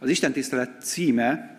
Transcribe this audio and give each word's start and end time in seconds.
az 0.00 0.08
Isten 0.08 0.32
tisztelet 0.32 0.82
címe 0.82 1.58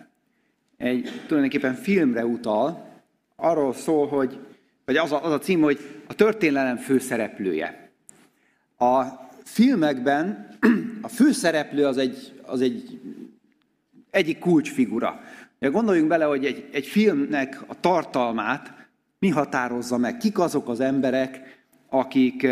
egy 0.76 1.22
tulajdonképpen 1.26 1.74
filmre 1.74 2.26
utal, 2.26 2.90
arról 3.36 3.74
szól, 3.74 4.08
hogy, 4.08 4.38
vagy 4.84 4.96
az 4.96 5.12
a, 5.12 5.24
az 5.24 5.32
a 5.32 5.38
cím, 5.38 5.60
hogy 5.60 5.78
a 6.06 6.14
történelem 6.14 6.76
főszereplője. 6.76 7.90
A 8.78 9.02
filmekben 9.44 10.48
a 11.02 11.08
főszereplő 11.08 11.86
az 11.86 11.98
egy, 11.98 12.40
az 12.42 12.60
egy 12.60 13.00
egyik 14.10 14.38
kulcsfigura. 14.38 15.20
Gondoljunk 15.58 16.08
bele, 16.08 16.24
hogy 16.24 16.44
egy, 16.44 16.68
egy 16.72 16.86
filmnek 16.86 17.62
a 17.66 17.80
tartalmát 17.80 18.72
mi 19.18 19.28
határozza 19.28 19.96
meg, 19.96 20.16
kik 20.16 20.38
azok 20.38 20.68
az 20.68 20.80
emberek, 20.80 21.62
akik, 21.88 22.46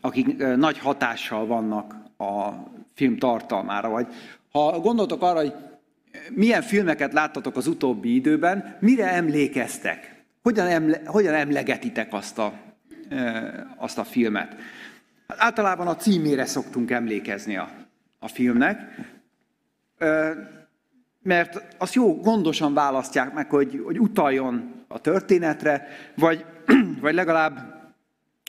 akik 0.00 0.36
nagy 0.36 0.78
hatással 0.78 1.46
vannak 1.46 1.94
a 2.16 2.52
film 2.94 3.16
tartalmára. 3.16 3.88
Vagy 3.88 4.06
ha 4.50 4.80
gondoltok 4.80 5.22
arra, 5.22 5.38
hogy 5.38 5.54
milyen 6.30 6.62
filmeket 6.62 7.12
láttatok 7.12 7.56
az 7.56 7.66
utóbbi 7.66 8.14
időben, 8.14 8.76
mire 8.80 9.12
emlékeztek? 9.12 10.24
Hogyan, 10.42 10.66
emle, 10.66 11.00
hogyan 11.04 11.34
emlegetitek 11.34 12.12
azt 12.12 12.38
a, 12.38 12.52
azt 13.76 13.98
a 13.98 14.04
filmet? 14.04 14.56
Általában 15.26 15.86
a 15.86 15.96
címére 15.96 16.44
szoktunk 16.44 16.90
emlékezni 16.90 17.56
a, 17.56 17.70
a 18.18 18.28
filmnek, 18.28 18.80
mert 21.22 21.62
azt 21.78 21.94
jó, 21.94 22.20
gondosan 22.20 22.74
választják 22.74 23.32
meg, 23.32 23.50
hogy, 23.50 23.80
hogy 23.84 24.00
utaljon 24.00 24.84
a 24.88 25.00
történetre, 25.00 25.88
vagy, 26.14 26.44
vagy 27.00 27.14
legalább 27.14 27.76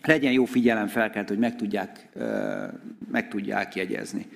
legyen 0.04 0.32
jó 0.32 0.46
figyelemfelkelt, 0.46 1.28
hogy 1.28 1.40
meg 1.40 1.56
tudják, 1.56 2.10
meg 3.12 3.28
tudják 3.30 3.76
jegyezni. 3.76 4.28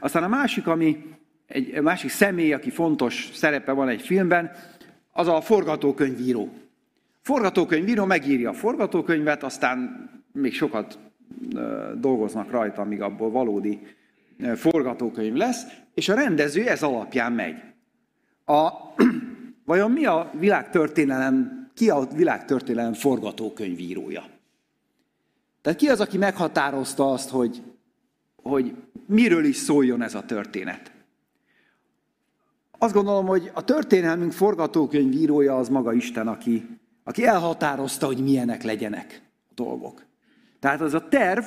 Aztán 0.00 0.22
a 0.22 0.28
másik, 0.28 0.66
ami 0.66 1.04
egy 1.46 1.82
másik 1.82 2.10
személy, 2.10 2.52
aki 2.52 2.70
fontos 2.70 3.30
szerepe 3.32 3.72
van 3.72 3.88
egy 3.88 4.02
filmben, 4.02 4.50
az 5.12 5.28
a 5.28 5.40
forgatókönyvíró. 5.40 6.52
Forgatókönyvíró 7.22 8.04
megírja 8.04 8.50
a 8.50 8.54
forgatókönyvet, 8.54 9.42
aztán 9.42 10.08
még 10.32 10.54
sokat 10.54 10.98
dolgoznak 11.94 12.50
rajta, 12.50 12.82
amíg 12.82 13.00
abból 13.00 13.30
valódi 13.30 13.80
forgatókönyv 14.54 15.34
lesz, 15.34 15.62
és 15.94 16.08
a 16.08 16.14
rendező 16.14 16.68
ez 16.68 16.82
alapján 16.82 17.32
megy. 17.32 17.62
A, 18.44 18.70
vajon 19.64 19.90
mi 19.90 20.04
a 20.04 20.30
világtörténelem, 20.38 21.68
ki 21.74 21.90
a 21.90 22.06
világtörténelem 22.14 22.92
forgatókönyvírója? 22.92 24.24
Tehát 25.62 25.78
ki 25.78 25.88
az, 25.88 26.00
aki 26.00 26.18
meghatározta 26.18 27.12
azt, 27.12 27.30
hogy, 27.30 27.62
hogy 28.44 28.74
miről 29.06 29.44
is 29.44 29.56
szóljon 29.56 30.02
ez 30.02 30.14
a 30.14 30.24
történet? 30.24 30.92
Azt 32.78 32.94
gondolom, 32.94 33.26
hogy 33.26 33.50
a 33.54 33.64
történelmünk 33.64 34.32
forgatókönyvírója 34.32 35.56
az 35.56 35.68
maga 35.68 35.92
Isten, 35.92 36.28
aki, 36.28 36.68
aki 37.04 37.26
elhatározta, 37.26 38.06
hogy 38.06 38.18
milyenek 38.18 38.62
legyenek 38.62 39.22
a 39.50 39.52
dolgok. 39.54 40.04
Tehát 40.60 40.80
az 40.80 40.94
a 40.94 41.08
terv, 41.08 41.44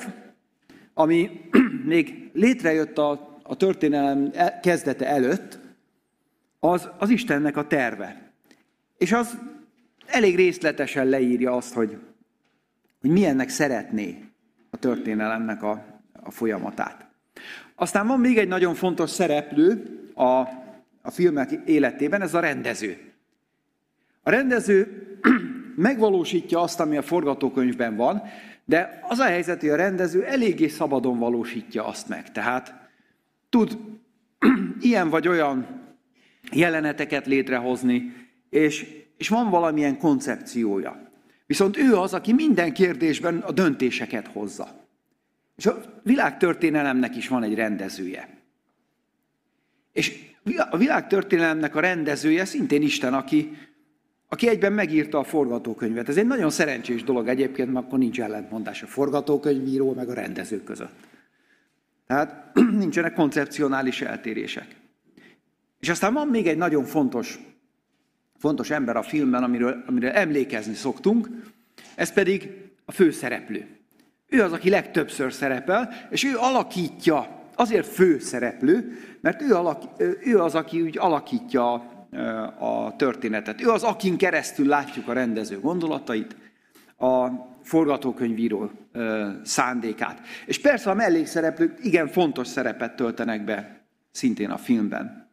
ami 0.94 1.48
még 1.84 2.30
létrejött 2.32 2.98
a, 2.98 3.38
a 3.42 3.56
történelem 3.56 4.30
e, 4.34 4.60
kezdete 4.60 5.06
előtt, 5.06 5.58
az, 6.60 6.88
az 6.98 7.10
Istennek 7.10 7.56
a 7.56 7.66
terve. 7.66 8.32
És 8.96 9.12
az 9.12 9.38
elég 10.06 10.36
részletesen 10.36 11.06
leírja 11.06 11.56
azt, 11.56 11.72
hogy, 11.72 11.98
hogy 13.00 13.10
milyennek 13.10 13.48
szeretné 13.48 14.24
a 14.70 14.76
történelemnek 14.76 15.62
a, 15.62 15.87
a 16.28 16.30
folyamatát. 16.30 17.06
Aztán 17.74 18.06
van 18.06 18.20
még 18.20 18.38
egy 18.38 18.48
nagyon 18.48 18.74
fontos 18.74 19.10
szereplő 19.10 19.98
a, 20.14 20.24
a 21.02 21.10
filmek 21.10 21.50
életében, 21.66 22.22
ez 22.22 22.34
a 22.34 22.40
rendező. 22.40 22.98
A 24.22 24.30
rendező 24.30 25.02
megvalósítja 25.76 26.60
azt, 26.60 26.80
ami 26.80 26.96
a 26.96 27.02
forgatókönyvben 27.02 27.96
van, 27.96 28.22
de 28.64 29.00
az 29.08 29.18
a 29.18 29.24
helyzet, 29.24 29.60
hogy 29.60 29.68
a 29.68 29.76
rendező 29.76 30.24
eléggé 30.24 30.68
szabadon 30.68 31.18
valósítja 31.18 31.86
azt 31.86 32.08
meg. 32.08 32.32
Tehát 32.32 32.74
tud 33.48 33.78
ilyen 34.80 35.08
vagy 35.08 35.28
olyan 35.28 35.66
jeleneteket 36.52 37.26
létrehozni, 37.26 38.14
és, 38.50 38.86
és 39.16 39.28
van 39.28 39.50
valamilyen 39.50 39.98
koncepciója. 39.98 41.10
Viszont 41.46 41.76
ő 41.76 41.96
az, 41.96 42.14
aki 42.14 42.32
minden 42.32 42.72
kérdésben 42.72 43.38
a 43.38 43.52
döntéseket 43.52 44.26
hozza. 44.26 44.87
És 45.58 45.66
a 45.66 45.80
világtörténelemnek 46.02 47.16
is 47.16 47.28
van 47.28 47.42
egy 47.42 47.54
rendezője. 47.54 48.28
És 49.92 50.26
a 50.70 50.76
világtörténelemnek 50.76 51.74
a 51.74 51.80
rendezője 51.80 52.44
szintén 52.44 52.82
Isten, 52.82 53.14
aki, 53.14 53.56
aki 54.28 54.48
egyben 54.48 54.72
megírta 54.72 55.18
a 55.18 55.24
forgatókönyvet. 55.24 56.08
Ez 56.08 56.16
egy 56.16 56.26
nagyon 56.26 56.50
szerencsés 56.50 57.04
dolog 57.04 57.28
egyébként, 57.28 57.72
mert 57.72 57.86
akkor 57.86 57.98
nincs 57.98 58.20
ellentmondás 58.20 58.82
a 58.82 58.86
forgatókönyvíró 58.86 59.94
meg 59.94 60.08
a 60.08 60.14
rendező 60.14 60.62
között. 60.62 60.94
Tehát 62.06 62.54
nincsenek 62.78 63.14
koncepcionális 63.14 64.00
eltérések. 64.00 64.76
És 65.80 65.88
aztán 65.88 66.12
van 66.12 66.28
még 66.28 66.46
egy 66.46 66.56
nagyon 66.56 66.84
fontos, 66.84 67.38
fontos 68.36 68.70
ember 68.70 68.96
a 68.96 69.02
filmben, 69.02 69.42
amiről, 69.42 69.84
amiről 69.86 70.10
emlékezni 70.10 70.74
szoktunk, 70.74 71.28
ez 71.94 72.12
pedig 72.12 72.50
a 72.84 72.92
főszereplő. 72.92 73.77
Ő 74.28 74.42
az, 74.42 74.52
aki 74.52 74.70
legtöbbször 74.70 75.32
szerepel, 75.32 75.92
és 76.10 76.24
ő 76.24 76.36
alakítja, 76.36 77.46
azért 77.54 77.86
főszereplő, 77.86 78.98
mert 79.20 79.42
ő, 79.42 79.54
alak, 79.54 79.82
ő 80.24 80.38
az, 80.38 80.54
aki 80.54 80.82
úgy 80.82 80.98
alakítja 80.98 81.72
a 82.58 82.96
történetet. 82.96 83.62
Ő 83.62 83.68
az, 83.68 83.82
akin 83.82 84.16
keresztül 84.16 84.66
látjuk 84.66 85.08
a 85.08 85.12
rendező 85.12 85.60
gondolatait, 85.60 86.36
a 86.98 87.28
forgatókönyvíró 87.62 88.70
szándékát. 89.42 90.20
És 90.46 90.60
persze 90.60 90.90
a 90.90 90.94
mellékszereplők 90.94 91.84
igen 91.84 92.08
fontos 92.08 92.46
szerepet 92.46 92.96
töltenek 92.96 93.44
be 93.44 93.80
szintén 94.10 94.50
a 94.50 94.56
filmben. 94.56 95.28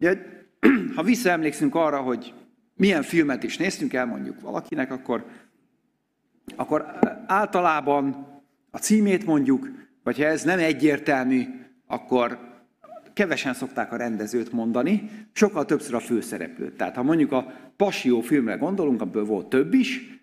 Ugye, 0.00 0.16
ha 0.96 1.02
visszaemlékszünk 1.02 1.74
arra, 1.74 2.00
hogy 2.00 2.34
milyen 2.74 3.02
filmet 3.02 3.42
is 3.42 3.56
néztünk 3.56 3.92
el 3.92 4.06
mondjuk 4.06 4.40
valakinek, 4.40 4.92
akkor, 4.92 5.26
akkor 6.56 6.98
általában 7.26 8.26
a 8.70 8.78
címét 8.78 9.26
mondjuk, 9.26 9.68
vagy 10.02 10.16
ha 10.16 10.24
ez 10.24 10.42
nem 10.42 10.58
egyértelmű, 10.58 11.44
akkor 11.86 12.38
kevesen 13.12 13.54
szokták 13.54 13.92
a 13.92 13.96
rendezőt 13.96 14.52
mondani, 14.52 15.10
sokkal 15.32 15.64
többször 15.64 15.94
a 15.94 16.00
főszereplőt. 16.00 16.76
Tehát 16.76 16.96
ha 16.96 17.02
mondjuk 17.02 17.32
a 17.32 17.52
Passió 17.76 18.20
filmre 18.20 18.54
gondolunk, 18.54 19.00
abból 19.00 19.24
volt 19.24 19.48
több 19.48 19.74
is, 19.74 20.20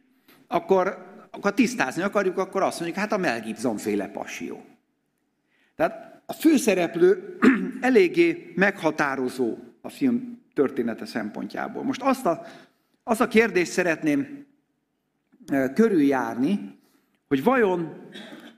akkor, 0.47 1.05
akkor 1.31 1.53
tisztázni 1.53 2.01
akarjuk, 2.01 2.37
akkor 2.37 2.61
azt 2.61 2.79
mondjuk, 2.79 2.99
hát 2.99 3.11
a 3.11 3.17
Mel 3.17 3.41
Gibson 3.41 3.77
féle 3.77 4.07
Passió. 4.07 4.61
Tehát 5.75 6.21
a 6.25 6.33
főszereplő 6.33 7.37
eléggé 7.81 8.53
meghatározó 8.55 9.57
a 9.81 9.89
film 9.89 10.41
története 10.53 11.05
szempontjából. 11.05 11.83
Most 11.83 12.01
azt 12.01 12.25
a, 12.25 12.45
azt 13.03 13.21
a 13.21 13.27
kérdést 13.27 13.71
szeretném 13.71 14.45
körüljárni, 15.73 16.79
hogy 17.27 17.43
vajon 17.43 18.09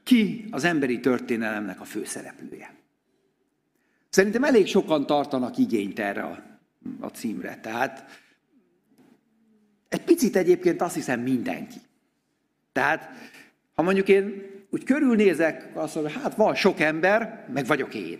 ki 0.03 0.45
az 0.51 0.63
emberi 0.63 0.99
történelemnek 0.99 1.81
a 1.81 1.83
főszereplője. 1.83 2.75
Szerintem 4.09 4.43
elég 4.43 4.67
sokan 4.67 5.05
tartanak 5.05 5.57
igényt 5.57 5.99
erre 5.99 6.21
a, 6.21 6.43
a 6.99 7.07
címre. 7.07 7.59
Tehát 7.61 8.23
egy 9.89 10.03
picit 10.03 10.35
egyébként 10.35 10.81
azt 10.81 10.95
hiszem 10.95 11.19
mindenki. 11.19 11.77
Tehát, 12.71 13.09
ha 13.73 13.81
mondjuk 13.81 14.07
én 14.07 14.43
úgy 14.69 14.83
körülnézek, 14.83 15.71
azt 15.73 15.95
mondom, 15.95 16.13
hát 16.13 16.35
van 16.35 16.55
sok 16.55 16.79
ember, 16.79 17.47
meg 17.53 17.65
vagyok 17.65 17.93
én. 17.93 18.19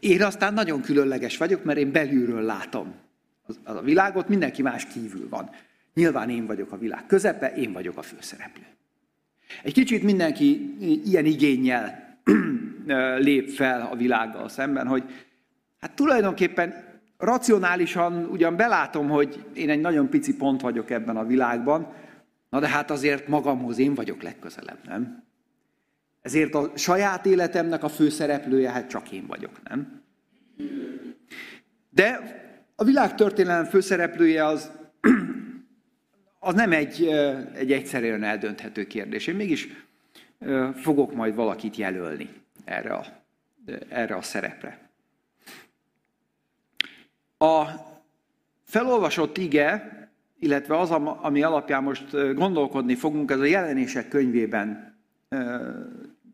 Én 0.00 0.22
aztán 0.22 0.54
nagyon 0.54 0.80
különleges 0.80 1.36
vagyok, 1.36 1.64
mert 1.64 1.78
én 1.78 1.92
belülről 1.92 2.42
látom 2.42 2.94
a 3.64 3.80
világot, 3.80 4.28
mindenki 4.28 4.62
más 4.62 4.86
kívül 4.86 5.28
van. 5.28 5.50
Nyilván 5.94 6.30
én 6.30 6.46
vagyok 6.46 6.72
a 6.72 6.78
világ 6.78 7.06
közepe, 7.06 7.54
én 7.54 7.72
vagyok 7.72 7.96
a 7.96 8.02
főszereplő. 8.02 8.62
Egy 9.62 9.72
kicsit 9.72 10.02
mindenki 10.02 10.76
ilyen 11.04 11.24
igényel 11.24 12.18
lép 13.18 13.50
fel 13.50 13.88
a 13.92 13.96
világgal 13.96 14.48
szemben, 14.48 14.86
hogy 14.86 15.04
hát 15.80 15.92
tulajdonképpen 15.92 16.74
racionálisan 17.18 18.24
ugyan 18.24 18.56
belátom, 18.56 19.08
hogy 19.08 19.44
én 19.54 19.70
egy 19.70 19.80
nagyon 19.80 20.08
pici 20.08 20.36
pont 20.36 20.60
vagyok 20.60 20.90
ebben 20.90 21.16
a 21.16 21.26
világban, 21.26 21.92
na 22.50 22.60
de 22.60 22.68
hát 22.68 22.90
azért 22.90 23.28
magamhoz 23.28 23.78
én 23.78 23.94
vagyok 23.94 24.22
legközelebb, 24.22 24.78
nem? 24.86 25.22
Ezért 26.22 26.54
a 26.54 26.72
saját 26.74 27.26
életemnek 27.26 27.82
a 27.82 27.88
főszereplője, 27.88 28.70
hát 28.70 28.88
csak 28.88 29.12
én 29.12 29.26
vagyok, 29.26 29.62
nem? 29.68 30.02
De 31.90 32.20
a 32.76 32.84
világtörténelem 32.84 33.64
főszereplője 33.64 34.44
az, 34.44 34.70
az 36.44 36.54
nem 36.54 36.72
egy, 36.72 37.06
egy 37.54 37.72
egyszerűen 37.72 38.22
eldönthető 38.22 38.86
kérdés. 38.86 39.26
Én 39.26 39.34
mégis 39.34 39.68
fogok 40.74 41.14
majd 41.14 41.34
valakit 41.34 41.76
jelölni 41.76 42.28
erre 42.64 42.92
a 42.92 43.22
erre 43.88 44.14
a 44.14 44.22
szerepre. 44.22 44.78
A 47.38 47.64
felolvasott 48.64 49.38
ige, 49.38 49.92
illetve 50.38 50.78
az, 50.78 50.90
ami 51.20 51.42
alapján 51.42 51.82
most 51.82 52.34
gondolkodni 52.34 52.94
fogunk, 52.94 53.30
ez 53.30 53.38
a 53.38 53.44
jelenések 53.44 54.08
könyvében, 54.08 54.98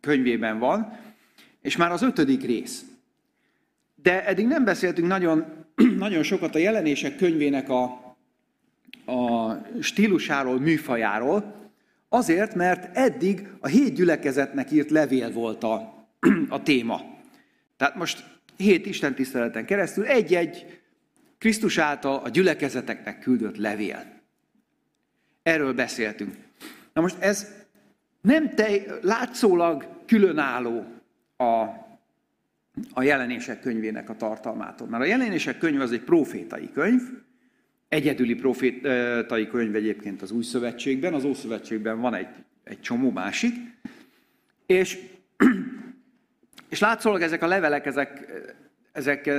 könyvében 0.00 0.58
van, 0.58 0.98
és 1.60 1.76
már 1.76 1.92
az 1.92 2.02
ötödik 2.02 2.42
rész. 2.42 2.84
De 3.94 4.26
eddig 4.26 4.46
nem 4.46 4.64
beszéltünk 4.64 5.08
nagyon, 5.08 5.44
nagyon 5.96 6.22
sokat 6.22 6.54
a 6.54 6.58
jelenések 6.58 7.16
könyvének 7.16 7.68
a, 7.68 8.09
a 9.10 9.60
stílusáról, 9.80 10.60
műfajáról, 10.60 11.54
azért, 12.08 12.54
mert 12.54 12.96
eddig 12.96 13.48
a 13.60 13.66
hét 13.66 13.94
gyülekezetnek 13.94 14.70
írt 14.70 14.90
levél 14.90 15.32
volt 15.32 15.64
a, 15.64 16.06
a 16.48 16.62
téma. 16.62 17.00
Tehát 17.76 17.94
most 17.94 18.24
hét 18.56 18.86
Isten 18.86 19.14
tiszteleten 19.14 19.64
keresztül 19.64 20.04
egy-egy 20.04 20.80
Krisztus 21.38 21.78
által 21.78 22.16
a 22.24 22.28
gyülekezeteknek 22.28 23.18
küldött 23.18 23.56
levél. 23.56 24.04
Erről 25.42 25.74
beszéltünk. 25.74 26.34
Na 26.92 27.00
most 27.00 27.16
ez 27.18 27.54
nem 28.20 28.50
te, 28.54 28.70
látszólag 29.02 29.86
különálló 30.06 30.84
a, 31.36 31.44
a 32.92 33.02
jelenések 33.02 33.60
könyvének 33.60 34.08
a 34.08 34.16
tartalmától. 34.16 34.88
Mert 34.88 35.02
a 35.02 35.06
jelenések 35.06 35.58
könyv 35.58 35.80
az 35.80 35.92
egy 35.92 36.02
profétai 36.02 36.70
könyv, 36.72 37.00
egyedüli 37.90 38.34
profétai 38.34 39.46
könyv 39.46 39.74
egyébként 39.74 40.22
az 40.22 40.30
új 40.30 40.42
szövetségben, 40.42 41.14
az 41.14 41.24
ószövetségben 41.24 42.00
van 42.00 42.14
egy, 42.14 42.28
egy 42.64 42.80
csomó 42.80 43.10
másik, 43.10 43.54
és, 44.66 44.98
és 46.70 46.78
látszólag 46.78 47.22
ezek 47.22 47.42
a 47.42 47.46
levelek, 47.46 47.86
ezek, 47.86 48.26
ezek 48.92 49.30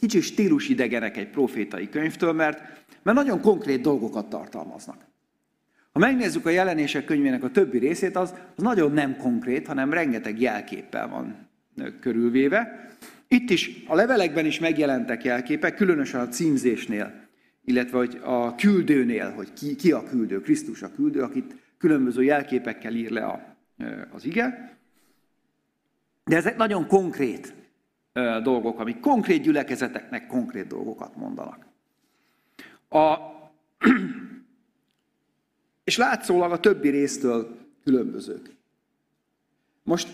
kicsit 0.00 0.22
stílus 0.22 0.68
idegenek 0.68 1.16
egy 1.16 1.28
profétai 1.28 1.88
könyvtől, 1.88 2.32
mert, 2.32 2.58
mert 3.02 3.16
nagyon 3.16 3.40
konkrét 3.40 3.80
dolgokat 3.80 4.28
tartalmaznak. 4.28 5.08
Ha 5.92 5.98
megnézzük 5.98 6.46
a 6.46 6.50
jelenések 6.50 7.04
könyvének 7.04 7.44
a 7.44 7.50
többi 7.50 7.78
részét, 7.78 8.16
az, 8.16 8.34
az 8.56 8.62
nagyon 8.62 8.92
nem 8.92 9.16
konkrét, 9.16 9.66
hanem 9.66 9.92
rengeteg 9.92 10.40
jelképpel 10.40 11.08
van 11.08 11.48
körülvéve. 12.00 12.88
Itt 13.32 13.50
is, 13.50 13.82
a 13.86 13.94
levelekben 13.94 14.46
is 14.46 14.58
megjelentek 14.58 15.24
jelképek, 15.24 15.74
különösen 15.74 16.20
a 16.20 16.28
címzésnél, 16.28 17.28
illetve 17.64 17.98
hogy 17.98 18.20
a 18.22 18.54
küldőnél, 18.54 19.30
hogy 19.30 19.52
ki, 19.52 19.76
ki 19.76 19.92
a 19.92 20.02
küldő, 20.02 20.40
Krisztus 20.40 20.82
a 20.82 20.92
küldő, 20.94 21.22
akit 21.22 21.56
különböző 21.78 22.22
jelképekkel 22.22 22.94
ír 22.94 23.10
le 23.10 23.24
a, 23.24 23.56
az 24.12 24.24
ige. 24.24 24.76
De 26.24 26.36
ezek 26.36 26.56
nagyon 26.56 26.86
konkrét 26.86 27.54
dolgok, 28.42 28.78
amik 28.78 29.00
konkrét 29.00 29.42
gyülekezeteknek 29.42 30.26
konkrét 30.26 30.66
dolgokat 30.66 31.16
mondanak. 31.16 31.66
A, 32.88 33.16
és 35.84 35.96
látszólag 35.96 36.52
a 36.52 36.60
többi 36.60 36.88
résztől 36.88 37.58
különbözők. 37.84 38.54
Most 39.82 40.08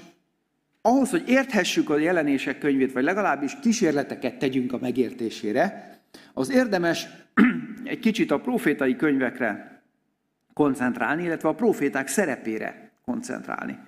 ahhoz, 0.87 1.11
hogy 1.11 1.29
érthessük 1.29 1.91
a 1.91 1.99
jelenések 1.99 2.59
könyvét, 2.59 2.93
vagy 2.93 3.03
legalábbis 3.03 3.59
kísérleteket 3.61 4.39
tegyünk 4.39 4.73
a 4.73 4.79
megértésére, 4.79 5.99
az 6.35 6.51
érdemes 6.51 7.09
egy 7.85 7.99
kicsit 7.99 8.31
a 8.31 8.41
profétai 8.41 8.97
könyvekre 8.97 9.83
koncentrálni, 10.53 11.23
illetve 11.23 11.49
a 11.49 11.55
proféták 11.55 12.09
szerepére 12.09 12.91
koncentrálni. 13.05 13.79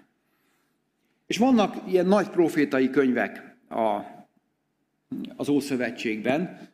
És 1.26 1.38
vannak 1.38 1.76
ilyen 1.86 2.06
nagy 2.06 2.28
profétai 2.28 2.90
könyvek, 2.90 3.56
a, 3.68 4.00
az 5.36 5.48
Ószövetségben, 5.48 6.68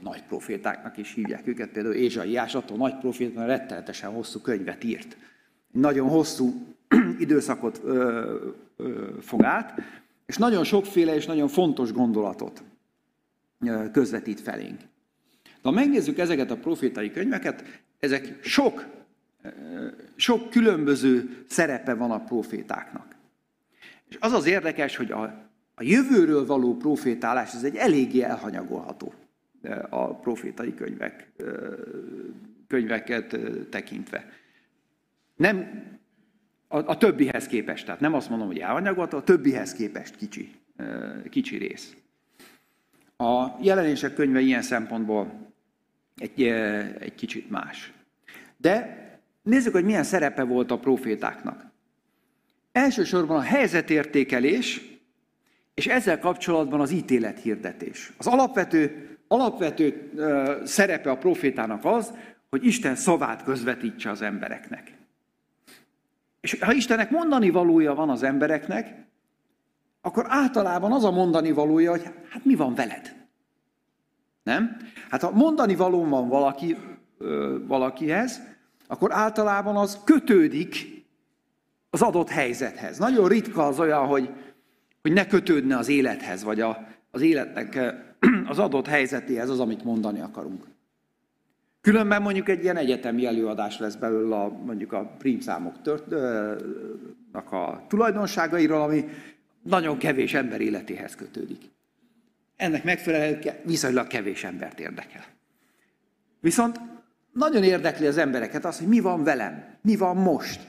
nagy 0.00 0.22
profétáknak 0.22 0.96
is 0.96 1.14
hívják 1.14 1.46
őket, 1.46 1.68
például 1.68 1.94
Ézsaiás, 1.94 2.54
attól 2.54 2.76
nagy 2.76 2.98
proféta, 2.98 3.46
rettenetesen 3.46 4.10
hosszú 4.10 4.40
könyvet 4.40 4.84
írt. 4.84 5.16
Nagyon 5.72 6.08
hosszú 6.08 6.76
időszakot 7.18 7.80
ö, 7.84 8.34
ö, 8.76 9.08
fog 9.20 9.42
át, 9.44 9.80
és 10.26 10.36
nagyon 10.36 10.64
sokféle 10.64 11.14
és 11.14 11.26
nagyon 11.26 11.48
fontos 11.48 11.92
gondolatot 11.92 12.62
közvetít 13.92 14.40
felénk. 14.40 14.80
De 15.42 15.62
ha 15.62 15.70
megnézzük 15.70 16.18
ezeket 16.18 16.50
a 16.50 16.56
profétai 16.56 17.10
könyveket, 17.10 17.64
ezek 17.98 18.38
sok, 18.44 18.86
sok 20.16 20.50
különböző 20.50 21.44
szerepe 21.48 21.94
van 21.94 22.10
a 22.10 22.24
profétáknak. 22.24 23.16
És 24.08 24.16
az 24.20 24.32
az 24.32 24.46
érdekes, 24.46 24.96
hogy 24.96 25.10
a 25.10 25.48
a 25.78 25.82
jövőről 25.82 26.46
való 26.46 26.76
profétálás, 26.76 27.54
ez 27.54 27.64
egy 27.64 27.76
eléggé 27.76 28.22
elhanyagolható 28.22 29.14
a 29.88 30.14
profétai 30.14 30.74
könyvek, 30.74 31.32
könyveket 32.66 33.38
tekintve. 33.70 34.30
Nem 35.36 35.82
a, 36.68 36.78
a 36.78 36.96
többihez 36.96 37.46
képest, 37.46 37.84
tehát 37.84 38.00
nem 38.00 38.14
azt 38.14 38.28
mondom, 38.28 38.46
hogy 38.46 38.58
elhanyagolható, 38.58 39.16
a 39.16 39.22
többihez 39.22 39.72
képest 39.72 40.16
kicsi, 40.16 40.50
kicsi 41.30 41.56
rész. 41.56 41.96
A 43.16 43.46
jelenések 43.60 44.14
könyve 44.14 44.40
ilyen 44.40 44.62
szempontból 44.62 45.52
egy, 46.16 46.42
egy 46.98 47.14
kicsit 47.14 47.50
más. 47.50 47.92
De 48.56 48.96
nézzük, 49.42 49.72
hogy 49.72 49.84
milyen 49.84 50.02
szerepe 50.02 50.42
volt 50.42 50.70
a 50.70 50.78
profétáknak. 50.78 51.66
Elsősorban 52.72 53.36
a 53.36 53.42
helyzetértékelés, 53.42 54.82
és 55.74 55.86
ezzel 55.86 56.18
kapcsolatban 56.18 56.80
az 56.80 56.90
ítélethirdetés. 56.90 58.12
Az 58.16 58.26
alapvető, 58.26 59.08
alapvető 59.28 60.12
szerepe 60.64 61.10
a 61.10 61.18
profétának 61.18 61.84
az, 61.84 62.12
hogy 62.50 62.64
Isten 62.64 62.94
szavát 62.94 63.42
közvetítse 63.44 64.10
az 64.10 64.22
embereknek. 64.22 64.97
És 66.40 66.58
ha 66.60 66.72
Istennek 66.72 67.10
mondani 67.10 67.50
valója 67.50 67.94
van 67.94 68.10
az 68.10 68.22
embereknek, 68.22 69.06
akkor 70.00 70.26
általában 70.28 70.92
az 70.92 71.04
a 71.04 71.10
mondani 71.10 71.52
valója, 71.52 71.90
hogy 71.90 72.02
hát 72.30 72.44
mi 72.44 72.54
van 72.54 72.74
veled? 72.74 73.16
Nem? 74.42 74.76
Hát 75.10 75.22
ha 75.22 75.30
mondani 75.30 75.74
való 75.74 76.04
van 76.04 76.28
valaki, 76.28 76.76
ö, 77.18 77.58
valakihez, 77.66 78.40
akkor 78.86 79.12
általában 79.12 79.76
az 79.76 80.00
kötődik 80.04 81.04
az 81.90 82.02
adott 82.02 82.28
helyzethez. 82.28 82.98
Nagyon 82.98 83.28
ritka 83.28 83.66
az 83.66 83.80
olyan, 83.80 84.06
hogy 84.06 84.30
hogy 85.02 85.12
ne 85.12 85.26
kötődne 85.26 85.76
az 85.76 85.88
élethez, 85.88 86.44
vagy 86.44 86.60
a, 86.60 86.86
az 87.10 87.20
életnek 87.20 87.94
az 88.50 88.58
adott 88.58 88.86
helyzetéhez 88.86 89.50
az, 89.50 89.60
amit 89.60 89.84
mondani 89.84 90.20
akarunk. 90.20 90.64
Különben 91.88 92.22
mondjuk 92.22 92.48
egy 92.48 92.62
ilyen 92.62 92.76
egyetemi 92.76 93.26
előadás 93.26 93.78
lesz 93.78 93.94
belőle 93.94 94.36
a, 94.36 94.48
mondjuk 94.48 94.92
a 94.92 95.14
prímszámok 95.18 95.82
történetnek 95.82 97.52
a 97.52 97.84
tulajdonságairól, 97.88 98.80
ami 98.80 99.04
nagyon 99.62 99.98
kevés 99.98 100.34
ember 100.34 100.60
életéhez 100.60 101.14
kötődik. 101.14 101.70
Ennek 102.56 102.84
megfelelően 102.84 103.40
viszonylag 103.64 104.06
kevés 104.06 104.44
embert 104.44 104.80
érdekel. 104.80 105.24
Viszont 106.40 106.80
nagyon 107.32 107.62
érdekli 107.62 108.06
az 108.06 108.18
embereket 108.18 108.64
az, 108.64 108.78
hogy 108.78 108.88
mi 108.88 109.00
van 109.00 109.24
velem, 109.24 109.64
mi 109.82 109.96
van 109.96 110.16
most. 110.16 110.60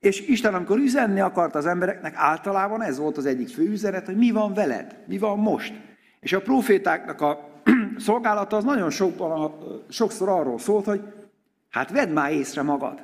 És 0.00 0.20
Isten, 0.20 0.54
amikor 0.54 0.78
üzenni 0.78 1.20
akart 1.20 1.54
az 1.54 1.66
embereknek, 1.66 2.14
általában 2.16 2.82
ez 2.82 2.98
volt 2.98 3.16
az 3.16 3.26
egyik 3.26 3.48
fő 3.48 3.68
üzenet, 3.68 4.06
hogy 4.06 4.16
mi 4.16 4.30
van 4.30 4.54
veled, 4.54 4.96
mi 5.06 5.18
van 5.18 5.38
most. 5.38 5.72
És 6.20 6.32
a 6.32 6.40
profétáknak 6.40 7.20
a 7.20 7.59
szolgálata 7.96 8.56
az 8.56 8.64
nagyon 8.64 8.90
sokban, 8.90 9.52
sokszor 9.88 10.28
arról 10.28 10.58
szólt, 10.58 10.84
hogy 10.84 11.02
hát 11.70 11.90
vedd 11.90 12.08
már 12.08 12.32
észre 12.32 12.62
magad. 12.62 13.02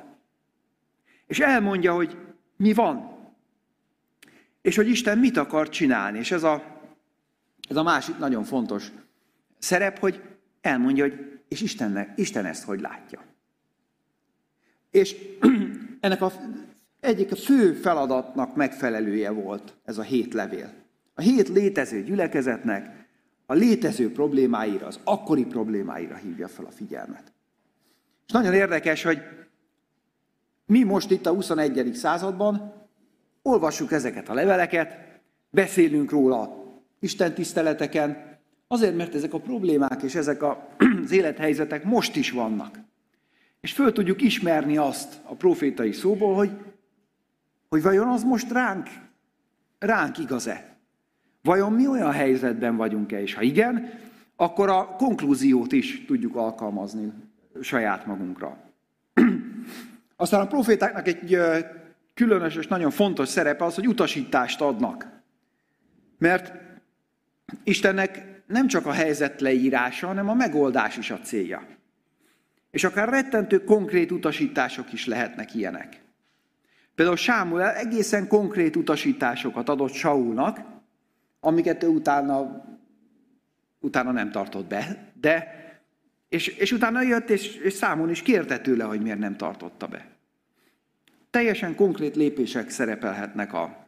És 1.27 1.39
elmondja, 1.39 1.93
hogy 1.93 2.17
mi 2.57 2.73
van. 2.73 3.15
És 4.61 4.75
hogy 4.75 4.87
Isten 4.87 5.17
mit 5.17 5.37
akar 5.37 5.69
csinálni. 5.69 6.17
És 6.17 6.31
ez 6.31 6.43
a, 6.43 6.63
ez 7.69 7.75
a 7.75 7.83
másik 7.83 8.17
nagyon 8.17 8.43
fontos 8.43 8.91
szerep, 9.59 9.99
hogy 9.99 10.21
elmondja, 10.61 11.03
hogy 11.03 11.41
és 11.47 11.61
Istennek, 11.61 12.13
Isten 12.15 12.45
ezt 12.45 12.63
hogy 12.63 12.81
látja. 12.81 13.23
És 14.91 15.15
ennek 15.99 16.21
a 16.21 16.31
egyik 16.99 17.31
a 17.31 17.35
fő 17.35 17.73
feladatnak 17.73 18.55
megfelelője 18.55 19.29
volt 19.29 19.75
ez 19.85 19.97
a 19.97 20.01
hét 20.01 20.33
levél. 20.33 20.73
A 21.13 21.21
hét 21.21 21.47
létező 21.47 22.03
gyülekezetnek 22.03 22.96
a 23.49 23.53
létező 23.53 24.11
problémáira, 24.11 24.85
az 24.85 24.99
akkori 25.03 25.45
problémáira 25.45 26.15
hívja 26.15 26.47
fel 26.47 26.65
a 26.65 26.71
figyelmet. 26.71 27.33
És 28.25 28.31
nagyon 28.31 28.53
érdekes, 28.53 29.03
hogy 29.03 29.19
mi 30.65 30.83
most 30.83 31.11
itt 31.11 31.25
a 31.25 31.33
21. 31.33 31.93
században 31.93 32.73
olvassuk 33.41 33.91
ezeket 33.91 34.29
a 34.29 34.33
leveleket, 34.33 34.97
beszélünk 35.49 36.11
róla 36.11 36.65
Isten 36.99 37.33
tiszteleteken, 37.33 38.37
azért, 38.67 38.95
mert 38.95 39.15
ezek 39.15 39.33
a 39.33 39.39
problémák 39.39 40.01
és 40.01 40.15
ezek 40.15 40.43
az 41.03 41.11
élethelyzetek 41.11 41.83
most 41.83 42.15
is 42.15 42.31
vannak. 42.31 42.79
És 43.61 43.73
föl 43.73 43.91
tudjuk 43.91 44.21
ismerni 44.21 44.77
azt 44.77 45.19
a 45.23 45.35
profétai 45.35 45.91
szóból, 45.91 46.35
hogy 46.35 46.51
hogy 47.69 47.81
vajon 47.81 48.07
az 48.07 48.23
most 48.23 48.51
ránk 48.51 48.89
ránk 49.79 50.17
igaz-e? 50.17 50.76
Vajon 51.41 51.73
mi 51.73 51.87
olyan 51.87 52.11
helyzetben 52.11 52.75
vagyunk-e, 52.75 53.21
és 53.21 53.33
ha 53.33 53.41
igen, 53.41 53.89
akkor 54.35 54.69
a 54.69 54.85
konklúziót 54.85 55.71
is 55.71 56.05
tudjuk 56.05 56.35
alkalmazni 56.35 57.13
saját 57.61 58.05
magunkra. 58.05 58.57
Aztán 60.15 60.41
a 60.41 60.47
profétáknak 60.47 61.07
egy 61.07 61.37
különös 62.13 62.55
és 62.55 62.67
nagyon 62.67 62.91
fontos 62.91 63.27
szerepe 63.27 63.65
az, 63.65 63.75
hogy 63.75 63.87
utasítást 63.87 64.61
adnak. 64.61 65.07
Mert 66.17 66.53
Istennek 67.63 68.41
nem 68.47 68.67
csak 68.67 68.85
a 68.85 68.91
helyzet 68.91 69.41
leírása, 69.41 70.07
hanem 70.07 70.29
a 70.29 70.33
megoldás 70.33 70.97
is 70.97 71.11
a 71.11 71.19
célja. 71.19 71.67
És 72.71 72.83
akár 72.83 73.09
rettentő 73.09 73.63
konkrét 73.63 74.11
utasítások 74.11 74.93
is 74.93 75.05
lehetnek 75.05 75.55
ilyenek. 75.55 76.01
Például 76.95 77.17
Sámuel 77.17 77.75
egészen 77.75 78.27
konkrét 78.27 78.75
utasításokat 78.75 79.69
adott 79.69 79.93
Saulnak, 79.93 80.59
amiket 81.39 81.83
ő 81.83 81.87
utána, 81.87 82.65
utána 83.79 84.11
nem 84.11 84.31
tartott 84.31 84.67
be, 84.67 85.11
de 85.19 85.55
és, 86.29 86.47
és 86.47 86.71
utána 86.71 87.01
jött, 87.01 87.29
és, 87.29 87.55
és 87.55 87.73
számon 87.73 88.09
is 88.09 88.21
kérte 88.21 88.59
tőle, 88.59 88.83
hogy 88.83 89.01
miért 89.01 89.19
nem 89.19 89.37
tartotta 89.37 89.87
be. 89.87 90.07
Teljesen 91.29 91.75
konkrét 91.75 92.15
lépések 92.15 92.69
szerepelhetnek 92.69 93.53
a, 93.53 93.87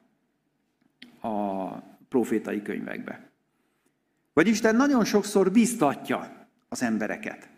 a 1.27 1.67
profétai 2.09 2.61
könyvekbe. 2.61 3.29
Vagy 4.33 4.47
Isten 4.47 4.75
nagyon 4.75 5.05
sokszor 5.05 5.51
biztatja 5.51 6.47
az 6.69 6.81
embereket. 6.81 7.49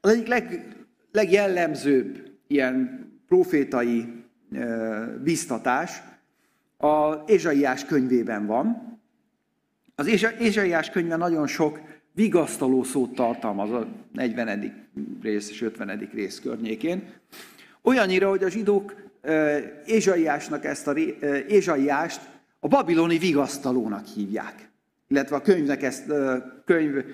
Az 0.00 0.10
egyik 0.10 0.26
leg, 0.26 0.76
legjellemzőbb 1.12 2.38
ilyen 2.46 3.08
profétai 3.26 4.24
biztatás 5.22 6.02
a 6.80 7.24
Ézsaiás 7.26 7.84
könyvében 7.84 8.46
van. 8.46 8.98
Az 9.94 10.06
Ézsaiás 10.38 10.90
könyve 10.90 11.16
nagyon 11.16 11.46
sok 11.46 11.80
vigasztaló 12.12 12.82
szót 12.82 13.14
tartalmaz 13.14 13.70
a 13.70 13.86
40. 14.12 14.88
rész 15.22 15.50
és 15.50 15.62
50. 15.62 16.08
rész 16.14 16.40
környékén. 16.40 17.12
Olyannyira, 17.82 18.28
hogy 18.28 18.42
a 18.42 18.50
zsidók 18.50 18.94
Ézsaiásnak 19.86 20.64
ezt 20.64 20.86
a 20.86 20.98
Ézsaiást 21.48 22.20
a 22.60 22.68
babiloni 22.68 23.18
vigasztalónak 23.18 24.06
hívják. 24.06 24.68
Illetve 25.08 25.36
a 25.36 25.42
könyvnek 25.42 25.82
ezt, 25.82 26.12
könyv 26.64 27.04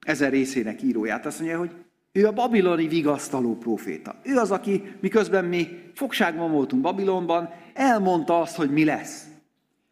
ezer 0.00 0.30
részének 0.30 0.82
íróját. 0.82 1.26
Azt 1.26 1.38
mondja, 1.38 1.58
hogy 1.58 1.70
ő 2.12 2.26
a 2.26 2.32
babiloni 2.32 2.88
vigasztaló 2.88 3.56
proféta. 3.56 4.14
Ő 4.22 4.36
az, 4.36 4.50
aki 4.50 4.82
miközben 5.00 5.44
mi 5.44 5.68
fogságban 5.94 6.50
voltunk 6.50 6.82
Babilonban, 6.82 7.50
elmondta 7.80 8.40
azt, 8.40 8.56
hogy 8.56 8.70
mi 8.70 8.84
lesz. 8.84 9.24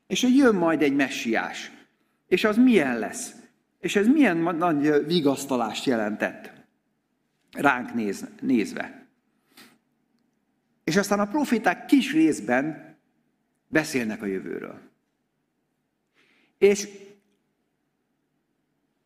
És 0.06 0.22
hogy 0.22 0.36
jön 0.36 0.54
majd 0.54 0.82
egy 0.82 0.94
messiás. 0.94 1.70
És 2.26 2.44
az 2.44 2.56
milyen 2.56 2.98
lesz. 2.98 3.34
És 3.80 3.96
ez 3.96 4.06
milyen 4.06 4.36
nagy 4.36 5.06
vigasztalást 5.06 5.84
jelentett 5.84 6.52
ránk 7.52 7.94
néz, 7.94 8.26
nézve. 8.40 9.06
És 10.84 10.96
aztán 10.96 11.20
a 11.20 11.28
proféták 11.28 11.86
kis 11.86 12.12
részben 12.12 12.96
beszélnek 13.66 14.22
a 14.22 14.26
jövőről. 14.26 14.80
És 16.58 16.88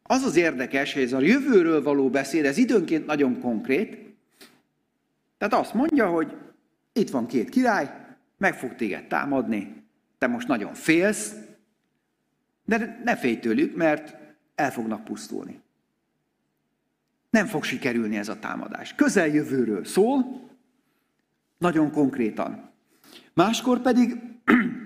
az 0.02 0.22
az 0.22 0.36
érdekes, 0.36 0.92
hogy 0.92 1.02
ez 1.02 1.12
a 1.12 1.20
jövőről 1.20 1.82
való 1.82 2.10
beszéd, 2.10 2.44
ez 2.44 2.56
időnként 2.56 3.06
nagyon 3.06 3.40
konkrét. 3.40 3.98
Tehát 5.38 5.64
azt 5.64 5.74
mondja, 5.74 6.08
hogy 6.08 6.36
itt 6.92 7.10
van 7.10 7.26
két 7.26 7.48
király, 7.48 8.01
meg 8.42 8.54
fog 8.54 8.75
téged 8.75 9.06
támadni, 9.06 9.82
te 10.18 10.26
most 10.26 10.49
nagyon 10.49 10.75
félsz, 10.75 11.34
de 12.64 13.00
ne 13.04 13.16
félj 13.16 13.38
tőlük, 13.38 13.76
mert 13.76 14.16
el 14.54 14.72
fognak 14.72 15.04
pusztulni. 15.04 15.61
Nem 17.30 17.46
fog 17.46 17.64
sikerülni 17.64 18.16
ez 18.16 18.28
a 18.28 18.38
támadás. 18.38 18.94
Közeljövőről 18.94 19.84
szól, 19.84 20.40
nagyon 21.58 21.90
konkrétan. 21.90 22.70
Máskor 23.34 23.80
pedig, 23.80 24.20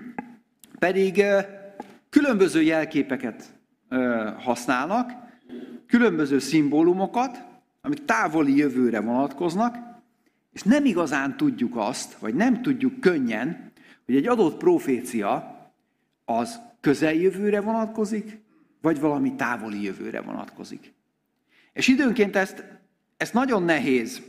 pedig 0.79 1.23
különböző 2.09 2.61
jelképeket 2.61 3.53
használnak, 4.37 5.11
különböző 5.87 6.39
szimbólumokat, 6.39 7.43
amik 7.81 8.05
távoli 8.05 8.55
jövőre 8.57 8.99
vonatkoznak, 8.99 9.86
és 10.57 10.63
nem 10.63 10.85
igazán 10.85 11.37
tudjuk 11.37 11.75
azt, 11.75 12.13
vagy 12.13 12.35
nem 12.35 12.61
tudjuk 12.61 12.99
könnyen, 12.99 13.71
hogy 14.05 14.15
egy 14.15 14.27
adott 14.27 14.57
profécia 14.57 15.61
az 16.25 16.59
közeljövőre 16.81 17.61
vonatkozik, 17.61 18.39
vagy 18.81 18.99
valami 18.99 19.35
távoli 19.35 19.83
jövőre 19.83 20.21
vonatkozik. 20.21 20.93
És 21.73 21.87
időnként 21.87 22.35
ezt, 22.35 22.63
ezt 23.17 23.33
nagyon 23.33 23.63
nehéz, 23.63 24.21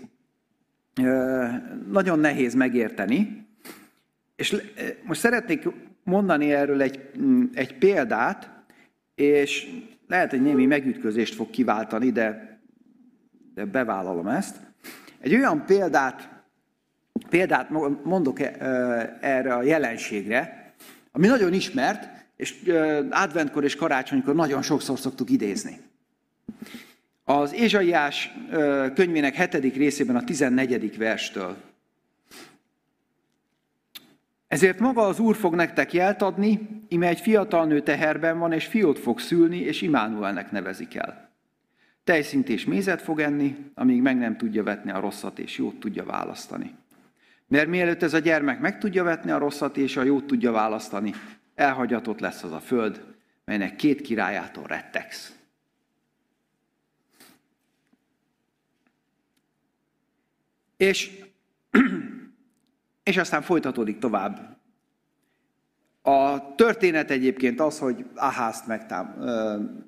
nagyon 1.91 2.19
nehéz 2.19 2.55
megérteni, 2.55 3.47
és 4.37 4.57
most 5.03 5.21
szeretnék 5.21 5.69
mondani 6.03 6.53
erről 6.53 6.83
egy, 6.83 7.11
egy 7.53 7.79
példát, 7.79 8.51
és 9.15 9.69
lehet, 10.07 10.31
hogy 10.31 10.43
némi 10.43 10.67
megütközést 10.67 11.35
fog 11.35 11.51
kiváltani, 11.51 12.11
de, 12.11 12.61
de 13.55 13.65
bevállalom 13.65 14.27
ezt. 14.27 14.68
Egy 15.21 15.35
olyan 15.35 15.65
példát, 15.67 16.29
példát 17.29 17.71
mondok 18.05 18.41
erre 19.21 19.55
a 19.55 19.63
jelenségre, 19.63 20.73
ami 21.13 21.27
nagyon 21.27 21.53
ismert, 21.53 22.09
és 22.37 22.73
adventkor 23.11 23.65
és 23.65 23.77
karácsonykor 23.77 24.35
nagyon 24.35 24.63
sokszor 24.63 24.99
szoktuk 24.99 25.31
idézni. 25.31 25.81
Az 27.25 27.55
Ézsaiás 27.55 28.35
könyvének 28.95 29.35
hetedik 29.35 29.77
részében 29.77 30.17
a 30.17 30.25
14. 30.25 30.99
verstől. 30.99 31.57
Ezért 34.49 34.79
maga 34.79 35.03
az 35.03 35.19
Úr 35.19 35.37
fog 35.37 35.55
nektek 35.55 35.93
jelt 35.93 36.23
adni, 36.23 36.69
ime 36.89 37.07
egy 37.07 37.21
fiatal 37.21 37.67
nő 37.67 37.83
teherben 37.83 38.39
van, 38.39 38.53
és 38.53 38.67
fiót 38.67 38.99
fog 38.99 39.21
szülni, 39.21 39.59
és 39.59 39.83
Imánuelnek 39.83 40.51
nevezik 40.51 40.95
el. 40.95 41.28
Tejszint 42.09 42.49
és 42.49 42.65
mézet 42.65 43.03
fog 43.03 43.21
enni, 43.21 43.71
amíg 43.75 44.03
meg 44.03 44.19
nem 44.19 44.37
tudja 44.37 44.63
vetni 44.63 44.91
a 44.91 45.01
rosszat, 45.01 45.39
és 45.39 45.59
jót 45.59 45.81
tudja 45.81 46.05
választani. 46.05 46.75
Mert 47.47 47.69
mielőtt 47.69 48.03
ez 48.03 48.15
a 48.15 48.19
gyermek 48.19 48.61
meg 48.61 48.79
tudja 48.79 49.05
vetni 49.05 49.31
a 49.31 49.39
rosszat, 49.39 49.77
és 49.77 49.97
a 49.97 50.03
jót 50.03 50.27
tudja 50.27 50.53
választani, 50.53 51.15
elhagyatott 51.55 52.21
lesz 52.21 52.43
az 52.43 52.53
a 52.53 52.61
föld, 52.61 53.15
melynek 53.45 53.77
két 53.77 54.01
királyától 54.01 54.65
rettegsz. 54.67 55.37
És, 60.77 61.25
és 63.03 63.17
aztán 63.17 63.43
folytatódik 63.43 63.99
tovább. 63.99 64.58
A 66.09 66.55
történet 66.55 67.11
egyébként 67.11 67.61
az, 67.61 67.79
hogy 67.79 68.05
Aházt 68.15 68.67
megtám, 68.67 69.07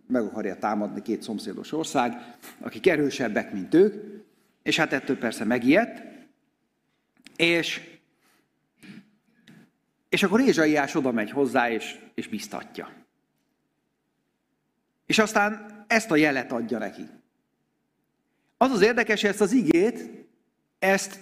meg 0.06 0.22
akarja 0.22 0.56
támadni 0.56 1.02
két 1.02 1.22
szomszédos 1.22 1.72
ország, 1.72 2.36
akik 2.60 2.86
erősebbek, 2.86 3.52
mint 3.52 3.74
ők, 3.74 4.22
és 4.62 4.76
hát 4.76 4.92
ettől 4.92 5.18
persze 5.18 5.44
megijedt, 5.44 6.02
és, 7.36 7.80
és 10.08 10.22
akkor 10.22 10.40
Ézsaiás 10.40 10.94
oda 10.94 11.12
megy 11.12 11.30
hozzá, 11.30 11.70
és, 11.70 11.98
és 12.14 12.28
biztatja. 12.28 12.92
És 15.06 15.18
aztán 15.18 15.84
ezt 15.86 16.10
a 16.10 16.16
jelet 16.16 16.52
adja 16.52 16.78
neki. 16.78 17.08
Az 18.56 18.70
az 18.70 18.82
érdekes, 18.82 19.20
hogy 19.20 19.30
ezt 19.30 19.40
az 19.40 19.52
igét 19.52 20.10
ezt, 20.78 21.18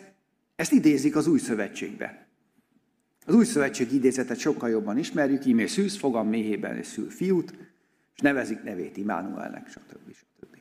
ezt 0.56 0.72
idézik 0.72 1.16
az 1.16 1.26
új 1.26 1.38
szövetségbe. 1.38 2.27
Az 3.28 3.34
új 3.34 3.44
szövetség 3.44 3.92
idézetet 3.92 4.38
sokkal 4.38 4.68
jobban 4.68 4.98
ismerjük, 4.98 5.44
ímé 5.44 5.66
szűz 5.66 5.96
fogam 5.96 6.28
méhében 6.28 6.76
és 6.76 6.86
szül 6.86 7.10
fiút, 7.10 7.54
és 8.14 8.20
nevezik 8.20 8.62
nevét 8.62 8.96
Imánuelnek, 8.96 9.68
stb. 9.68 10.14
stb. 10.14 10.56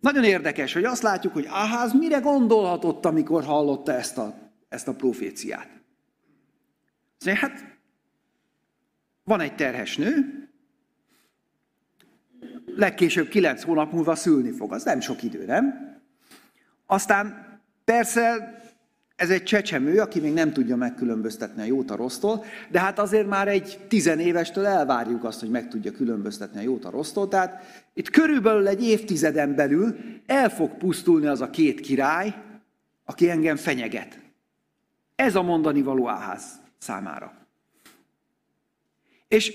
Nagyon 0.00 0.24
érdekes, 0.24 0.72
hogy 0.72 0.84
azt 0.84 1.02
látjuk, 1.02 1.32
hogy 1.32 1.46
Áház 1.48 1.92
mire 1.92 2.18
gondolhatott, 2.18 3.04
amikor 3.04 3.44
hallotta 3.44 3.92
ezt 3.92 4.18
a, 4.18 4.38
ezt 4.68 4.88
a 4.88 4.94
proféciát. 4.94 5.68
Szóval, 7.18 7.40
hát 7.40 7.78
van 9.24 9.40
egy 9.40 9.54
terhes 9.54 9.96
nő, 9.96 10.48
legkésőbb 12.66 13.28
kilenc 13.28 13.62
hónap 13.62 13.92
múlva 13.92 14.14
szülni 14.14 14.50
fog. 14.50 14.72
Az 14.72 14.84
nem 14.84 15.00
sok 15.00 15.22
idő, 15.22 15.44
nem? 15.44 15.96
Aztán 16.86 17.46
persze 17.84 18.54
ez 19.16 19.30
egy 19.30 19.42
csecsemő, 19.42 20.00
aki 20.00 20.20
még 20.20 20.32
nem 20.32 20.52
tudja 20.52 20.76
megkülönböztetni 20.76 21.62
a 21.62 21.64
jót 21.64 21.90
a 21.90 21.96
rossztól, 21.96 22.44
de 22.70 22.80
hát 22.80 22.98
azért 22.98 23.26
már 23.26 23.48
egy 23.48 23.78
tizenévestől 23.88 24.66
elvárjuk 24.66 25.24
azt, 25.24 25.40
hogy 25.40 25.50
meg 25.50 25.68
tudja 25.68 25.92
különböztetni 25.92 26.58
a 26.58 26.62
jót 26.62 26.84
a 26.84 26.90
rossztól. 26.90 27.28
Tehát 27.28 27.84
itt 27.94 28.10
körülbelül 28.10 28.68
egy 28.68 28.84
évtizeden 28.84 29.54
belül 29.54 29.96
el 30.26 30.50
fog 30.50 30.76
pusztulni 30.76 31.26
az 31.26 31.40
a 31.40 31.50
két 31.50 31.80
király, 31.80 32.34
aki 33.04 33.30
engem 33.30 33.56
fenyeget. 33.56 34.20
Ez 35.14 35.34
a 35.34 35.42
mondani 35.42 35.82
való 35.82 36.08
Áház 36.08 36.42
számára. 36.78 37.32
És 39.28 39.52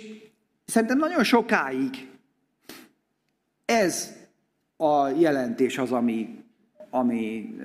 szerintem 0.66 0.98
nagyon 0.98 1.24
sokáig 1.24 2.10
ez 3.66 4.14
a 4.78 5.08
jelentés 5.08 5.78
az, 5.78 5.92
ami, 5.92 6.44
ami, 6.90 7.56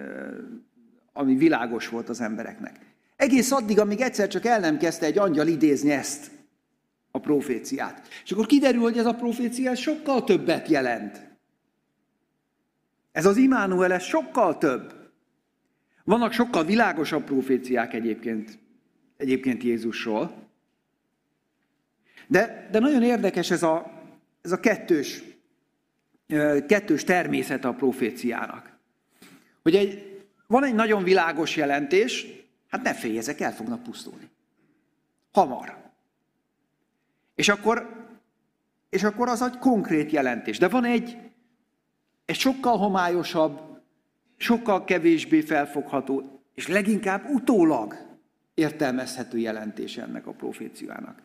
ami 1.16 1.34
világos 1.34 1.88
volt 1.88 2.08
az 2.08 2.20
embereknek. 2.20 2.78
Egész 3.16 3.52
addig, 3.52 3.78
amíg 3.78 4.00
egyszer 4.00 4.28
csak 4.28 4.44
el 4.44 4.60
nem 4.60 4.78
kezdte 4.78 5.06
egy 5.06 5.18
angyal 5.18 5.46
idézni 5.46 5.90
ezt 5.90 6.30
a 7.10 7.18
proféciát. 7.18 8.08
És 8.24 8.32
akkor 8.32 8.46
kiderül, 8.46 8.80
hogy 8.80 8.98
ez 8.98 9.06
a 9.06 9.14
profécia 9.14 9.74
sokkal 9.74 10.24
többet 10.24 10.68
jelent. 10.68 11.26
Ez 13.12 13.26
az 13.26 13.36
Immanuel, 13.36 13.92
ez 13.92 14.02
sokkal 14.02 14.58
több. 14.58 14.94
Vannak 16.04 16.32
sokkal 16.32 16.64
világosabb 16.64 17.24
proféciák 17.24 17.94
egyébként, 17.94 18.58
egyébként 19.16 19.62
Jézusról. 19.62 20.44
De, 22.26 22.68
de 22.70 22.78
nagyon 22.78 23.02
érdekes 23.02 23.50
ez 23.50 23.62
a, 23.62 23.92
ez 24.42 24.52
a 24.52 24.60
kettős, 24.60 25.22
kettős 26.66 27.04
természet 27.04 27.64
a 27.64 27.72
proféciának. 27.72 28.78
Hogy 29.62 29.74
egy, 29.74 30.15
van 30.46 30.64
egy 30.64 30.74
nagyon 30.74 31.02
világos 31.02 31.56
jelentés, 31.56 32.26
hát 32.68 32.82
ne 32.82 32.94
félj, 32.94 33.18
el 33.38 33.54
fognak 33.54 33.82
pusztulni. 33.82 34.30
Hamar. 35.32 35.76
És 37.34 37.48
akkor, 37.48 38.06
és 38.88 39.02
akkor 39.02 39.28
az 39.28 39.42
egy 39.42 39.58
konkrét 39.58 40.10
jelentés. 40.10 40.58
De 40.58 40.68
van 40.68 40.84
egy, 40.84 41.18
egy 42.24 42.38
sokkal 42.38 42.76
homályosabb, 42.78 43.60
sokkal 44.36 44.84
kevésbé 44.84 45.40
felfogható, 45.40 46.40
és 46.54 46.68
leginkább 46.68 47.28
utólag 47.28 48.06
értelmezhető 48.54 49.38
jelentés 49.38 49.96
ennek 49.96 50.26
a 50.26 50.32
proféciának. 50.32 51.22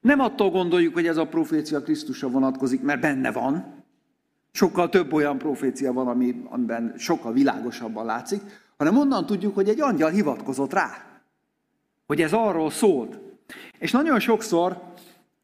Nem 0.00 0.20
attól 0.20 0.50
gondoljuk, 0.50 0.94
hogy 0.94 1.06
ez 1.06 1.16
a 1.16 1.26
profécia 1.26 1.82
Krisztusra 1.82 2.28
vonatkozik, 2.28 2.82
mert 2.82 3.00
benne 3.00 3.32
van. 3.32 3.81
Sokkal 4.52 4.88
több 4.88 5.12
olyan 5.12 5.38
profécia 5.38 5.92
van, 5.92 6.08
ami, 6.08 6.42
amiben 6.44 6.94
sokkal 6.98 7.32
világosabban 7.32 8.04
látszik, 8.04 8.40
hanem 8.76 8.96
onnan 8.98 9.26
tudjuk, 9.26 9.54
hogy 9.54 9.68
egy 9.68 9.80
angyal 9.80 10.10
hivatkozott 10.10 10.72
rá, 10.72 11.04
hogy 12.06 12.22
ez 12.22 12.32
arról 12.32 12.70
szólt. 12.70 13.18
És 13.78 13.90
nagyon 13.90 14.20
sokszor 14.20 14.82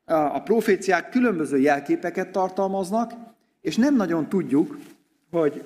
a 0.04 0.42
proféciák 0.42 1.10
különböző 1.10 1.58
jelképeket 1.58 2.32
tartalmaznak, 2.32 3.12
és 3.60 3.76
nem 3.76 3.96
nagyon 3.96 4.28
tudjuk, 4.28 4.78
hogy, 5.30 5.62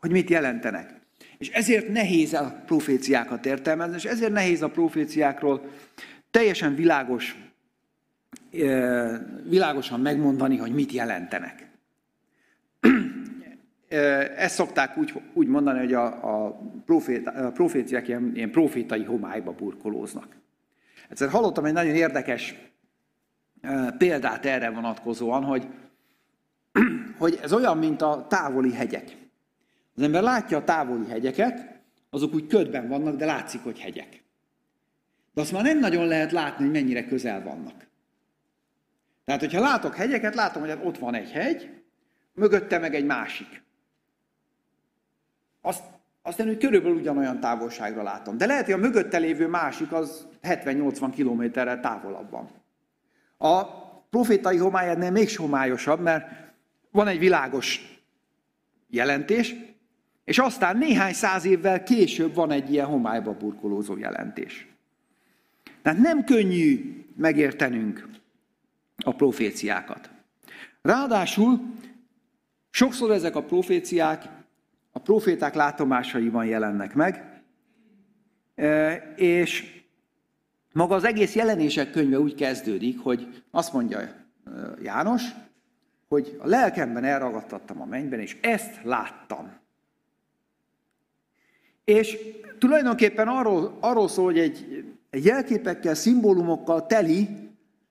hogy 0.00 0.10
mit 0.10 0.30
jelentenek. 0.30 1.00
És 1.38 1.48
ezért 1.48 1.88
nehéz 1.88 2.32
a 2.34 2.62
proféciákat 2.66 3.46
értelmezni, 3.46 3.94
és 3.94 4.04
ezért 4.04 4.32
nehéz 4.32 4.62
a 4.62 4.68
proféciákról 4.68 5.60
teljesen 6.30 6.74
világos, 6.74 7.36
világosan 9.44 10.00
megmondani, 10.00 10.56
hogy 10.56 10.74
mit 10.74 10.92
jelentenek. 10.92 11.63
Ezt 14.36 14.54
szokták 14.54 14.96
úgy, 14.96 15.22
úgy 15.32 15.46
mondani, 15.46 15.78
hogy 15.78 15.92
a, 15.92 16.04
a, 16.04 16.60
profét, 16.84 17.26
a 17.26 17.50
proféciák 17.52 18.08
ilyen, 18.08 18.32
ilyen 18.34 18.50
profétai 18.50 19.04
homályba 19.04 19.52
burkolóznak. 19.52 20.36
Egyszer 21.08 21.28
hallottam 21.28 21.64
egy 21.64 21.72
nagyon 21.72 21.94
érdekes 21.94 22.54
példát 23.98 24.46
erre 24.46 24.70
vonatkozóan, 24.70 25.44
hogy, 25.44 25.66
hogy 27.18 27.38
ez 27.42 27.52
olyan, 27.52 27.78
mint 27.78 28.02
a 28.02 28.26
távoli 28.28 28.72
hegyek. 28.72 29.16
Az 29.96 30.02
ember 30.02 30.22
látja 30.22 30.56
a 30.58 30.64
távoli 30.64 31.08
hegyeket, 31.08 31.82
azok 32.10 32.34
úgy 32.34 32.46
ködben 32.46 32.88
vannak, 32.88 33.16
de 33.16 33.24
látszik, 33.24 33.62
hogy 33.62 33.78
hegyek. 33.78 34.22
De 35.34 35.40
azt 35.40 35.52
már 35.52 35.62
nem 35.62 35.78
nagyon 35.78 36.06
lehet 36.06 36.32
látni, 36.32 36.64
hogy 36.64 36.72
mennyire 36.72 37.06
közel 37.06 37.42
vannak. 37.42 37.86
Tehát, 39.24 39.40
hogyha 39.40 39.60
látok 39.60 39.94
hegyeket, 39.94 40.34
látom, 40.34 40.62
hogy 40.62 40.78
ott 40.84 40.98
van 40.98 41.14
egy 41.14 41.30
hegy, 41.30 41.82
mögötte 42.34 42.78
meg 42.78 42.94
egy 42.94 43.04
másik. 43.04 43.63
Azt, 45.66 45.82
azt 46.22 46.38
én, 46.38 46.46
hogy 46.46 46.58
körülbelül 46.58 46.96
ugyanolyan 46.96 47.40
távolságra 47.40 48.02
látom. 48.02 48.36
De 48.36 48.46
lehet, 48.46 48.64
hogy 48.64 48.74
a 48.74 48.78
mögötte 48.78 49.18
lévő 49.18 49.48
másik 49.48 49.92
az 49.92 50.26
70-80 50.42 51.10
kilométerrel 51.14 51.80
távolabb 51.80 52.30
van. 52.30 52.50
A 53.38 53.64
profétai 54.10 54.56
homály 54.56 54.88
ennél 54.88 55.10
még 55.10 55.36
homályosabb, 55.36 56.00
mert 56.00 56.26
van 56.90 57.06
egy 57.06 57.18
világos 57.18 57.98
jelentés, 58.90 59.54
és 60.24 60.38
aztán 60.38 60.76
néhány 60.76 61.12
száz 61.12 61.44
évvel 61.44 61.82
később 61.82 62.34
van 62.34 62.50
egy 62.50 62.72
ilyen 62.72 62.86
homályba 62.86 63.36
burkolózó 63.36 63.96
jelentés. 63.96 64.68
Tehát 65.82 65.98
nem 65.98 66.24
könnyű 66.24 67.04
megértenünk 67.16 68.08
a 68.96 69.14
proféciákat. 69.14 70.10
Ráadásul 70.82 71.60
sokszor 72.70 73.10
ezek 73.10 73.36
a 73.36 73.42
proféciák 73.42 74.28
a 74.96 75.00
proféták 75.00 75.54
látomásaiban 75.54 76.46
jelennek 76.46 76.94
meg, 76.94 77.42
és 79.16 79.82
maga 80.72 80.94
az 80.94 81.04
egész 81.04 81.34
jelenések 81.34 81.90
könyve 81.90 82.18
úgy 82.18 82.34
kezdődik, 82.34 83.00
hogy 83.00 83.42
azt 83.50 83.72
mondja 83.72 84.00
János, 84.82 85.22
hogy 86.08 86.38
a 86.38 86.46
lelkemben 86.46 87.04
elragadtattam 87.04 87.80
a 87.80 87.84
mennyben, 87.84 88.20
és 88.20 88.36
ezt 88.40 88.82
láttam. 88.82 89.52
És 91.84 92.18
tulajdonképpen 92.58 93.28
arról, 93.28 93.76
arról 93.80 94.08
szól, 94.08 94.24
hogy 94.24 94.38
egy, 94.38 94.84
egy 95.10 95.24
jelképekkel, 95.24 95.94
szimbólumokkal 95.94 96.86
teli 96.86 97.28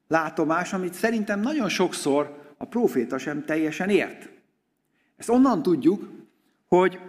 látomás, 0.07 0.73
amit 0.73 0.93
szerintem 0.93 1.39
nagyon 1.39 1.69
sokszor 1.69 2.53
a 2.57 2.65
proféta 2.65 3.17
sem 3.17 3.45
teljesen 3.45 3.89
ért. 3.89 4.29
Ezt 5.17 5.29
onnan 5.29 5.63
tudjuk, 5.63 6.22
hogy, 6.73 6.99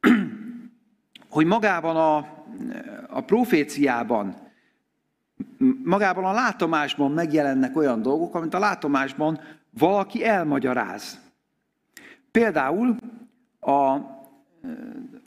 hogy 1.36 1.46
magában 1.46 1.96
a, 1.96 2.16
a 3.08 3.20
proféciában 3.20 4.34
magában 5.84 6.24
a 6.24 6.32
látomásban 6.32 7.12
megjelennek 7.12 7.76
olyan 7.76 8.02
dolgok, 8.02 8.34
amit 8.34 8.54
a 8.54 8.58
látomásban 8.58 9.40
valaki 9.70 10.24
elmagyaráz. 10.24 11.20
Például 12.30 12.96
a, 13.60 13.78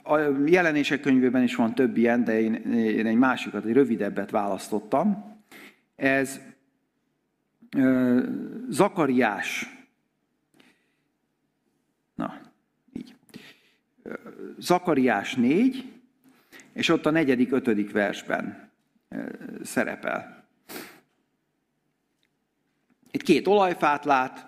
a 0.02 0.18
jelenések 0.46 1.00
könyvében 1.00 1.42
is 1.42 1.54
van 1.54 1.74
több 1.74 1.96
ilyen, 1.96 2.24
de 2.24 2.40
én, 2.40 2.54
én 2.72 3.06
egy 3.06 3.16
másikat, 3.16 3.64
egy 3.64 3.72
rövidebbet 3.72 4.30
választottam. 4.30 5.36
Ez 5.96 6.40
Zakariás. 8.68 9.66
Na, 12.14 12.40
így. 12.92 13.14
Zakariás 14.62 15.34
4, 15.34 15.92
és 16.72 16.88
ott 16.88 17.06
a 17.06 17.10
negyedik, 17.10 17.52
ötödik 17.52 17.92
versben 17.92 18.70
szerepel. 19.62 20.44
Itt 23.10 23.22
két 23.22 23.46
olajfát 23.46 24.04
lát, 24.04 24.46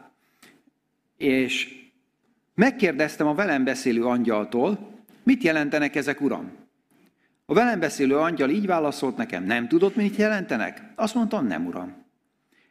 és 1.17 1.83
megkérdeztem 2.55 3.27
a 3.27 3.35
velem 3.35 3.65
beszélő 3.65 4.05
angyaltól, 4.05 4.93
mit 5.23 5.43
jelentenek 5.43 5.97
ezek, 5.97 6.21
uram? 6.21 6.53
A 7.47 7.55
velem 7.55 7.81
beszélő 7.81 8.17
angyal 8.17 8.51
így 8.51 8.67
válaszolt 8.67 9.17
nekem, 9.17 9.45
nem 9.45 9.69
tudod, 9.69 9.97
mit 9.97 10.17
jelentenek? 10.17 10.83
Azt 10.95 11.15
mondtam, 11.15 11.47
nem, 11.47 11.67
uram. 11.67 12.05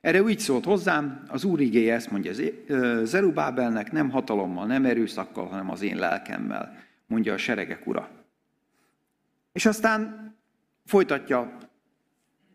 Erre 0.01 0.21
úgy 0.21 0.39
szólt 0.39 0.65
hozzám, 0.65 1.23
az 1.27 1.43
Úr 1.43 1.61
igéje 1.61 1.93
ezt 1.93 2.11
mondja 2.11 2.31
Zerubábelnek, 3.03 3.91
nem 3.91 4.09
hatalommal, 4.09 4.65
nem 4.65 4.85
erőszakkal, 4.85 5.45
hanem 5.45 5.69
az 5.69 5.81
én 5.81 5.97
lelkemmel, 5.97 6.91
mondja 7.13 7.33
a 7.33 7.37
seregek 7.37 7.87
ura. 7.87 8.09
És 9.51 9.65
aztán 9.65 10.33
folytatja 10.85 11.57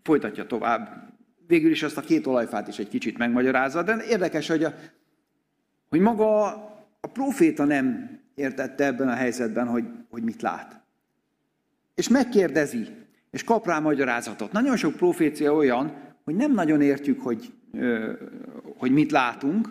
folytatja 0.09 0.47
tovább. 0.47 1.13
Végül 1.47 1.71
is 1.71 1.83
azt 1.83 1.97
a 1.97 2.01
két 2.01 2.27
olajfát 2.27 2.69
is 2.69 2.79
egy 2.79 2.89
kicsit 2.89 3.19
megmagyarázza, 3.19 3.83
de 3.83 4.05
érdekes, 4.05 4.49
hogy, 4.49 4.65
a, 4.65 4.75
hogy 5.89 6.01
maga 6.01 6.45
a 7.01 7.07
proféta 7.13 7.65
nem 7.65 8.19
értette 8.35 8.85
ebben 8.85 9.09
a 9.09 9.15
helyzetben, 9.15 9.67
hogy, 9.67 9.85
hogy 10.11 10.23
mit 10.23 10.43
lát. 10.43 10.81
És 11.95 12.09
megkérdezi, 12.09 12.87
és 13.31 13.45
kap 13.45 13.67
rá 13.67 13.79
magyarázatot. 13.79 14.53
Nagyon 14.53 14.77
sok 14.77 14.97
profécia 14.97 15.55
olyan, 15.55 15.93
hogy 16.25 16.35
nem 16.35 16.53
nagyon 16.53 16.81
értjük, 16.81 17.21
hogy, 17.21 17.53
hogy 18.77 18.91
mit 18.91 19.11
látunk, 19.11 19.69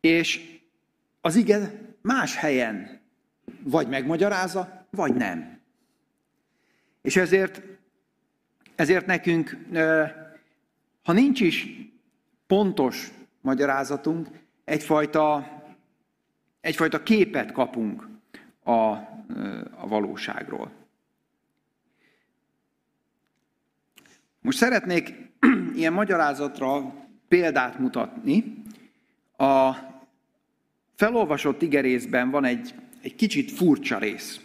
és 0.00 0.58
az 1.20 1.36
ige 1.36 1.72
más 2.02 2.36
helyen 2.36 2.99
vagy 3.62 3.88
megmagyarázza, 3.88 4.86
vagy 4.90 5.14
nem. 5.14 5.58
És 7.02 7.16
ezért 7.16 7.62
ezért 8.80 9.06
nekünk, 9.06 9.56
ha 11.02 11.12
nincs 11.12 11.40
is 11.40 11.68
pontos 12.46 13.10
magyarázatunk, 13.40 14.28
egyfajta, 14.64 15.46
egyfajta 16.60 17.02
képet 17.02 17.52
kapunk 17.52 18.08
a, 18.62 18.72
a 19.76 19.86
valóságról. 19.88 20.70
Most 24.40 24.58
szeretnék 24.58 25.14
ilyen 25.74 25.92
magyarázatra 25.92 26.94
példát 27.28 27.78
mutatni. 27.78 28.62
A 29.36 29.72
felolvasott 30.94 31.62
igerészben 31.62 32.30
van 32.30 32.44
egy, 32.44 32.74
egy 33.02 33.14
kicsit 33.14 33.50
furcsa 33.50 33.98
rész. 33.98 34.40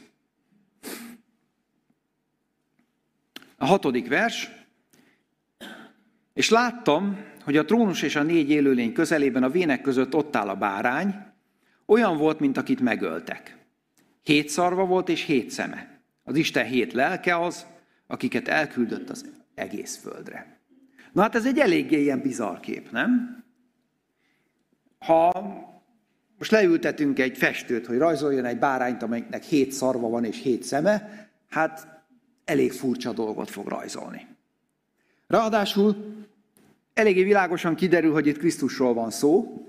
A 3.58 3.66
hatodik 3.66 4.08
vers. 4.08 4.52
És 6.34 6.50
láttam, 6.50 7.18
hogy 7.44 7.58
a 7.58 7.66
trónus 7.66 8.02
és 8.02 8.16
a 8.16 8.24
négy 8.24 8.50
élőlény 8.50 8.94
közelében 8.94 9.44
a 9.44 9.50
vének 9.50 9.82
között 9.82 10.16
ott 10.16 10.36
áll 10.36 10.50
a 10.50 10.56
bárány, 10.56 11.16
olyan 11.86 12.18
volt, 12.18 12.40
mint 12.40 12.58
akit 12.58 12.80
megöltek. 12.80 13.58
Hét 14.24 14.50
szarva 14.50 14.86
volt 14.86 15.10
és 15.10 15.22
hét 15.22 15.50
szeme. 15.50 16.02
Az 16.24 16.36
Isten 16.36 16.66
hét 16.66 16.94
lelke 16.94 17.40
az, 17.40 17.66
akiket 18.08 18.48
elküldött 18.48 19.10
az 19.10 19.32
egész 19.56 19.98
földre. 19.98 20.60
Na 21.12 21.22
hát 21.22 21.36
ez 21.36 21.46
egy 21.46 21.60
eléggé 21.60 22.02
ilyen 22.02 22.22
bizarr 22.22 22.60
kép, 22.60 22.92
nem? 22.92 23.44
Ha 25.00 25.32
most 26.38 26.52
leültetünk 26.52 27.20
egy 27.20 27.38
festőt, 27.38 27.86
hogy 27.86 27.98
rajzoljon 27.98 28.46
egy 28.46 28.60
bárányt, 28.60 29.04
amelynek 29.04 29.44
hét 29.44 29.72
szarva 29.72 30.10
van 30.10 30.24
és 30.26 30.42
hét 30.42 30.64
szeme, 30.64 31.28
hát 31.50 31.88
elég 32.46 32.72
furcsa 32.72 33.14
dolgot 33.14 33.50
fog 33.50 33.68
rajzolni. 33.68 34.28
Ráadásul 35.28 36.16
eléggé 36.94 37.24
világosan 37.24 37.76
kiderül, 37.76 38.12
hogy 38.12 38.28
itt 38.28 38.38
Krisztusról 38.38 38.94
van 38.94 39.12
szó. 39.12 39.62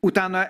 Utána 0.00 0.46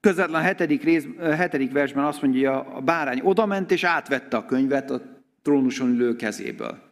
közvetlen 0.00 0.42
hetedik, 0.42 0.82
rész, 0.82 1.06
hetedik 1.18 1.72
versben 1.72 2.04
azt 2.04 2.22
mondja, 2.22 2.60
a 2.60 2.80
bárány 2.80 3.20
odament 3.20 3.70
és 3.70 3.84
átvette 3.84 4.36
a 4.36 4.44
könyvet 4.44 4.90
a 4.90 5.02
trónuson 5.42 5.88
ülő 5.88 6.16
kezéből. 6.16 6.91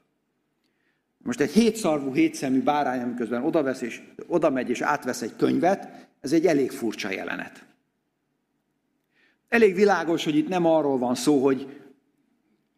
Most 1.23 1.41
egy 1.41 1.51
hétszarvú, 1.51 2.15
hétszemű 2.15 2.63
bárány, 2.63 3.03
amiközben 3.03 3.45
odavesz 3.45 3.81
és, 3.81 4.03
oda 4.27 4.51
megy 4.51 4.71
és 4.71 4.81
átvesz 4.81 5.23
egy 5.23 5.37
könyvet, 5.37 6.09
ez 6.21 6.33
egy 6.33 6.47
elég 6.47 6.71
furcsa 6.71 7.11
jelenet. 7.11 7.65
Elég 9.49 9.75
világos, 9.75 10.25
hogy 10.25 10.37
itt 10.37 10.49
nem 10.49 10.67
arról 10.67 10.99
van 10.99 11.15
szó, 11.15 11.45
hogy 11.45 11.81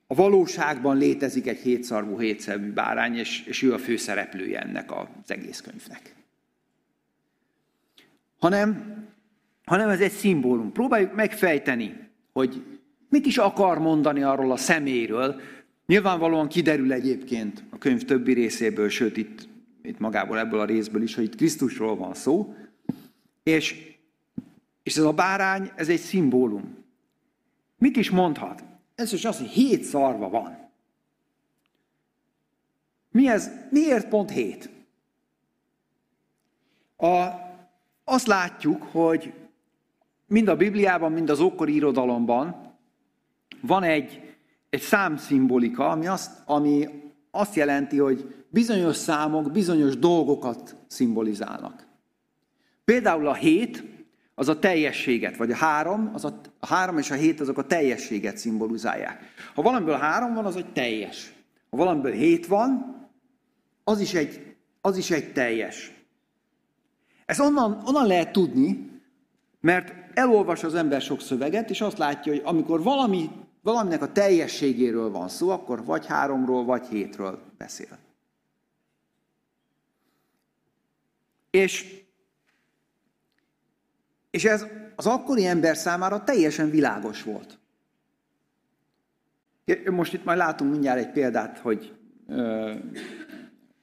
a 0.06 0.14
valóságban 0.14 0.96
létezik 0.96 1.46
egy 1.46 1.58
hétszarvú, 1.58 2.18
hétszemű 2.18 2.72
bárány, 2.72 3.16
és, 3.16 3.46
és 3.46 3.62
ő 3.62 3.72
a 3.72 3.78
főszereplője 3.78 4.60
ennek 4.60 4.92
az 4.92 5.06
egész 5.26 5.60
könyvnek. 5.60 6.14
Hanem, 8.38 8.96
hanem 9.64 9.88
ez 9.88 10.00
egy 10.00 10.12
szimbólum. 10.12 10.72
Próbáljuk 10.72 11.14
megfejteni, 11.14 12.08
hogy 12.32 12.62
mit 13.08 13.26
is 13.26 13.38
akar 13.38 13.78
mondani 13.78 14.22
arról 14.22 14.52
a 14.52 14.56
szeméről, 14.56 15.40
Nyilvánvalóan 15.92 16.48
kiderül 16.48 16.92
egyébként 16.92 17.64
a 17.70 17.78
könyv 17.78 18.04
többi 18.04 18.32
részéből, 18.32 18.88
sőt 18.88 19.16
itt, 19.16 19.48
itt 19.82 19.98
magából 19.98 20.38
ebből 20.38 20.60
a 20.60 20.64
részből 20.64 21.02
is, 21.02 21.14
hogy 21.14 21.24
itt 21.24 21.34
Krisztusról 21.34 21.96
van 21.96 22.14
szó, 22.14 22.54
és, 23.42 23.96
és 24.82 24.96
ez 24.96 25.04
a 25.04 25.12
bárány, 25.12 25.70
ez 25.74 25.88
egy 25.88 25.98
szimbólum. 25.98 26.76
Mit 27.78 27.96
is 27.96 28.10
mondhat? 28.10 28.64
Ez 28.94 29.12
is 29.12 29.24
az, 29.24 29.38
hogy 29.38 29.48
hét 29.48 29.82
szarva 29.82 30.28
van. 30.28 30.70
Mi 33.10 33.28
ez? 33.28 33.50
Miért 33.70 34.08
pont 34.08 34.30
hét? 34.30 34.70
A, 36.96 37.28
azt 38.04 38.26
látjuk, 38.26 38.82
hogy 38.82 39.32
mind 40.26 40.48
a 40.48 40.56
Bibliában, 40.56 41.12
mind 41.12 41.30
az 41.30 41.40
ókori 41.40 41.74
irodalomban 41.74 42.76
van 43.60 43.82
egy 43.82 44.21
egy 44.72 44.80
számszimbolika, 44.80 45.88
ami 45.88 46.06
azt, 46.06 46.30
ami 46.44 46.88
azt 47.30 47.54
jelenti, 47.54 47.98
hogy 47.98 48.44
bizonyos 48.48 48.96
számok 48.96 49.50
bizonyos 49.50 49.98
dolgokat 49.98 50.76
szimbolizálnak. 50.86 51.86
Például 52.84 53.28
a 53.28 53.34
hét 53.34 53.84
az 54.34 54.48
a 54.48 54.58
teljességet, 54.58 55.36
vagy 55.36 55.50
a 55.50 55.56
három, 55.56 56.10
az 56.12 56.24
a, 56.24 56.40
a 56.58 56.66
három 56.66 56.98
és 56.98 57.10
a 57.10 57.14
hét 57.14 57.40
azok 57.40 57.58
a 57.58 57.66
teljességet 57.66 58.36
szimbolizálják. 58.36 59.20
Ha 59.54 59.62
valamiből 59.62 59.96
három 59.96 60.34
van, 60.34 60.44
az 60.44 60.56
egy 60.56 60.72
teljes. 60.72 61.32
Ha 61.70 61.76
valamiből 61.76 62.12
hét 62.12 62.46
van, 62.46 62.96
az 63.84 64.00
is 64.00 64.14
egy, 64.14 64.56
az 64.80 64.96
is 64.96 65.10
egy 65.10 65.32
teljes. 65.32 65.92
Ez 67.26 67.40
onnan, 67.40 67.82
onnan 67.86 68.06
lehet 68.06 68.32
tudni, 68.32 68.90
mert 69.60 69.92
elolvas 70.14 70.64
az 70.64 70.74
ember 70.74 71.00
sok 71.00 71.20
szöveget, 71.20 71.70
és 71.70 71.80
azt 71.80 71.98
látja, 71.98 72.32
hogy 72.32 72.42
amikor 72.44 72.82
valami 72.82 73.30
valaminek 73.62 74.02
a 74.02 74.12
teljességéről 74.12 75.10
van 75.10 75.28
szó, 75.28 75.50
akkor 75.50 75.84
vagy 75.84 76.06
háromról, 76.06 76.64
vagy 76.64 76.86
hétről 76.86 77.42
beszél. 77.58 77.98
És, 81.50 82.00
és 84.30 84.44
ez 84.44 84.66
az 84.96 85.06
akkori 85.06 85.46
ember 85.46 85.76
számára 85.76 86.24
teljesen 86.24 86.70
világos 86.70 87.22
volt. 87.22 87.58
Most 89.90 90.12
itt 90.12 90.24
majd 90.24 90.38
látunk 90.38 90.70
mindjárt 90.70 90.98
egy 90.98 91.10
példát, 91.10 91.58
hogy, 91.58 91.96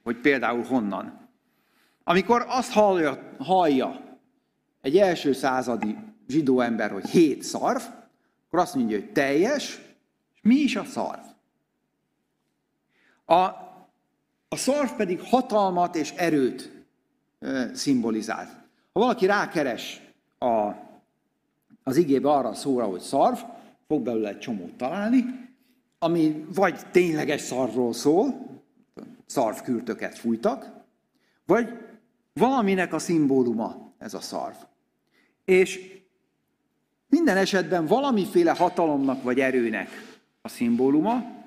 hogy 0.04 0.18
például 0.22 0.64
honnan. 0.64 1.30
Amikor 2.04 2.46
azt 2.48 2.72
hallja, 2.72 3.36
hallja 3.38 4.18
egy 4.82 4.98
első 4.98 5.34
századi 5.34 5.98
zsidó 6.28 6.60
ember, 6.60 6.92
hogy 6.92 7.10
hét 7.10 7.44
szarv, 7.44 7.82
akkor 8.50 8.60
azt 8.60 8.76
mondja, 8.76 9.00
hogy 9.00 9.12
teljes, 9.12 9.78
és 10.34 10.42
mi 10.42 10.56
is 10.56 10.76
a 10.76 10.84
szarv? 10.84 11.22
A, 13.26 13.34
a 14.48 14.56
szarv 14.56 14.92
pedig 14.92 15.22
hatalmat 15.22 15.96
és 15.96 16.12
erőt 16.12 16.86
e, 17.40 17.76
szimbolizál. 17.76 18.46
Ha 18.94 19.00
valaki 19.00 19.26
rákeres 19.26 20.02
a, 20.38 20.72
az 21.84 21.98
igébe 21.98 22.30
arra 22.30 22.54
szóra, 22.54 22.86
hogy 22.86 23.00
szarv, 23.00 23.38
fog 23.88 24.02
belőle 24.02 24.30
egy 24.30 24.40
csomót 24.40 24.74
találni, 24.74 25.50
ami 26.00 26.46
vagy 26.54 26.80
tényleges 26.92 27.42
szarvról 27.42 27.94
szól, 27.94 28.50
szarvkürtöket 29.26 30.18
fújtak, 30.18 30.72
vagy 31.46 31.68
valaminek 32.34 32.94
a 32.94 33.00
szimbóluma 33.00 33.94
ez 33.98 34.14
a 34.14 34.22
szarv. 34.22 34.56
És 35.46 35.99
minden 37.10 37.38
esetben 37.38 37.86
valamiféle 37.86 38.52
hatalomnak 38.52 39.24
vagy 39.24 39.40
erőnek 39.40 39.90
a 40.42 40.48
szimbóluma. 40.48 41.38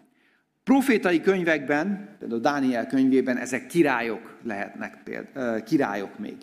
Profétai 0.64 1.20
könyvekben, 1.20 2.16
például 2.18 2.40
Dániel 2.40 2.86
könyvében 2.86 3.36
ezek 3.36 3.66
királyok 3.66 4.38
lehetnek, 4.42 5.02
például, 5.04 5.62
királyok 5.62 6.18
még. 6.18 6.36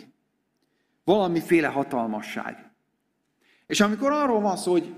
Valamiféle 1.03 1.67
hatalmasság. 1.67 2.69
És 3.67 3.81
amikor 3.81 4.11
arról 4.11 4.41
van 4.41 4.57
szó, 4.57 4.71
hogy 4.71 4.93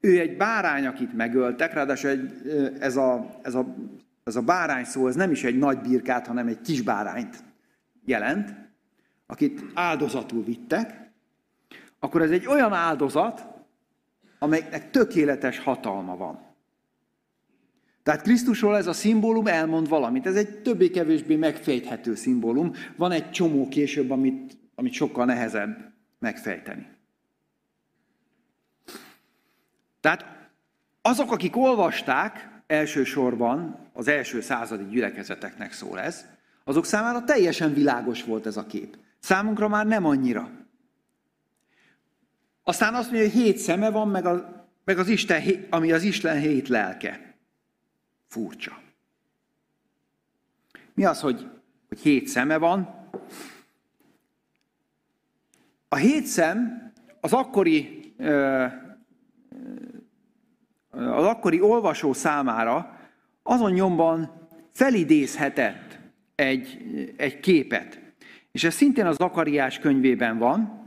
ő 0.00 0.20
egy 0.20 0.36
bárány, 0.36 0.86
akit 0.86 1.16
megöltek, 1.16 1.72
ráadásul 1.72 2.10
egy, 2.10 2.48
ez, 2.80 2.96
a, 2.96 3.38
ez, 3.42 3.54
a, 3.54 3.74
ez 4.24 4.36
a 4.36 4.42
bárány 4.42 4.84
szó, 4.84 5.08
ez 5.08 5.14
nem 5.14 5.30
is 5.30 5.44
egy 5.44 5.58
nagy 5.58 5.78
birkát, 5.78 6.26
hanem 6.26 6.46
egy 6.46 6.60
kis 6.60 6.82
bárányt 6.82 7.44
jelent, 8.04 8.54
akit 9.26 9.64
áldozatul 9.74 10.44
vittek, 10.44 11.10
akkor 11.98 12.22
ez 12.22 12.30
egy 12.30 12.46
olyan 12.46 12.72
áldozat, 12.72 13.53
amelynek 14.44 14.90
tökéletes 14.90 15.58
hatalma 15.58 16.16
van. 16.16 16.52
Tehát 18.02 18.22
Krisztusról 18.22 18.76
ez 18.76 18.86
a 18.86 18.92
szimbólum 18.92 19.46
elmond 19.46 19.88
valamit. 19.88 20.26
Ez 20.26 20.36
egy 20.36 20.62
többé-kevésbé 20.62 21.36
megfejthető 21.36 22.14
szimbólum. 22.14 22.72
Van 22.96 23.12
egy 23.12 23.30
csomó 23.30 23.68
később, 23.68 24.10
amit, 24.10 24.56
amit 24.74 24.92
sokkal 24.92 25.24
nehezebb 25.24 25.92
megfejteni. 26.18 26.86
Tehát 30.00 30.24
azok, 31.02 31.32
akik 31.32 31.56
olvasták, 31.56 32.48
elsősorban 32.66 33.78
az 33.92 34.08
első 34.08 34.40
századi 34.40 34.84
gyülekezeteknek 34.84 35.72
szól 35.72 36.00
ez, 36.00 36.26
azok 36.64 36.84
számára 36.84 37.24
teljesen 37.24 37.74
világos 37.74 38.24
volt 38.24 38.46
ez 38.46 38.56
a 38.56 38.66
kép. 38.66 38.96
Számunkra 39.18 39.68
már 39.68 39.86
nem 39.86 40.04
annyira. 40.04 40.50
Aztán 42.64 42.94
azt 42.94 43.10
mondja, 43.10 43.30
hogy 43.30 43.40
hét 43.40 43.58
szeme 43.58 43.90
van, 43.90 44.08
meg, 44.08 44.26
a, 44.26 44.66
meg 44.84 44.98
az 44.98 45.08
Isten, 45.08 45.66
ami 45.70 45.92
az 45.92 46.02
Isten 46.02 46.38
hét 46.38 46.68
lelke. 46.68 47.34
Furcsa. 48.26 48.82
Mi 50.94 51.04
az, 51.04 51.20
hogy, 51.20 51.50
hogy 51.88 52.00
hét 52.00 52.26
szeme 52.26 52.56
van? 52.56 53.08
A 55.88 55.96
hét 55.96 56.24
szem 56.24 56.92
az 57.20 57.32
akkori, 57.32 58.14
az 60.90 61.24
akkori 61.24 61.60
olvasó 61.60 62.12
számára 62.12 62.98
azon 63.42 63.72
nyomban 63.72 64.48
felidézhetett 64.72 65.98
egy, 66.34 66.84
egy 67.16 67.40
képet. 67.40 68.00
És 68.52 68.64
ez 68.64 68.74
szintén 68.74 69.06
az 69.06 69.16
Zakariás 69.16 69.78
könyvében 69.78 70.38
van, 70.38 70.83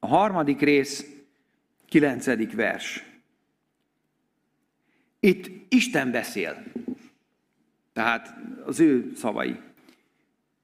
a 0.00 0.06
harmadik 0.06 0.60
rész, 0.60 1.06
kilencedik 1.88 2.54
vers. 2.54 3.04
Itt 5.20 5.50
Isten 5.68 6.10
beszél. 6.10 6.64
Tehát 7.92 8.34
az 8.66 8.80
ő 8.80 9.12
szavai. 9.16 9.60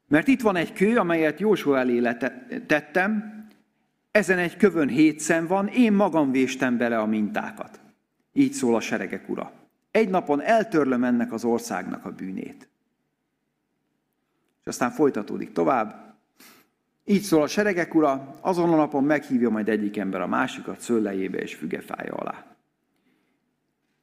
Mert 0.08 0.28
itt 0.28 0.40
van 0.40 0.56
egy 0.56 0.72
kő, 0.72 0.96
amelyet 0.96 1.40
Jósua 1.40 1.78
elé 1.78 2.16
tettem, 2.66 3.36
ezen 4.10 4.38
egy 4.38 4.56
kövön 4.56 4.88
hét 4.88 5.20
szem 5.20 5.46
van, 5.46 5.68
én 5.68 5.92
magam 5.92 6.30
véstem 6.30 6.76
bele 6.76 6.98
a 6.98 7.06
mintákat. 7.06 7.80
Így 8.32 8.52
szól 8.52 8.74
a 8.74 8.80
seregek 8.80 9.28
ura. 9.28 9.52
Egy 9.90 10.08
napon 10.08 10.42
eltörlöm 10.42 11.04
ennek 11.04 11.32
az 11.32 11.44
országnak 11.44 12.04
a 12.04 12.12
bűnét. 12.12 12.68
És 14.60 14.66
aztán 14.66 14.90
folytatódik 14.90 15.52
tovább. 15.52 16.05
Így 17.08 17.22
szól 17.22 17.42
a 17.42 17.46
seregek 17.46 17.94
ura, 17.94 18.38
azon 18.40 18.72
a 18.72 18.76
napon 18.76 19.04
meghívja 19.04 19.50
majd 19.50 19.68
egyik 19.68 19.96
ember 19.96 20.20
a 20.20 20.26
másikat 20.26 20.80
szőlejébe 20.80 21.38
és 21.38 21.54
fügefája 21.54 22.14
alá. 22.14 22.44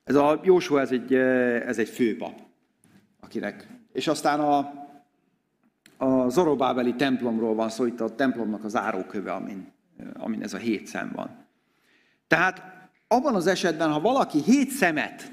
Ez 0.03 0.15
a 0.15 0.39
Jósua, 0.43 0.79
ez 0.79 0.91
egy, 0.91 1.13
ez 1.13 1.77
egy 1.77 1.89
főpap, 1.89 2.39
akinek. 3.19 3.67
És 3.93 4.07
aztán 4.07 4.39
a, 4.39 4.57
a 5.97 6.29
Zorobábeli 6.29 6.93
templomról 6.95 7.55
van 7.55 7.69
szó, 7.69 7.85
itt 7.85 8.01
a 8.01 8.15
templomnak 8.15 8.63
az 8.63 8.75
áróköve, 8.75 9.31
amin, 9.31 9.71
amin 10.13 10.43
ez 10.43 10.53
a 10.53 10.57
hét 10.57 10.87
szem 10.87 11.11
van. 11.15 11.45
Tehát 12.27 12.61
abban 13.07 13.35
az 13.35 13.47
esetben, 13.47 13.91
ha 13.91 13.99
valaki 13.99 14.41
hét 14.41 14.69
szemet 14.69 15.31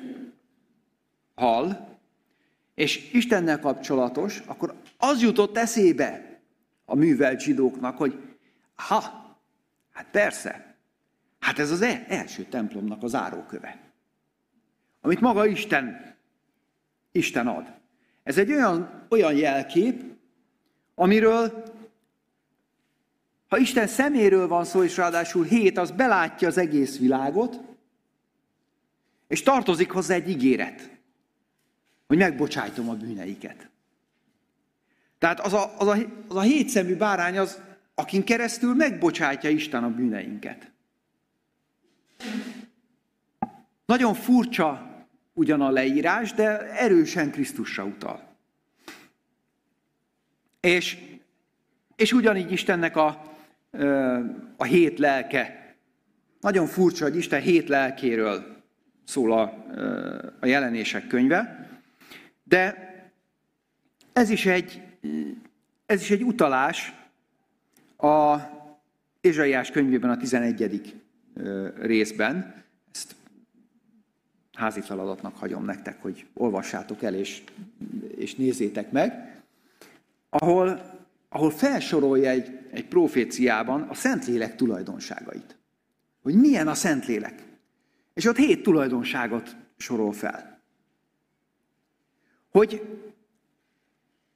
hall, 1.34 1.88
és 2.74 3.12
Istennel 3.12 3.60
kapcsolatos, 3.60 4.42
akkor 4.46 4.74
az 4.98 5.22
jutott 5.22 5.56
eszébe 5.56 6.29
a 6.90 6.94
művelt 6.94 7.40
zsidóknak, 7.40 7.96
hogy 7.96 8.18
ha, 8.74 9.00
hát 9.92 10.06
persze, 10.10 10.76
hát 11.38 11.58
ez 11.58 11.70
az 11.70 11.82
e- 11.82 12.04
első 12.08 12.42
templomnak 12.42 13.02
az 13.02 13.14
áróköve. 13.14 13.80
Amit 15.00 15.20
maga 15.20 15.46
Isten, 15.46 16.14
Isten 17.12 17.46
ad. 17.46 17.72
Ez 18.22 18.38
egy 18.38 18.52
olyan, 18.52 19.06
olyan 19.08 19.34
jelkép, 19.34 20.02
amiről, 20.94 21.64
ha 23.48 23.58
Isten 23.58 23.86
szeméről 23.86 24.48
van 24.48 24.64
szó, 24.64 24.82
és 24.82 24.96
ráadásul 24.96 25.44
hét, 25.44 25.78
az 25.78 25.90
belátja 25.90 26.48
az 26.48 26.58
egész 26.58 26.98
világot, 26.98 27.60
és 29.28 29.42
tartozik 29.42 29.90
hozzá 29.90 30.14
egy 30.14 30.28
ígéret, 30.28 30.98
hogy 32.06 32.18
megbocsájtom 32.18 32.88
a 32.88 32.94
bűneiket. 32.94 33.70
Tehát 35.20 35.40
az 35.40 35.52
a, 35.52 35.74
az 35.78 35.86
a, 35.86 35.96
az 36.28 36.36
a 36.36 36.40
hétszemű 36.40 36.96
bárány 36.96 37.38
az, 37.38 37.62
akin 37.94 38.24
keresztül 38.24 38.74
megbocsátja 38.74 39.50
Isten 39.50 39.84
a 39.84 39.90
bűneinket. 39.90 40.70
Nagyon 43.86 44.14
furcsa 44.14 44.90
ugyan 45.32 45.60
a 45.60 45.70
leírás, 45.70 46.32
de 46.32 46.70
erősen 46.70 47.30
Krisztusra 47.30 47.84
utal. 47.84 48.36
És, 50.60 50.98
és 51.96 52.12
ugyanígy 52.12 52.52
Istennek 52.52 52.96
a, 52.96 53.22
a 54.56 54.64
hét 54.64 54.98
lelke. 54.98 55.74
Nagyon 56.40 56.66
furcsa, 56.66 57.04
hogy 57.04 57.16
Isten 57.16 57.40
hét 57.40 57.68
lelkéről 57.68 58.62
szól 59.04 59.32
a, 59.32 59.42
a 60.40 60.46
jelenések 60.46 61.06
könyve, 61.06 61.68
de 62.44 62.88
ez 64.12 64.30
is 64.30 64.46
egy, 64.46 64.89
ez 65.86 66.00
is 66.00 66.10
egy 66.10 66.22
utalás 66.22 66.94
a 67.96 68.36
Ézsaiás 69.20 69.70
könyvében 69.70 70.10
a 70.10 70.16
11. 70.16 71.02
részben. 71.80 72.64
Ezt 72.92 73.14
házi 74.52 74.80
feladatnak 74.80 75.36
hagyom 75.36 75.64
nektek, 75.64 76.02
hogy 76.02 76.26
olvassátok 76.34 77.02
el 77.02 77.14
és, 77.14 77.42
és 78.16 78.34
nézzétek 78.34 78.90
meg, 78.90 79.40
ahol, 80.28 80.80
ahol 81.28 81.50
felsorolja 81.50 82.30
egy, 82.30 82.58
egy 82.70 82.86
proféciában 82.86 83.82
a 83.82 83.94
Szentlélek 83.94 84.56
tulajdonságait. 84.56 85.56
Hogy 86.22 86.34
milyen 86.34 86.68
a 86.68 86.74
Szentlélek. 86.74 87.42
És 88.14 88.24
ott 88.24 88.36
hét 88.36 88.62
tulajdonságot 88.62 89.56
sorol 89.76 90.12
fel. 90.12 90.60
Hogy 92.50 92.82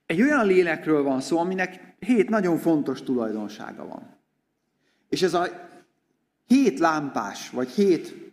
egy 0.06 0.22
olyan 0.22 0.46
lélekről 0.46 1.02
van 1.02 1.20
szó, 1.20 1.38
aminek 1.38 1.96
hét 1.98 2.28
nagyon 2.28 2.58
fontos 2.58 3.02
tulajdonsága 3.02 3.86
van. 3.86 4.16
És 5.08 5.22
ez 5.22 5.34
a 5.34 5.46
hét 6.46 6.78
lámpás, 6.78 7.50
vagy 7.50 7.68
hét 7.68 8.24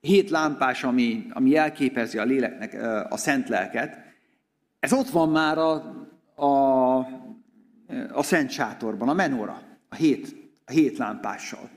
hét 0.00 0.30
lámpás, 0.30 0.84
ami, 0.84 1.26
ami 1.30 1.50
jelképezi 1.50 2.18
a 2.18 2.24
léleknek 2.24 2.82
a 3.12 3.16
szent 3.16 3.48
lelket, 3.48 3.98
ez 4.80 4.92
ott 4.92 5.08
van 5.08 5.28
már 5.28 5.58
a, 5.58 5.72
a, 6.34 6.96
a 8.12 8.22
szent 8.22 8.50
sátorban, 8.50 9.08
a 9.08 9.12
menora, 9.12 9.62
a 9.88 9.94
hét, 9.94 10.36
a 10.64 10.70
hét 10.70 10.98
lámpással. 10.98 11.70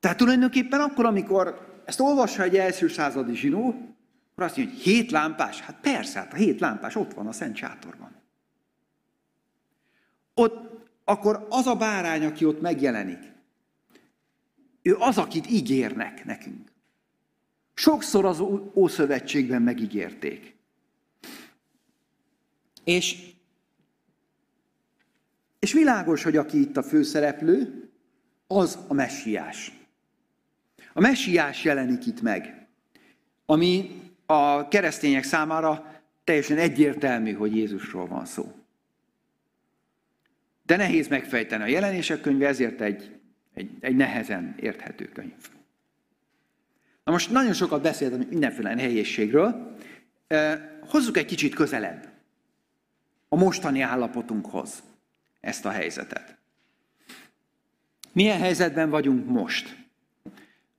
Tehát 0.00 0.16
tulajdonképpen 0.16 0.80
akkor, 0.80 1.04
amikor 1.04 1.72
ezt 1.84 2.00
olvassa 2.00 2.42
egy 2.42 2.56
első 2.56 2.88
századi 2.88 3.34
zsinó, 3.34 3.93
akkor 4.34 4.46
azt 4.46 4.56
mondja, 4.56 4.74
hogy 4.74 4.82
hét 4.82 5.10
lámpás? 5.10 5.60
Hát 5.60 5.80
persze, 5.80 6.18
hát 6.18 6.32
a 6.32 6.36
hét 6.36 6.60
lámpás 6.60 6.96
ott 6.96 7.14
van 7.14 7.26
a 7.26 7.32
szent 7.32 7.56
sátorban. 7.56 8.22
Ott 10.34 10.88
akkor 11.04 11.46
az 11.50 11.66
a 11.66 11.74
bárány, 11.74 12.24
aki 12.24 12.44
ott 12.44 12.60
megjelenik, 12.60 13.32
ő 14.82 14.96
az, 14.98 15.18
akit 15.18 15.50
ígérnek 15.50 16.24
nekünk. 16.24 16.72
Sokszor 17.74 18.24
az 18.24 18.40
Ószövetségben 18.74 19.62
megígérték. 19.62 20.56
És, 22.84 23.32
és 25.58 25.72
világos, 25.72 26.22
hogy 26.22 26.36
aki 26.36 26.60
itt 26.60 26.76
a 26.76 26.82
főszereplő, 26.82 27.88
az 28.46 28.78
a 28.88 28.94
messiás. 28.94 29.72
A 30.92 31.00
messiás 31.00 31.64
jelenik 31.64 32.06
itt 32.06 32.20
meg, 32.20 32.68
ami 33.46 34.03
a 34.34 34.68
keresztények 34.68 35.24
számára 35.24 36.02
teljesen 36.24 36.58
egyértelmű, 36.58 37.32
hogy 37.32 37.56
Jézusról 37.56 38.06
van 38.06 38.24
szó. 38.24 38.52
De 40.66 40.76
nehéz 40.76 41.08
megfejteni 41.08 41.62
a 41.62 41.66
jelenések 41.66 42.20
könyve, 42.20 42.46
ezért 42.46 42.80
egy 42.80 43.14
egy, 43.54 43.70
egy 43.80 43.96
nehezen 43.96 44.54
érthető 44.60 45.08
könyv. 45.08 45.50
Na 47.04 47.12
most 47.12 47.30
nagyon 47.30 47.52
sokat 47.52 47.82
beszéltem 47.82 48.26
mindenféle 48.30 48.74
nehézségről. 48.74 49.76
Hozzuk 50.80 51.16
egy 51.16 51.24
kicsit 51.24 51.54
közelebb 51.54 52.12
a 53.28 53.36
mostani 53.36 53.80
állapotunkhoz 53.80 54.82
ezt 55.40 55.64
a 55.64 55.70
helyzetet. 55.70 56.36
Milyen 58.12 58.38
helyzetben 58.38 58.90
vagyunk 58.90 59.26
most? 59.26 59.83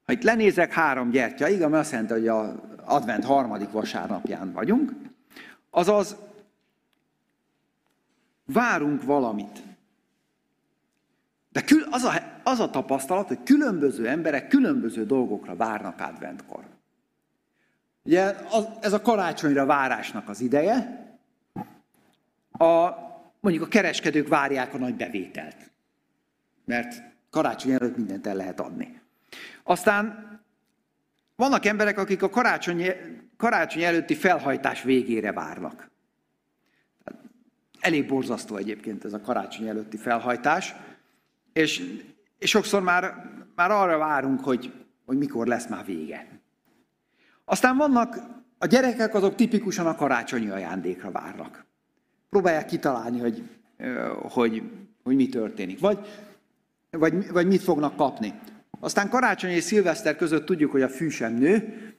Ha 0.05 0.13
itt 0.13 0.23
lenézek 0.23 0.73
három 0.73 1.09
gyertyaig, 1.09 1.61
ami 1.61 1.75
azt 1.75 1.91
jelenti, 1.91 2.13
hogy 2.13 2.27
az 2.27 2.49
advent 2.85 3.25
harmadik 3.25 3.71
vasárnapján 3.71 4.51
vagyunk, 4.51 4.91
azaz 5.69 6.15
várunk 8.45 9.03
valamit. 9.03 9.63
De 11.51 11.63
az 11.89 12.03
a, 12.03 12.13
az 12.43 12.59
a 12.59 12.69
tapasztalat, 12.69 13.27
hogy 13.27 13.43
különböző 13.43 14.07
emberek 14.07 14.47
különböző 14.47 15.05
dolgokra 15.05 15.55
várnak 15.55 15.99
adventkor. 15.99 16.63
Ugye 18.03 18.35
az, 18.49 18.67
ez 18.81 18.93
a 18.93 19.01
karácsonyra 19.01 19.65
várásnak 19.65 20.29
az 20.29 20.41
ideje. 20.41 21.07
A, 22.51 22.89
mondjuk 23.39 23.63
a 23.63 23.67
kereskedők 23.67 24.27
várják 24.27 24.73
a 24.73 24.77
nagy 24.77 24.95
bevételt. 24.95 25.71
Mert 26.65 27.01
karácsony 27.29 27.71
előtt 27.71 27.97
mindent 27.97 28.27
el 28.27 28.35
lehet 28.35 28.59
adni. 28.59 29.01
Aztán 29.67 30.29
vannak 31.35 31.65
emberek, 31.65 31.97
akik 31.97 32.23
a 32.23 32.29
karácsony, 32.29 32.83
karácsony 33.37 33.83
előtti 33.83 34.15
felhajtás 34.15 34.83
végére 34.83 35.31
várnak. 35.31 35.89
Elég 37.79 38.07
borzasztó 38.07 38.55
egyébként 38.55 39.05
ez 39.05 39.13
a 39.13 39.21
karácsony 39.21 39.67
előtti 39.67 39.97
felhajtás. 39.97 40.75
És, 41.53 42.01
és 42.37 42.49
sokszor 42.49 42.81
már, 42.81 43.31
már 43.55 43.71
arra 43.71 43.97
várunk, 43.97 44.43
hogy, 44.43 44.73
hogy 45.05 45.17
mikor 45.17 45.47
lesz 45.47 45.67
már 45.67 45.85
vége. 45.85 46.27
Aztán 47.45 47.77
vannak, 47.77 48.17
a 48.57 48.65
gyerekek 48.65 49.13
azok 49.13 49.35
tipikusan 49.35 49.87
a 49.87 49.95
karácsonyi 49.95 50.49
ajándékra 50.49 51.11
várnak. 51.11 51.65
Próbálják 52.29 52.65
kitalálni, 52.65 53.19
hogy, 53.19 53.49
hogy, 54.21 54.63
hogy 55.03 55.15
mi 55.15 55.29
történik. 55.29 55.79
Vagy, 55.79 56.07
vagy, 56.89 57.31
vagy 57.31 57.47
mit 57.47 57.61
fognak 57.61 57.95
kapni. 57.95 58.33
Aztán 58.79 59.09
karácsony 59.09 59.49
és 59.49 59.63
szilveszter 59.63 60.15
között 60.15 60.45
tudjuk, 60.45 60.71
hogy 60.71 60.81
a 60.81 60.89
fű 60.89 61.09
sem 61.09 61.33
nő. 61.33 61.93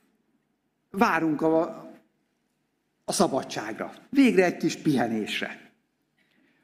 Várunk 0.90 1.42
a, 1.42 1.60
a 3.04 3.12
szabadságra. 3.12 3.92
Végre 4.10 4.44
egy 4.44 4.56
kis 4.56 4.76
pihenésre. 4.76 5.70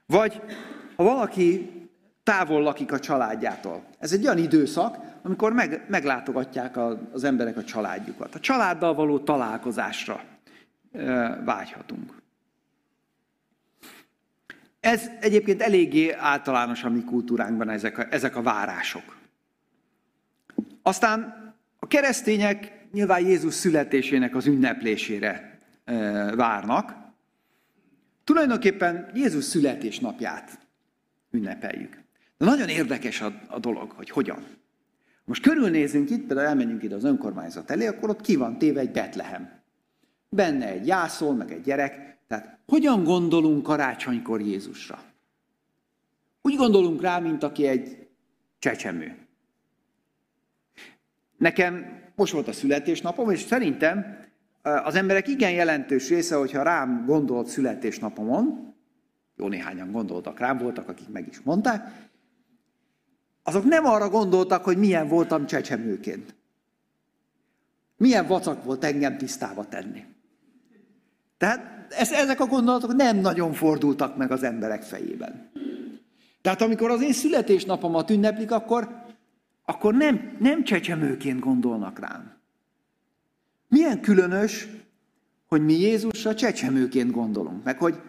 Vagy 0.07 0.41
ha 0.97 1.03
valaki 1.03 1.71
távol 2.23 2.63
lakik 2.63 2.93
a 2.93 2.99
családjától. 2.99 3.85
Ez 3.99 4.13
egy 4.13 4.25
olyan 4.25 4.39
időszak, 4.39 4.97
amikor 5.23 5.53
meg, 5.53 5.85
meglátogatják 5.89 6.77
a, 6.77 7.01
az 7.13 7.25
emberek 7.25 7.57
a 7.57 7.65
családjukat. 7.65 8.35
A 8.35 8.41
családdal 8.41 8.95
való 8.95 9.19
találkozásra 9.19 10.25
vágyhatunk. 11.45 12.15
Ez 14.81 15.11
egyébként 15.21 15.63
eléggé 15.63 16.13
általános 16.13 16.85
a 16.85 16.91
mi 16.91 17.05
kultúránkban 17.05 17.69
ezek 17.69 17.99
a, 17.99 18.07
ezek 18.11 18.37
a 18.37 18.43
várások. 18.43 19.17
Aztán 20.83 21.21
a 21.79 21.87
keresztények 21.87 22.87
nyilván 22.93 23.27
Jézus 23.27 23.55
születésének 23.55 24.35
az 24.35 24.47
ünneplésére 24.47 25.59
várnak. 26.35 26.95
Tulajdonképpen 28.25 29.11
Jézus 29.15 29.45
születésnapját 29.45 30.59
ünnepeljük. 31.31 32.03
De 32.39 32.45
nagyon 32.45 32.69
érdekes 32.69 33.21
a, 33.21 33.41
a 33.49 33.59
dolog, 33.59 33.91
hogy 33.91 34.11
hogyan. 34.11 34.47
Most 35.25 35.43
körülnézünk 35.43 36.11
itt, 36.11 36.27
például 36.27 36.49
elmenjünk 36.49 36.83
ide 36.83 36.95
az 36.95 37.05
önkormányzat 37.05 37.71
elé, 37.71 37.87
akkor 37.87 38.09
ott 38.09 38.21
ki 38.21 38.37
van 38.37 38.59
téve 38.59 38.81
egy 38.81 38.91
Betlehem. 38.91 39.61
Benne 40.29 40.67
egy 40.67 40.87
jászol, 40.87 41.35
meg 41.35 41.53
egy 41.53 41.61
gyerek. 41.61 42.19
Tehát 42.27 42.59
hogyan 42.67 43.05
gondolunk 43.05 43.63
karácsonykor 43.63 44.41
Jézusra? 44.41 45.03
Úgy 46.43 46.57
gondolunk 46.57 47.01
rá, 47.01 47.19
mint 47.19 47.43
aki 47.43 47.67
egy 47.67 48.09
csecsemő. 48.59 49.22
Nekem 51.43 52.01
most 52.15 52.33
volt 52.33 52.49
a 52.49 52.53
születésnapom, 52.53 53.31
és 53.31 53.41
szerintem 53.41 54.19
az 54.63 54.95
emberek 54.95 55.29
igen 55.29 55.51
jelentős 55.51 56.09
része, 56.09 56.37
hogyha 56.37 56.63
rám 56.63 57.05
gondolt 57.07 57.47
születésnapomon, 57.47 58.75
jó 59.37 59.49
néhányan 59.49 59.91
gondoltak 59.91 60.39
rám, 60.39 60.59
voltak, 60.59 60.89
akik 60.89 61.09
meg 61.09 61.27
is 61.29 61.41
mondták, 61.41 62.11
azok 63.43 63.65
nem 63.65 63.85
arra 63.85 64.09
gondoltak, 64.09 64.65
hogy 64.65 64.77
milyen 64.77 65.09
voltam 65.09 65.47
csecsemőként. 65.47 66.35
Milyen 67.97 68.27
vacak 68.27 68.65
volt 68.65 68.85
engem 68.85 69.17
tisztába 69.17 69.69
tenni. 69.69 70.05
Tehát 71.39 71.87
ezek 72.13 72.41
a 72.41 72.47
gondolatok 72.47 72.95
nem 72.95 73.17
nagyon 73.17 73.53
fordultak 73.53 74.17
meg 74.17 74.31
az 74.31 74.43
emberek 74.43 74.83
fejében. 74.83 75.51
Tehát 76.43 76.63
amikor 76.63 76.91
az 76.91 77.03
én 77.03 77.13
születésnapomat 77.13 78.11
ünneplik, 78.11 78.51
akkor, 78.51 79.02
akkor 79.65 79.95
nem, 79.95 80.37
nem 80.39 80.65
csecsemőként 80.65 81.41
gondolnak 81.41 81.99
rám. 81.99 82.37
Milyen 83.69 84.01
különös, 84.01 84.69
hogy 85.47 85.65
mi 85.65 85.73
Jézusra 85.73 86.35
csecsemőként 86.35 87.11
gondolunk, 87.11 87.65
meg 87.65 87.79
hogy 87.79 88.01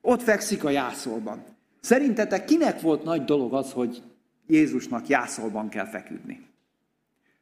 ott 0.00 0.22
fekszik 0.22 0.64
a 0.64 0.70
jászolban. 0.70 1.44
Szerintetek 1.80 2.44
kinek 2.44 2.80
volt 2.80 3.04
nagy 3.04 3.24
dolog 3.24 3.54
az, 3.54 3.72
hogy 3.72 4.02
Jézusnak 4.46 5.08
jászolban 5.08 5.68
kell 5.68 5.86
feküdni? 5.86 6.46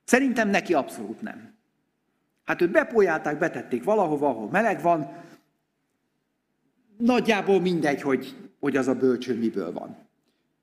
Szerintem 0.04 0.48
neki 0.48 0.74
abszolút 0.74 1.20
nem. 1.22 1.54
Hát 2.44 2.60
őt 2.60 2.70
bepójálták, 2.70 3.38
betették 3.38 3.84
valahova, 3.84 4.28
ahol 4.28 4.48
meleg 4.50 4.82
van. 4.82 5.12
Nagyjából 6.96 7.60
mindegy, 7.60 8.02
hogy, 8.02 8.36
hogy 8.60 8.76
az 8.76 8.88
a 8.88 8.94
bölcső 8.94 9.38
miből 9.38 9.72
van. 9.72 9.96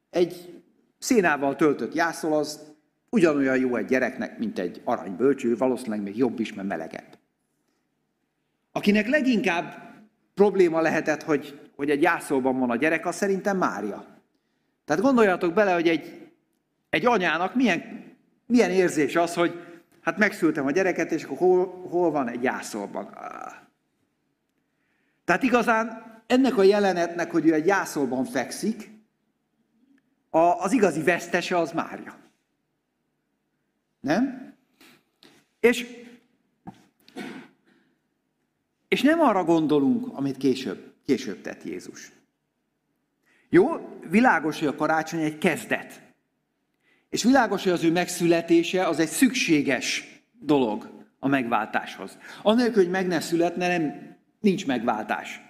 Egy 0.10 0.62
szénával 0.98 1.56
töltött 1.56 1.94
jászol 1.94 2.34
az 2.34 2.76
ugyanolyan 3.10 3.58
jó 3.58 3.76
egy 3.76 3.86
gyereknek, 3.86 4.38
mint 4.38 4.60
egy 4.60 4.82
aranybölcső, 4.84 5.58
valószínűleg 5.58 6.02
még 6.02 6.18
jobb 6.18 6.40
is, 6.40 6.54
mert 6.54 6.68
melegebb. 6.68 7.18
Akinek 8.72 9.08
leginkább 9.08 9.88
probléma 10.34 10.82
lehetett, 10.82 11.24
hogy, 11.24 11.70
hogy 11.76 11.90
egy 11.90 12.02
jászolban 12.02 12.60
van 12.60 12.70
a 12.70 12.76
gyerek, 12.76 13.06
az 13.06 13.16
szerintem 13.16 13.58
Mária. 13.58 14.06
Tehát 14.86 15.02
gondoljatok 15.02 15.54
bele, 15.54 15.74
hogy 15.74 15.88
egy, 15.88 16.32
egy 16.90 17.06
anyának 17.06 17.56
milyen, 17.56 17.82
milyen 18.46 18.72
érzés 18.72 19.16
az, 19.16 19.34
hogy 19.34 19.82
hát 20.02 20.18
megszültem 20.18 20.66
a 20.66 20.72
gyereket, 20.72 21.12
és 21.12 21.24
akkor 21.24 21.38
hol, 21.38 21.88
hol 21.90 22.12
van 22.12 22.30
egy 22.30 22.44
jászolban. 22.44 23.10
Tehát 25.26 25.44
igazán 25.44 26.06
ennek 26.28 26.58
a 26.58 26.64
jelenetnek, 26.64 27.32
hogy 27.32 27.46
ő 27.46 27.54
egy 27.54 27.66
jászolban 27.66 28.26
fekszik, 28.26 28.92
az 30.60 30.72
igazi 30.72 31.04
vesztese 31.04 31.58
az 31.58 31.72
Mária. 31.72 32.16
Nem? 34.08 34.54
És, 35.60 35.86
és 38.88 39.02
nem 39.02 39.20
arra 39.20 39.44
gondolunk, 39.44 40.08
amit 40.18 40.38
később, 40.38 40.94
később 41.06 41.42
tett 41.42 41.64
Jézus. 41.64 42.12
Jó, 43.50 43.68
világos, 44.10 44.60
hogy 44.60 44.68
a 44.68 44.76
karácsony 44.76 45.20
egy 45.20 45.38
kezdet. 45.38 46.02
És 47.10 47.24
világos, 47.24 47.64
hogy 47.64 47.72
az 47.72 47.84
ő 47.84 47.92
megszületése 47.92 48.88
az 48.88 49.00
egy 49.00 49.08
szükséges 49.08 50.22
dolog 50.40 51.06
a 51.20 51.28
megváltáshoz. 51.28 52.18
Anélkül, 52.44 52.84
hogy 52.84 52.92
meg 52.92 53.08
ne 53.08 53.20
születne, 53.20 53.78
nem, 53.78 54.16
nincs 54.40 54.66
megváltás. 54.66 55.42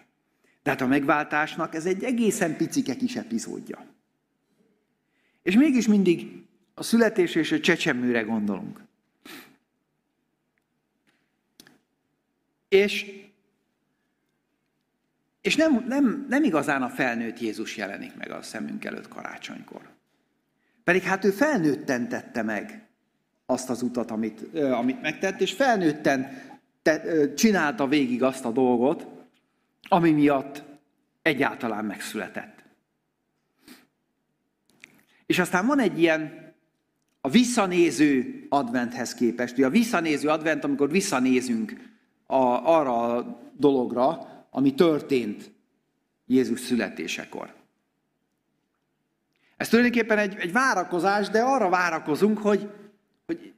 Tehát 0.63 0.81
a 0.81 0.87
megváltásnak 0.87 1.75
ez 1.75 1.85
egy 1.85 2.03
egészen 2.03 2.55
picike 2.55 2.95
kis 2.95 3.15
epizódja. 3.15 3.85
És 5.43 5.55
mégis 5.55 5.87
mindig 5.87 6.46
a 6.79 6.83
születés 6.83 7.35
és 7.35 7.51
a 7.51 7.59
csecsemőre 7.59 8.21
gondolunk. 8.21 8.81
És, 12.67 13.21
és 15.41 15.55
nem, 15.55 15.85
nem, 15.87 16.25
nem 16.29 16.43
igazán 16.43 16.81
a 16.81 16.89
felnőtt 16.89 17.39
Jézus 17.39 17.77
jelenik 17.77 18.15
meg 18.15 18.31
a 18.31 18.41
szemünk 18.41 18.85
előtt 18.85 19.07
karácsonykor. 19.07 19.89
Pedig 20.83 21.01
hát 21.01 21.25
ő 21.25 21.29
felnőtten 21.31 22.09
tette 22.09 22.41
meg 22.41 22.87
azt 23.45 23.69
az 23.69 23.81
utat, 23.81 24.11
amit, 24.11 24.55
amit 24.55 25.01
megtett, 25.01 25.41
és 25.41 25.53
felnőtten 25.53 26.41
te, 26.81 27.33
csinálta 27.33 27.87
végig 27.87 28.23
azt 28.23 28.45
a 28.45 28.51
dolgot, 28.51 29.07
ami 29.81 30.11
miatt 30.11 30.63
egyáltalán 31.21 31.85
megszületett. 31.85 32.63
És 35.25 35.39
aztán 35.39 35.65
van 35.65 35.79
egy 35.79 35.99
ilyen 35.99 36.46
a 37.27 37.29
visszanéző 37.29 38.45
adventhez 38.49 39.13
képest. 39.13 39.57
Ugye 39.57 39.65
a 39.65 39.69
visszanéző 39.69 40.27
advent, 40.27 40.63
amikor 40.63 40.91
visszanézünk 40.91 41.73
a, 42.25 42.35
arra 42.75 43.01
a 43.01 43.39
dologra, 43.57 44.27
ami 44.51 44.73
történt 44.73 45.51
Jézus 46.25 46.59
születésekor. 46.59 47.53
Ez 49.57 49.69
tulajdonképpen 49.69 50.17
egy, 50.17 50.35
egy 50.39 50.51
várakozás, 50.51 51.29
de 51.29 51.41
arra 51.41 51.69
várakozunk, 51.69 52.37
hogy, 52.37 52.69
hogy, 53.25 53.53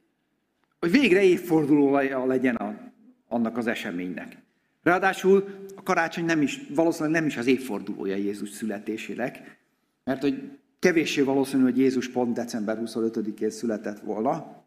hogy 0.80 0.90
végre 0.90 1.22
évfordulója 1.22 2.26
legyen 2.26 2.54
a, 2.54 2.92
annak 3.28 3.56
az 3.56 3.66
eseménynek. 3.66 4.36
Ráadásul 4.82 5.66
a 5.76 5.82
karácsony 5.82 6.24
nem 6.24 6.42
is, 6.42 6.60
valószínűleg 6.74 7.20
nem 7.20 7.26
is 7.26 7.36
az 7.36 7.46
évfordulója 7.46 8.16
Jézus 8.16 8.50
születésének, 8.50 9.58
mert 10.04 10.20
hogy 10.20 10.58
Kevéssé 10.80 11.20
valószínű, 11.20 11.62
hogy 11.62 11.78
Jézus 11.78 12.08
pont 12.08 12.34
december 12.34 12.78
25-én 12.80 13.50
született 13.50 14.00
volna. 14.00 14.64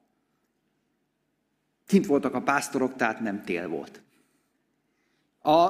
Kint 1.86 2.06
voltak 2.06 2.34
a 2.34 2.42
pásztorok, 2.42 2.96
tehát 2.96 3.20
nem 3.20 3.44
tél 3.44 3.68
volt. 3.68 4.02
A, 5.42 5.70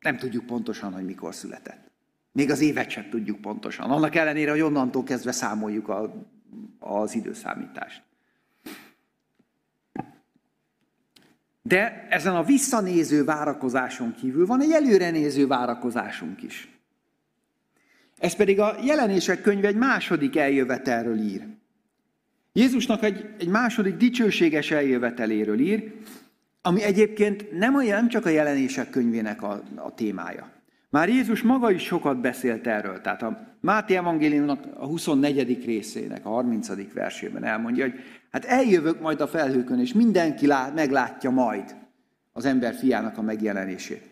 nem 0.00 0.16
tudjuk 0.16 0.46
pontosan, 0.46 0.92
hogy 0.92 1.04
mikor 1.04 1.34
született. 1.34 1.90
Még 2.32 2.50
az 2.50 2.60
évet 2.60 2.90
sem 2.90 3.08
tudjuk 3.10 3.40
pontosan. 3.40 3.90
Annak 3.90 4.14
ellenére, 4.14 4.50
hogy 4.50 4.60
onnantól 4.60 5.02
kezdve 5.02 5.32
számoljuk 5.32 5.88
a, 5.88 6.26
az 6.78 7.14
időszámítást. 7.14 8.02
De 11.62 12.06
ezen 12.08 12.36
a 12.36 12.42
visszanéző 12.42 13.24
várakozáson 13.24 14.14
kívül 14.14 14.46
van 14.46 14.60
egy 14.60 14.72
előrenéző 14.72 15.46
várakozásunk 15.46 16.42
is. 16.42 16.71
Ez 18.22 18.34
pedig 18.34 18.60
a 18.60 18.76
jelenések 18.84 19.40
könyve 19.40 19.68
egy 19.68 19.76
második 19.76 20.36
eljövetelről 20.36 21.18
ír. 21.18 21.46
Jézusnak 22.52 23.02
egy, 23.02 23.28
egy 23.38 23.48
második 23.48 23.96
dicsőséges 23.96 24.70
eljöveteléről 24.70 25.58
ír, 25.58 25.92
ami 26.60 26.82
egyébként 26.82 27.58
nem, 27.58 27.74
olyan, 27.74 27.98
nem 27.98 28.08
csak 28.08 28.26
a 28.26 28.28
jelenések 28.28 28.90
könyvének 28.90 29.42
a, 29.42 29.62
a 29.74 29.94
témája. 29.94 30.50
Már 30.90 31.08
Jézus 31.08 31.42
maga 31.42 31.70
is 31.70 31.82
sokat 31.82 32.20
beszélt 32.20 32.66
erről. 32.66 33.00
Tehát 33.00 33.22
a 33.22 33.56
Máté 33.60 33.96
evangéliumnak 33.96 34.64
a 34.76 34.86
24. 34.86 35.64
részének, 35.64 36.26
a 36.26 36.28
30. 36.28 36.92
versében 36.92 37.44
elmondja, 37.44 37.84
hogy 37.84 37.94
hát 38.30 38.44
eljövök 38.44 39.00
majd 39.00 39.20
a 39.20 39.28
felhőkön, 39.28 39.80
és 39.80 39.92
mindenki 39.92 40.46
lát, 40.46 40.74
meglátja 40.74 41.30
majd 41.30 41.74
az 42.32 42.44
ember 42.44 42.74
fiának 42.74 43.18
a 43.18 43.22
megjelenését. 43.22 44.11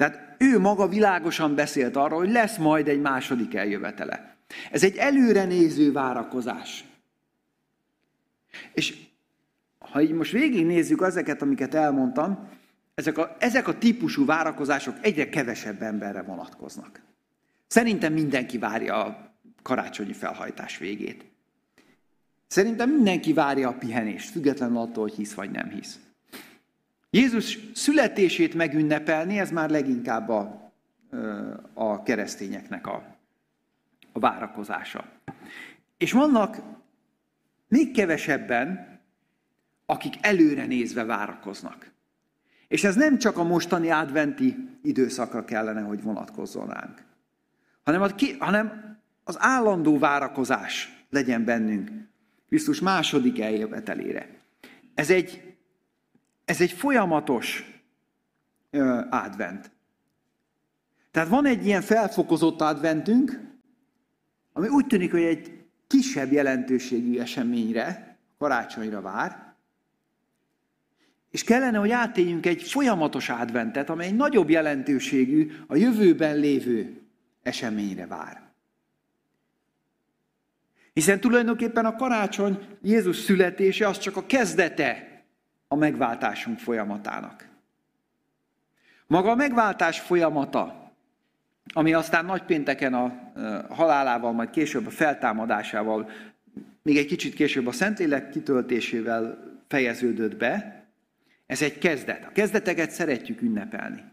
Tehát 0.00 0.34
ő 0.38 0.58
maga 0.58 0.88
világosan 0.88 1.54
beszélt 1.54 1.96
arról, 1.96 2.18
hogy 2.18 2.30
lesz 2.30 2.56
majd 2.56 2.88
egy 2.88 3.00
második 3.00 3.54
eljövetele. 3.54 4.36
Ez 4.70 4.84
egy 4.84 4.96
előre 4.96 5.44
néző 5.44 5.92
várakozás. 5.92 6.84
És 8.72 8.96
ha 9.78 10.00
így 10.00 10.12
most 10.12 10.32
végignézzük 10.32 11.02
ezeket, 11.02 11.42
amiket 11.42 11.74
elmondtam, 11.74 12.48
ezek 12.94 13.18
a, 13.18 13.36
ezek 13.38 13.68
a 13.68 13.78
típusú 13.78 14.24
várakozások 14.24 14.94
egyre 15.00 15.28
kevesebb 15.28 15.82
emberre 15.82 16.22
vonatkoznak. 16.22 17.00
Szerintem 17.66 18.12
mindenki 18.12 18.58
várja 18.58 19.04
a 19.04 19.34
karácsonyi 19.62 20.12
felhajtás 20.12 20.78
végét. 20.78 21.24
Szerintem 22.46 22.90
mindenki 22.90 23.32
várja 23.32 23.68
a 23.68 23.78
pihenést, 23.78 24.30
függetlenül 24.30 24.76
attól, 24.76 25.02
hogy 25.02 25.14
hisz 25.14 25.34
vagy 25.34 25.50
nem 25.50 25.68
hisz. 25.68 25.98
Jézus 27.10 27.58
születését 27.74 28.54
megünnepelni, 28.54 29.38
ez 29.38 29.50
már 29.50 29.70
leginkább 29.70 30.28
a, 30.28 30.72
a 31.74 32.02
keresztényeknek 32.02 32.86
a, 32.86 33.16
a 34.12 34.18
várakozása. 34.18 35.04
És 35.98 36.12
vannak 36.12 36.62
még 37.68 37.92
kevesebben, 37.92 38.98
akik 39.86 40.14
előre 40.20 40.66
nézve 40.66 41.04
várakoznak. 41.04 41.90
És 42.68 42.84
ez 42.84 42.94
nem 42.94 43.18
csak 43.18 43.38
a 43.38 43.42
mostani 43.42 43.90
adventi 43.90 44.56
időszakra 44.82 45.44
kellene, 45.44 45.80
hogy 45.80 46.02
vonatkozzon 46.02 46.68
ránk, 46.68 47.02
hanem, 47.82 48.02
a, 48.02 48.14
hanem 48.38 48.98
az 49.24 49.36
állandó 49.38 49.98
várakozás 49.98 51.04
legyen 51.10 51.44
bennünk 51.44 51.90
Krisztus 52.48 52.80
második 52.80 53.40
eljövetelére. 53.40 54.28
Ez 54.94 55.10
egy, 55.10 55.49
ez 56.50 56.60
egy 56.60 56.72
folyamatos 56.72 57.64
ö, 58.70 59.00
advent. 59.10 59.70
Tehát 61.10 61.28
van 61.28 61.46
egy 61.46 61.66
ilyen 61.66 61.82
felfokozott 61.82 62.60
adventünk, 62.60 63.40
ami 64.52 64.68
úgy 64.68 64.86
tűnik, 64.86 65.10
hogy 65.10 65.22
egy 65.22 65.64
kisebb 65.86 66.32
jelentőségű 66.32 67.18
eseményre, 67.18 68.18
karácsonyra 68.38 69.00
vár, 69.00 69.54
és 71.30 71.44
kellene, 71.44 71.78
hogy 71.78 71.90
átéljünk 71.90 72.46
egy 72.46 72.62
folyamatos 72.62 73.28
adventet, 73.28 73.90
amely 73.90 74.10
nagyobb 74.10 74.50
jelentőségű, 74.50 75.52
a 75.66 75.76
jövőben 75.76 76.36
lévő 76.36 77.00
eseményre 77.42 78.06
vár. 78.06 78.42
Hiszen 80.92 81.20
tulajdonképpen 81.20 81.84
a 81.84 81.96
karácsony, 81.96 82.58
Jézus 82.82 83.16
születése 83.16 83.88
az 83.88 83.98
csak 83.98 84.16
a 84.16 84.26
kezdete 84.26 85.09
a 85.72 85.76
megváltásunk 85.76 86.58
folyamatának. 86.58 87.48
Maga 89.06 89.30
a 89.30 89.34
megváltás 89.34 90.00
folyamata, 90.00 90.92
ami 91.72 91.92
aztán 91.92 92.24
nagypénteken 92.24 92.94
a 92.94 93.32
halálával, 93.68 94.32
majd 94.32 94.50
később 94.50 94.86
a 94.86 94.90
feltámadásával, 94.90 96.10
még 96.82 96.96
egy 96.96 97.06
kicsit 97.06 97.34
később 97.34 97.66
a 97.66 97.72
Szentlélek 97.72 98.30
kitöltésével 98.30 99.38
fejeződött 99.68 100.36
be, 100.36 100.84
ez 101.46 101.62
egy 101.62 101.78
kezdet. 101.78 102.24
A 102.24 102.32
kezdeteket 102.32 102.90
szeretjük 102.90 103.42
ünnepelni. 103.42 104.04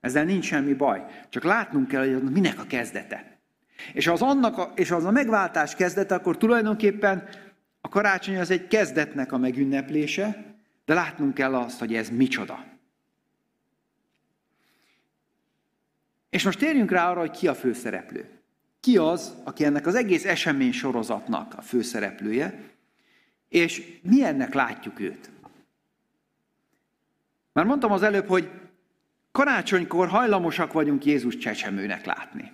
Ezzel 0.00 0.24
nincs 0.24 0.44
semmi 0.44 0.74
baj. 0.74 1.04
Csak 1.28 1.44
látnunk 1.44 1.88
kell, 1.88 2.12
hogy 2.12 2.22
minek 2.22 2.60
a 2.60 2.66
kezdete. 2.66 3.38
És 3.92 4.06
az, 4.06 4.22
annak 4.22 4.58
a, 4.58 4.72
és 4.74 4.90
az 4.90 5.04
a 5.04 5.10
megváltás 5.10 5.74
kezdete, 5.74 6.14
akkor 6.14 6.36
tulajdonképpen 6.36 7.28
a 7.86 7.88
karácsony 7.88 8.38
az 8.38 8.50
egy 8.50 8.66
kezdetnek 8.66 9.32
a 9.32 9.38
megünneplése, 9.38 10.54
de 10.84 10.94
látnunk 10.94 11.34
kell 11.34 11.54
azt, 11.54 11.78
hogy 11.78 11.94
ez 11.94 12.08
micsoda. 12.08 12.64
És 16.30 16.44
most 16.44 16.58
térjünk 16.58 16.90
rá 16.90 17.10
arra, 17.10 17.20
hogy 17.20 17.30
ki 17.30 17.48
a 17.48 17.54
főszereplő. 17.54 18.28
Ki 18.80 18.96
az, 18.96 19.34
aki 19.44 19.64
ennek 19.64 19.86
az 19.86 19.94
egész 19.94 20.24
esemény 20.24 20.72
sorozatnak 20.72 21.54
a 21.56 21.60
főszereplője, 21.62 22.70
és 23.48 24.00
milyennek 24.02 24.54
látjuk 24.54 25.00
őt. 25.00 25.30
Már 27.52 27.64
mondtam 27.64 27.92
az 27.92 28.02
előbb, 28.02 28.26
hogy 28.26 28.50
karácsonykor 29.32 30.08
hajlamosak 30.08 30.72
vagyunk 30.72 31.04
Jézus 31.04 31.36
csecsemőnek 31.36 32.04
látni. 32.04 32.52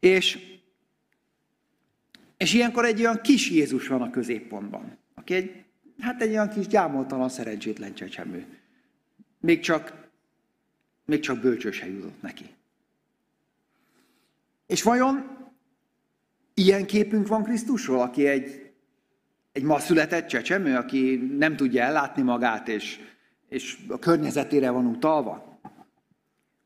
És, 0.00 0.53
és 2.36 2.54
ilyenkor 2.54 2.84
egy 2.84 3.00
olyan 3.00 3.20
kis 3.20 3.50
Jézus 3.50 3.86
van 3.86 4.02
a 4.02 4.10
középpontban, 4.10 4.98
aki 5.14 5.34
egy, 5.34 5.64
hát 5.98 6.22
egy 6.22 6.30
olyan 6.30 6.48
kis 6.48 6.66
gyámoltalan, 6.66 7.28
szerencsétlen 7.28 7.94
csecsemő. 7.94 8.46
Még 9.40 9.60
csak, 9.60 10.08
még 11.04 11.20
csak 11.20 11.40
bölcső 11.40 11.70
jutott 11.86 12.22
neki. 12.22 12.44
És 14.66 14.82
vajon 14.82 15.36
ilyen 16.54 16.86
képünk 16.86 17.26
van 17.26 17.42
Krisztusról, 17.42 18.00
aki 18.00 18.26
egy, 18.26 18.72
egy 19.52 19.62
ma 19.62 19.78
született 19.78 20.26
csecsemő, 20.26 20.76
aki 20.76 21.16
nem 21.38 21.56
tudja 21.56 21.82
ellátni 21.82 22.22
magát, 22.22 22.68
és, 22.68 22.98
és 23.48 23.78
a 23.88 23.98
környezetére 23.98 24.70
van 24.70 24.86
utalva? 24.86 25.60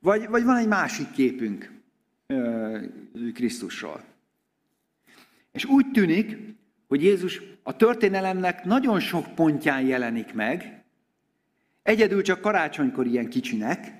Vagy, 0.00 0.28
vagy 0.28 0.44
van 0.44 0.56
egy 0.56 0.68
másik 0.68 1.10
képünk, 1.10 1.72
Krisztusról. 3.34 4.04
És 5.58 5.64
úgy 5.64 5.90
tűnik, 5.90 6.36
hogy 6.88 7.02
Jézus 7.02 7.40
a 7.62 7.76
történelemnek 7.76 8.64
nagyon 8.64 9.00
sok 9.00 9.34
pontján 9.34 9.80
jelenik 9.80 10.34
meg, 10.34 10.84
egyedül 11.82 12.22
csak 12.22 12.40
karácsonykor 12.40 13.06
ilyen 13.06 13.28
kicsinek, 13.28 13.92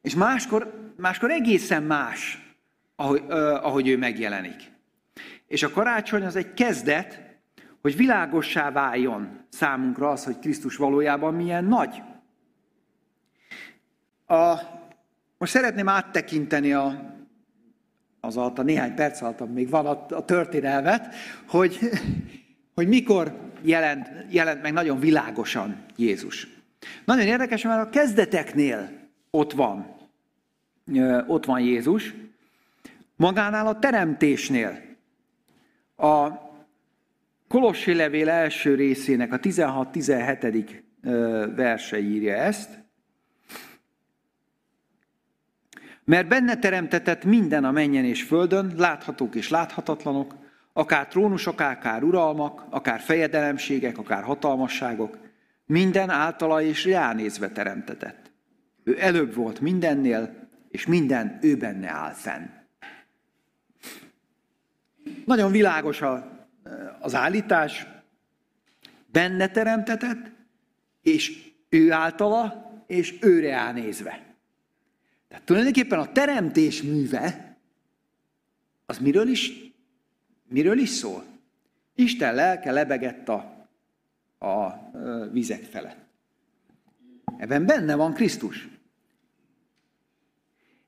és 0.00 0.14
máskor, 0.14 0.92
máskor 0.96 1.30
egészen 1.30 1.82
más, 1.82 2.52
ahogy, 2.96 3.22
ahogy 3.62 3.88
ő 3.88 3.96
megjelenik. 3.96 4.72
És 5.46 5.62
a 5.62 5.70
karácsony 5.70 6.24
az 6.24 6.36
egy 6.36 6.54
kezdet, 6.54 7.38
hogy 7.80 7.96
világossá 7.96 8.70
váljon 8.70 9.44
számunkra 9.48 10.10
az, 10.10 10.24
hogy 10.24 10.38
Krisztus 10.38 10.76
valójában 10.76 11.34
milyen 11.34 11.64
nagy. 11.64 12.02
A 14.26 14.58
most 15.38 15.52
szeretném 15.52 15.88
áttekinteni 15.88 16.72
a, 16.72 17.18
az 18.20 18.36
alatt 18.36 18.58
a 18.58 18.62
néhány 18.62 18.94
perc 18.94 19.22
alatt, 19.22 19.52
még 19.52 19.68
van 19.68 19.86
a, 19.86 20.06
a 20.16 20.24
történelmet, 20.24 21.14
hogy, 21.48 21.78
hogy 22.74 22.88
mikor 22.88 23.36
jelent, 23.62 24.10
jelent 24.30 24.62
meg 24.62 24.72
nagyon 24.72 24.98
világosan 24.98 25.84
Jézus. 25.96 26.48
Nagyon 27.04 27.26
érdekes, 27.26 27.62
mert 27.62 27.86
a 27.86 27.90
kezdeteknél 27.90 28.90
ott 29.30 29.52
van, 29.52 29.96
ott 31.26 31.44
van 31.44 31.60
Jézus, 31.60 32.14
magánál 33.16 33.66
a 33.66 33.78
teremtésnél. 33.78 34.80
A 35.96 36.28
Kolossi 37.48 37.94
levél 37.94 38.28
első 38.28 38.74
részének 38.74 39.32
a 39.32 39.38
16-17. 39.38 40.82
verse 41.56 42.00
írja 42.00 42.34
ezt. 42.34 42.78
Mert 46.10 46.28
benne 46.28 46.56
teremtetett 46.56 47.24
minden 47.24 47.64
a 47.64 47.70
menjen 47.70 48.04
és 48.04 48.22
földön, 48.22 48.72
láthatók 48.76 49.34
és 49.34 49.48
láthatatlanok, 49.48 50.34
akár 50.72 51.06
trónusok, 51.06 51.60
akár 51.60 52.02
uralmak, 52.02 52.64
akár 52.70 53.00
fejedelemségek, 53.00 53.98
akár 53.98 54.22
hatalmasságok, 54.22 55.18
minden 55.66 56.10
általa 56.10 56.62
és 56.62 56.84
ránézve 56.84 57.48
teremtetett. 57.48 58.30
Ő 58.84 58.96
előbb 59.00 59.34
volt 59.34 59.60
mindennél, 59.60 60.48
és 60.68 60.86
minden 60.86 61.38
ő 61.42 61.56
benne 61.56 61.88
áll 61.90 62.12
fenn. 62.12 62.46
Nagyon 65.24 65.50
világos 65.50 66.02
az 67.00 67.14
állítás, 67.14 67.86
benne 69.06 69.48
teremtetett, 69.48 70.30
és 71.02 71.52
ő 71.68 71.92
általa, 71.92 72.70
és 72.86 73.18
őre 73.20 73.54
áll 73.54 73.72
nézve. 73.72 74.29
Tehát 75.30 75.44
tulajdonképpen 75.44 75.98
a 75.98 76.12
teremtés 76.12 76.82
műve, 76.82 77.56
az 78.86 78.98
miről 78.98 79.28
is, 79.28 79.52
miről 80.48 80.78
is 80.78 80.88
szól? 80.88 81.24
Isten 81.94 82.34
lelke 82.34 82.72
lebegett 82.72 83.28
a, 83.28 83.68
a 84.46 84.90
vizek 85.32 85.62
felett. 85.62 85.98
Ebben 87.38 87.66
benne 87.66 87.94
van 87.94 88.14
Krisztus. 88.14 88.68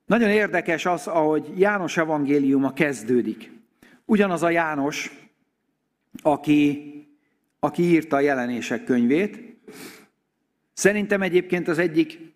Nagyon 0.07 0.31
érdekes 0.31 0.87
az, 0.87 1.07
ahogy 1.07 1.59
János 1.59 1.97
evangéliuma 1.97 2.73
kezdődik. 2.73 3.51
Ugyanaz 4.05 4.43
a 4.43 4.51
János, 4.51 5.29
aki, 6.23 6.93
aki 7.59 7.83
írta 7.83 8.17
a 8.17 8.21
jelenések 8.21 8.85
könyvét. 8.85 9.41
Szerintem 10.73 11.23
egyébként 11.23 11.69
az 11.69 11.79
egyik 11.79 12.32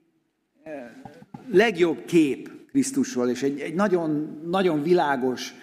legjobb 1.51 2.05
kép 2.05 2.51
Krisztusról, 2.69 3.29
és 3.29 3.43
egy, 3.43 3.61
egy 3.61 3.75
nagyon, 3.75 4.41
nagyon 4.47 4.83
világos, 4.83 5.55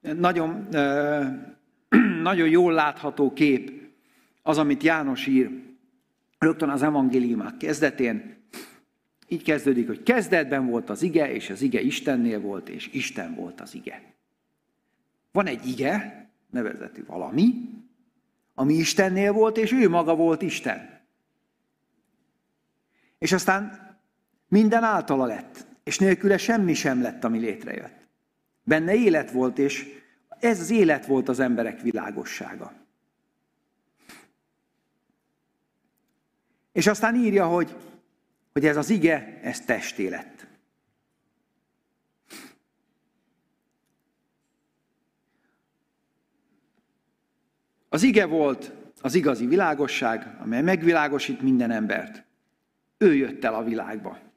nagyon, 0.00 0.66
nagyon 2.22 2.48
jól 2.48 2.72
látható 2.72 3.32
kép 3.32 3.72
az, 4.42 4.58
amit 4.58 4.82
János 4.82 5.26
ír 5.26 5.50
rögtön 6.38 6.68
az 6.68 6.82
evangéliumák 6.82 7.56
kezdetén. 7.56 8.36
Így 9.28 9.42
kezdődik, 9.42 9.86
hogy 9.86 10.02
kezdetben 10.02 10.66
volt 10.66 10.90
az 10.90 11.02
ige, 11.02 11.32
és 11.32 11.50
az 11.50 11.62
ige 11.62 11.80
Istennél 11.80 12.40
volt, 12.40 12.68
és 12.68 12.88
Isten 12.92 13.34
volt 13.34 13.60
az 13.60 13.74
ige. 13.74 14.14
Van 15.32 15.46
egy 15.46 15.66
ige, 15.66 16.22
nevezetű 16.50 17.04
valami, 17.04 17.54
ami 18.54 18.74
Istennél 18.74 19.32
volt, 19.32 19.56
és 19.56 19.72
ő 19.72 19.88
maga 19.88 20.14
volt 20.14 20.42
Isten. 20.42 21.00
És 23.18 23.32
aztán 23.32 23.91
minden 24.52 24.82
általa 24.82 25.26
lett, 25.26 25.66
és 25.84 25.98
nélküle 25.98 26.38
semmi 26.38 26.74
sem 26.74 27.02
lett, 27.02 27.24
ami 27.24 27.38
létrejött. 27.38 28.08
Benne 28.62 28.94
élet 28.94 29.30
volt, 29.30 29.58
és 29.58 30.00
ez 30.40 30.60
az 30.60 30.70
élet 30.70 31.06
volt 31.06 31.28
az 31.28 31.40
emberek 31.40 31.80
világossága. 31.80 32.72
És 36.72 36.86
aztán 36.86 37.14
írja, 37.14 37.46
hogy, 37.46 37.76
hogy 38.52 38.66
ez 38.66 38.76
az 38.76 38.90
ige, 38.90 39.40
ez 39.42 39.60
testé 39.60 40.08
lett. 40.08 40.46
Az 47.88 48.02
ige 48.02 48.26
volt 48.26 48.72
az 49.00 49.14
igazi 49.14 49.46
világosság, 49.46 50.36
amely 50.40 50.62
megvilágosít 50.62 51.40
minden 51.40 51.70
embert. 51.70 52.24
Ő 52.98 53.14
jött 53.14 53.44
el 53.44 53.54
a 53.54 53.64
világba. 53.64 54.30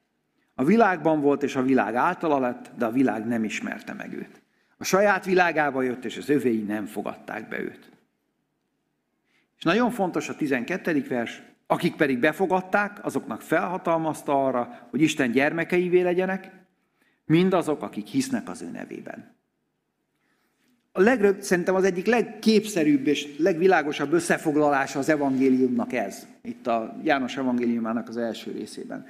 A 0.58 0.64
világban 0.64 1.20
volt, 1.20 1.42
és 1.42 1.56
a 1.56 1.62
világ 1.62 1.94
általa 1.94 2.38
lett, 2.38 2.70
de 2.76 2.84
a 2.84 2.90
világ 2.90 3.26
nem 3.26 3.44
ismerte 3.44 3.92
meg 3.92 4.12
őt. 4.12 4.42
A 4.76 4.84
saját 4.84 5.24
világába 5.24 5.82
jött, 5.82 6.04
és 6.04 6.16
az 6.16 6.28
övéi 6.28 6.62
nem 6.62 6.86
fogadták 6.86 7.48
be 7.48 7.60
őt. 7.60 7.90
És 9.58 9.62
nagyon 9.62 9.90
fontos 9.90 10.28
a 10.28 10.34
12. 10.34 11.04
vers, 11.08 11.42
akik 11.66 11.96
pedig 11.96 12.18
befogadták, 12.18 13.04
azoknak 13.04 13.40
felhatalmazta 13.40 14.46
arra, 14.46 14.86
hogy 14.90 15.00
Isten 15.00 15.30
gyermekeivé 15.30 16.00
legyenek, 16.00 16.50
mindazok, 17.24 17.82
akik 17.82 18.06
hisznek 18.06 18.48
az 18.48 18.62
ő 18.62 18.70
nevében. 18.70 19.34
A 20.92 21.00
legröbb, 21.00 21.40
szerintem 21.40 21.74
az 21.74 21.84
egyik 21.84 22.06
legképszerűbb 22.06 23.06
és 23.06 23.34
legvilágosabb 23.38 24.12
összefoglalása 24.12 24.98
az 24.98 25.08
evangéliumnak 25.08 25.92
ez. 25.92 26.26
Itt 26.42 26.66
a 26.66 26.96
János 27.02 27.36
evangéliumának 27.36 28.08
az 28.08 28.16
első 28.16 28.50
részében. 28.50 29.06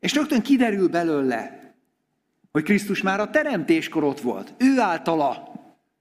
És 0.00 0.14
rögtön 0.14 0.42
kiderül 0.42 0.88
belőle, 0.88 1.64
hogy 2.52 2.62
Krisztus 2.62 3.02
már 3.02 3.20
a 3.20 3.30
teremtéskor 3.30 4.04
ott 4.04 4.20
volt. 4.20 4.54
Ő 4.58 4.80
általa 4.80 5.52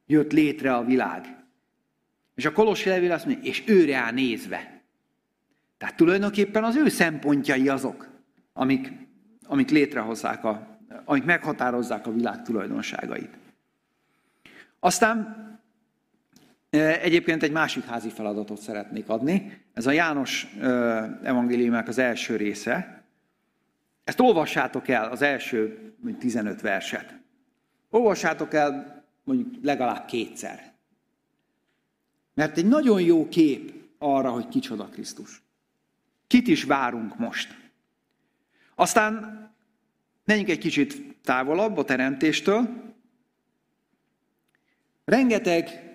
jött 0.05 0.31
létre 0.31 0.75
a 0.75 0.83
világ. 0.83 1.43
És 2.35 2.45
a 2.45 2.51
Kolossi 2.51 2.89
levél 2.89 3.11
azt 3.11 3.25
mondja, 3.25 3.43
és 3.43 3.63
őre 3.65 3.95
áll 3.95 4.11
nézve. 4.11 4.81
Tehát 5.77 5.95
tulajdonképpen 5.95 6.63
az 6.63 6.75
ő 6.75 6.89
szempontjai 6.89 7.69
azok, 7.69 8.07
amik, 8.53 8.91
amik 9.45 9.69
létrehozzák, 9.69 10.43
a, 10.43 10.79
amik 11.05 11.23
meghatározzák 11.23 12.07
a 12.07 12.13
világ 12.13 12.41
tulajdonságait. 12.41 13.37
Aztán 14.79 15.35
e, 16.69 16.99
egyébként 17.01 17.43
egy 17.43 17.51
másik 17.51 17.85
házi 17.85 18.09
feladatot 18.09 18.61
szeretnék 18.61 19.09
adni. 19.09 19.61
Ez 19.73 19.85
a 19.85 19.91
János 19.91 20.47
e, 20.61 20.67
evangéliumák 21.23 21.87
az 21.87 21.97
első 21.97 22.35
része. 22.35 23.03
Ezt 24.04 24.20
olvassátok 24.20 24.88
el, 24.88 25.12
az 25.12 25.22
első 25.22 25.91
15 26.20 26.62
verset. 26.62 27.20
Olvassátok 27.89 28.54
el 28.54 29.04
mondjuk 29.24 29.64
legalább 29.64 30.06
kétszer. 30.06 30.74
Mert 32.34 32.58
egy 32.58 32.68
nagyon 32.68 33.01
jó 33.01 33.30
kép 33.30 33.74
arra, 33.97 34.32
hogy 34.32 34.47
kicsoda 34.47 34.86
Krisztus. 34.86 35.41
Kit 36.28 36.47
is 36.47 36.64
várunk 36.64 37.18
most. 37.18 37.58
Aztán 38.76 39.41
menjünk 40.26 40.49
egy 40.49 40.58
kicsit 40.58 41.16
távolabb 41.22 41.78
a 41.78 41.86
teremtéstől. 41.86 42.70
Rengeteg 45.06 45.93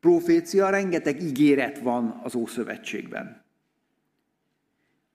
profécia, 0.00 0.70
rengeteg 0.70 1.22
ígéret 1.22 1.78
van 1.78 2.20
az 2.22 2.34
Ószövetségben. 2.34 3.44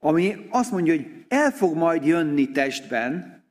Ami 0.04 0.48
azt 0.50 0.72
mondja, 0.72 0.96
hogy 0.96 1.26
el 1.28 1.52
fog 1.52 1.76
majd 1.76 2.06
jönni 2.06 2.52
testben 2.52 3.44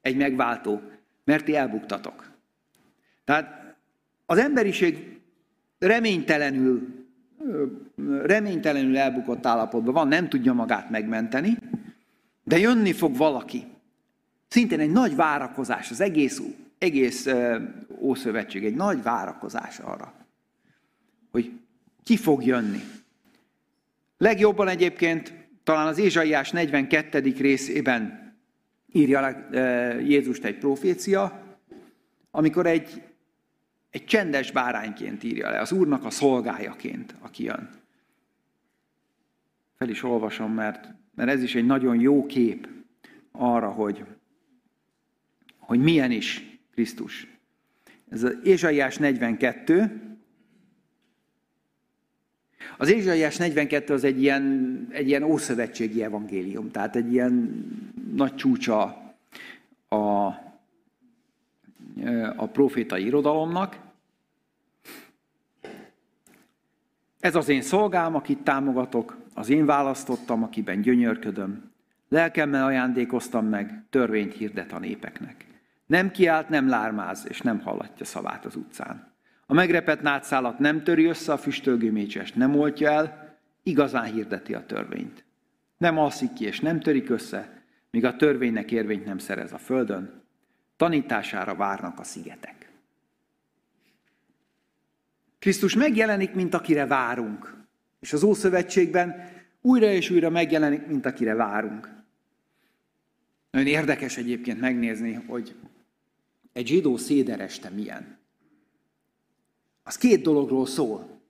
egy 0.00 0.16
megváltó, 0.16 0.80
mert 1.24 1.44
ti 1.44 1.56
elbuktatok. 1.56 2.30
Tehát 3.24 3.76
az 4.26 4.38
emberiség 4.38 5.20
reménytelenül, 5.78 7.06
reménytelenül 8.22 8.98
elbukott 8.98 9.46
állapotban 9.46 9.94
van, 9.94 10.08
nem 10.08 10.28
tudja 10.28 10.52
magát 10.52 10.90
megmenteni, 10.90 11.56
de 12.42 12.58
jönni 12.58 12.92
fog 12.92 13.16
valaki. 13.16 13.64
Szintén 14.48 14.80
egy 14.80 14.92
nagy 14.92 15.16
várakozás, 15.16 15.90
az 15.90 16.00
egész, 16.00 16.42
egész 16.78 17.28
Ószövetség, 17.98 18.64
egy 18.64 18.74
nagy 18.74 19.02
várakozás 19.02 19.78
arra, 19.78 20.14
hogy 21.30 21.52
ki 22.02 22.16
fog 22.16 22.44
jönni. 22.44 22.80
Legjobban 24.18 24.68
egyébként 24.68 25.43
talán 25.64 25.86
az 25.86 25.98
Ézsaiás 25.98 26.50
42. 26.50 27.34
részében 27.38 28.32
írja 28.92 29.48
Jézust 29.98 30.44
egy 30.44 30.58
profécia, 30.58 31.42
amikor 32.30 32.66
egy, 32.66 33.02
egy 33.90 34.04
csendes 34.04 34.52
bárányként 34.52 35.22
írja 35.24 35.50
le, 35.50 35.60
az 35.60 35.72
Úrnak 35.72 36.04
a 36.04 36.10
szolgájaként, 36.10 37.14
aki 37.20 37.44
jön. 37.44 37.70
Fel 39.76 39.88
is 39.88 40.02
olvasom, 40.02 40.52
mert, 40.52 40.88
mert 41.14 41.30
ez 41.30 41.42
is 41.42 41.54
egy 41.54 41.66
nagyon 41.66 42.00
jó 42.00 42.26
kép 42.26 42.68
arra, 43.32 43.70
hogy, 43.70 44.04
hogy 45.58 45.80
milyen 45.80 46.10
is 46.10 46.58
Krisztus. 46.72 47.26
Ez 48.10 48.22
az 48.22 48.36
Ézsaiás 48.44 48.96
42. 48.96 50.13
Az 52.76 52.92
Ézsaiás 52.92 53.36
42 53.36 53.94
az 53.94 54.04
egy 54.04 54.22
ilyen, 54.22 54.86
egy 54.90 55.08
ilyen 55.08 55.22
ószövetségi 55.22 56.02
evangélium, 56.02 56.70
tehát 56.70 56.96
egy 56.96 57.12
ilyen 57.12 57.64
nagy 58.14 58.34
csúcsa 58.34 58.82
a, 59.88 60.26
a 62.36 62.46
profétai 62.52 63.04
irodalomnak. 63.04 63.78
Ez 67.20 67.34
az 67.34 67.48
én 67.48 67.62
szolgám, 67.62 68.14
akit 68.14 68.38
támogatok, 68.38 69.16
az 69.34 69.48
én 69.48 69.66
választottam, 69.66 70.42
akiben 70.42 70.80
gyönyörködöm. 70.80 71.72
Lelkemmel 72.08 72.64
ajándékoztam 72.64 73.46
meg, 73.46 73.84
törvényt 73.90 74.34
hirdet 74.34 74.72
a 74.72 74.78
népeknek. 74.78 75.46
Nem 75.86 76.10
kiált, 76.10 76.48
nem 76.48 76.68
lármáz, 76.68 77.26
és 77.28 77.40
nem 77.40 77.60
hallatja 77.60 78.04
szavát 78.04 78.44
az 78.44 78.56
utcán. 78.56 79.13
A 79.46 79.54
megrepett 79.54 80.00
nátszálat 80.00 80.58
nem 80.58 80.84
töri 80.84 81.04
össze, 81.04 81.32
a 81.32 81.38
füstölgő 81.38 81.92
mécsest 81.92 82.34
nem 82.34 82.58
oltja 82.58 82.90
el, 82.90 83.36
igazán 83.62 84.12
hirdeti 84.12 84.54
a 84.54 84.66
törvényt. 84.66 85.24
Nem 85.76 85.98
alszik 85.98 86.32
ki, 86.32 86.44
és 86.44 86.60
nem 86.60 86.80
törik 86.80 87.10
össze, 87.10 87.62
míg 87.90 88.04
a 88.04 88.16
törvénynek 88.16 88.70
érvényt 88.70 89.04
nem 89.04 89.18
szerez 89.18 89.52
a 89.52 89.58
földön, 89.58 90.22
tanítására 90.76 91.54
várnak 91.54 91.98
a 91.98 92.04
szigetek. 92.04 92.72
Krisztus 95.38 95.74
megjelenik, 95.74 96.34
mint 96.34 96.54
akire 96.54 96.86
várunk. 96.86 97.54
És 98.00 98.12
az 98.12 98.22
Ószövetségben 98.22 99.14
újra 99.60 99.86
és 99.86 100.10
újra 100.10 100.30
megjelenik, 100.30 100.86
mint 100.86 101.06
akire 101.06 101.34
várunk. 101.34 101.88
Nagyon 103.50 103.68
érdekes 103.68 104.16
egyébként 104.16 104.60
megnézni, 104.60 105.12
hogy 105.12 105.54
egy 106.52 106.66
zsidó 106.66 106.96
szédereste 106.96 107.70
milyen. 107.70 108.18
Az 109.84 109.96
két 109.96 110.22
dologról 110.22 110.66
szól. 110.66 111.20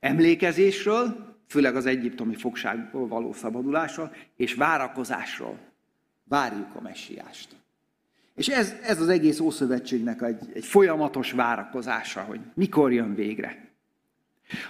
Emlékezésről, 0.00 1.36
főleg 1.48 1.76
az 1.76 1.86
egyiptomi 1.86 2.34
fogságból 2.34 3.08
való 3.08 3.32
szabadulásról, 3.32 4.14
és 4.36 4.54
várakozásról. 4.54 5.58
Várjuk 6.24 6.74
a 6.74 6.80
messiást. 6.80 7.56
És 8.34 8.48
ez, 8.48 8.74
ez 8.82 9.00
az 9.00 9.08
egész 9.08 9.40
Ószövetségnek 9.40 10.22
egy, 10.22 10.50
egy 10.54 10.64
folyamatos 10.64 11.32
várakozása, 11.32 12.20
hogy 12.20 12.40
mikor 12.54 12.92
jön 12.92 13.14
végre. 13.14 13.72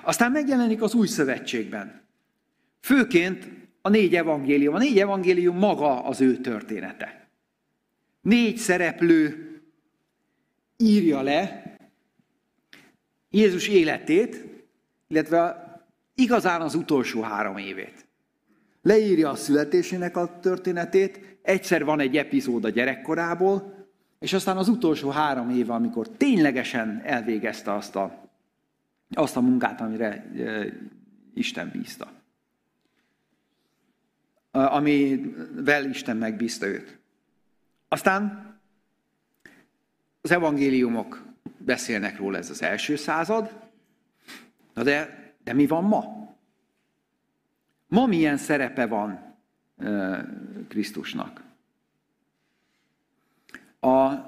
Aztán 0.02 0.32
megjelenik 0.32 0.82
az 0.82 0.94
Új 0.94 1.06
Szövetségben. 1.06 2.02
Főként 2.80 3.48
a 3.80 3.88
négy 3.88 4.16
evangélium. 4.16 4.74
A 4.74 4.78
négy 4.78 4.98
evangélium 4.98 5.56
maga 5.56 6.04
az 6.04 6.20
ő 6.20 6.36
története. 6.36 7.28
Négy 8.20 8.56
szereplő 8.56 9.48
írja 10.76 11.20
le 11.22 11.63
Jézus 13.34 13.68
életét, 13.68 14.44
illetve 15.08 15.64
igazán 16.14 16.60
az 16.60 16.74
utolsó 16.74 17.22
három 17.22 17.56
évét. 17.56 18.06
Leírja 18.82 19.30
a 19.30 19.34
születésének 19.34 20.16
a 20.16 20.38
történetét, 20.40 21.38
egyszer 21.42 21.84
van 21.84 22.00
egy 22.00 22.16
epizód 22.16 22.64
a 22.64 22.68
gyerekkorából, 22.68 23.86
és 24.18 24.32
aztán 24.32 24.56
az 24.56 24.68
utolsó 24.68 25.10
három 25.10 25.50
év, 25.50 25.70
amikor 25.70 26.08
ténylegesen 26.08 27.00
elvégezte 27.04 27.74
azt 27.74 27.96
a, 27.96 28.30
azt 29.10 29.36
a 29.36 29.40
munkát, 29.40 29.80
amire 29.80 30.30
e, 30.36 30.66
Isten 31.34 31.70
bízta. 31.72 32.12
Amivel 34.50 35.88
Isten 35.88 36.16
megbízta 36.16 36.66
őt. 36.66 36.98
Aztán 37.88 38.52
az 40.20 40.30
evangéliumok 40.30 41.33
beszélnek 41.64 42.16
róla, 42.18 42.36
ez 42.38 42.50
az 42.50 42.62
első 42.62 42.96
század, 42.96 43.62
Na 44.74 44.82
de, 44.82 45.32
de 45.44 45.52
mi 45.52 45.66
van 45.66 45.84
ma? 45.84 46.04
Ma 47.86 48.06
milyen 48.06 48.36
szerepe 48.36 48.86
van 48.86 49.36
Krisztusnak? 50.68 51.42
A 53.80 54.22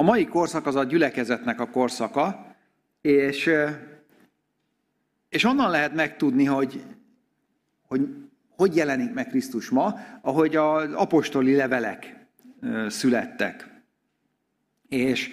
a 0.00 0.02
mai 0.02 0.26
korszak 0.26 0.66
az 0.66 0.74
a 0.74 0.84
gyülekezetnek 0.84 1.60
a 1.60 1.70
korszaka, 1.70 2.54
és, 3.00 3.50
és 5.28 5.44
onnan 5.44 5.70
lehet 5.70 5.94
megtudni, 5.94 6.44
hogy, 6.44 6.84
hogy 7.86 8.08
hogy 8.56 8.76
jelenik 8.76 9.12
meg 9.12 9.26
Krisztus 9.26 9.70
ma, 9.70 9.94
ahogy 10.20 10.56
az 10.56 10.92
apostoli 10.92 11.56
levelek 11.56 12.16
születtek. 12.88 13.82
És, 14.88 15.30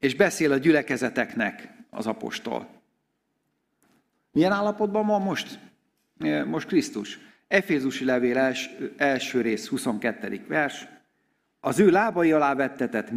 és 0.00 0.16
beszél 0.16 0.52
a 0.52 0.56
gyülekezeteknek 0.56 1.68
az 1.90 2.06
apostol. 2.06 2.68
Milyen 4.32 4.52
állapotban 4.52 5.06
van 5.06 5.22
most? 5.22 5.58
Most 6.46 6.66
Krisztus. 6.66 7.18
Efézusi 7.48 8.04
levél 8.04 8.38
első, 8.38 8.94
első 8.96 9.40
rész, 9.40 9.66
22. 9.66 10.44
vers. 10.48 10.88
Az 11.60 11.78
ő 11.78 11.90
lábai 11.90 12.32
alá 12.32 12.54
vettetett, 12.54 13.08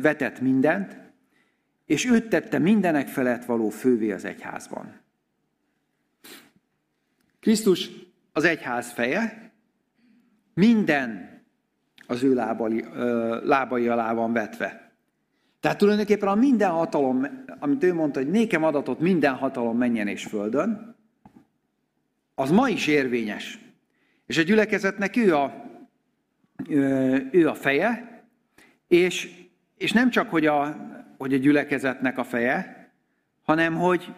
vetett 0.00 0.40
mindent, 0.40 0.96
és 1.84 2.04
őt 2.04 2.28
tette 2.28 2.58
mindenek 2.58 3.08
felett 3.08 3.44
való 3.44 3.68
fővé 3.68 4.12
az 4.12 4.24
egyházban. 4.24 5.00
Krisztus 7.40 7.90
az 8.32 8.44
egyház 8.44 8.92
feje, 8.92 9.52
minden 10.54 11.40
az 12.06 12.22
ő 12.22 12.34
lábai, 12.34 12.84
lábai 13.42 13.88
alá 13.88 14.12
van 14.12 14.32
vetve. 14.32 14.85
Tehát 15.66 15.80
tulajdonképpen 15.80 16.28
a 16.28 16.34
minden 16.34 16.70
hatalom, 16.70 17.26
amit 17.58 17.84
ő 17.84 17.94
mondta, 17.94 18.18
hogy 18.18 18.30
nékem 18.30 18.64
adatot 18.64 19.00
minden 19.00 19.34
hatalom 19.34 19.76
menjen 19.78 20.08
és 20.08 20.24
földön, 20.24 20.96
az 22.34 22.50
ma 22.50 22.68
is 22.68 22.86
érvényes. 22.86 23.58
És 24.26 24.38
a 24.38 24.42
gyülekezetnek 24.42 25.16
ő 25.16 25.36
a, 25.36 25.64
ő 27.30 27.48
a 27.48 27.54
feje, 27.54 28.22
és, 28.88 29.30
és 29.76 29.92
nem 29.92 30.10
csak, 30.10 30.30
hogy 30.30 30.46
a, 30.46 30.76
hogy 31.18 31.34
a 31.34 31.38
gyülekezetnek 31.38 32.18
a 32.18 32.24
feje, 32.24 32.90
hanem 33.42 33.74
hogy 33.74 34.14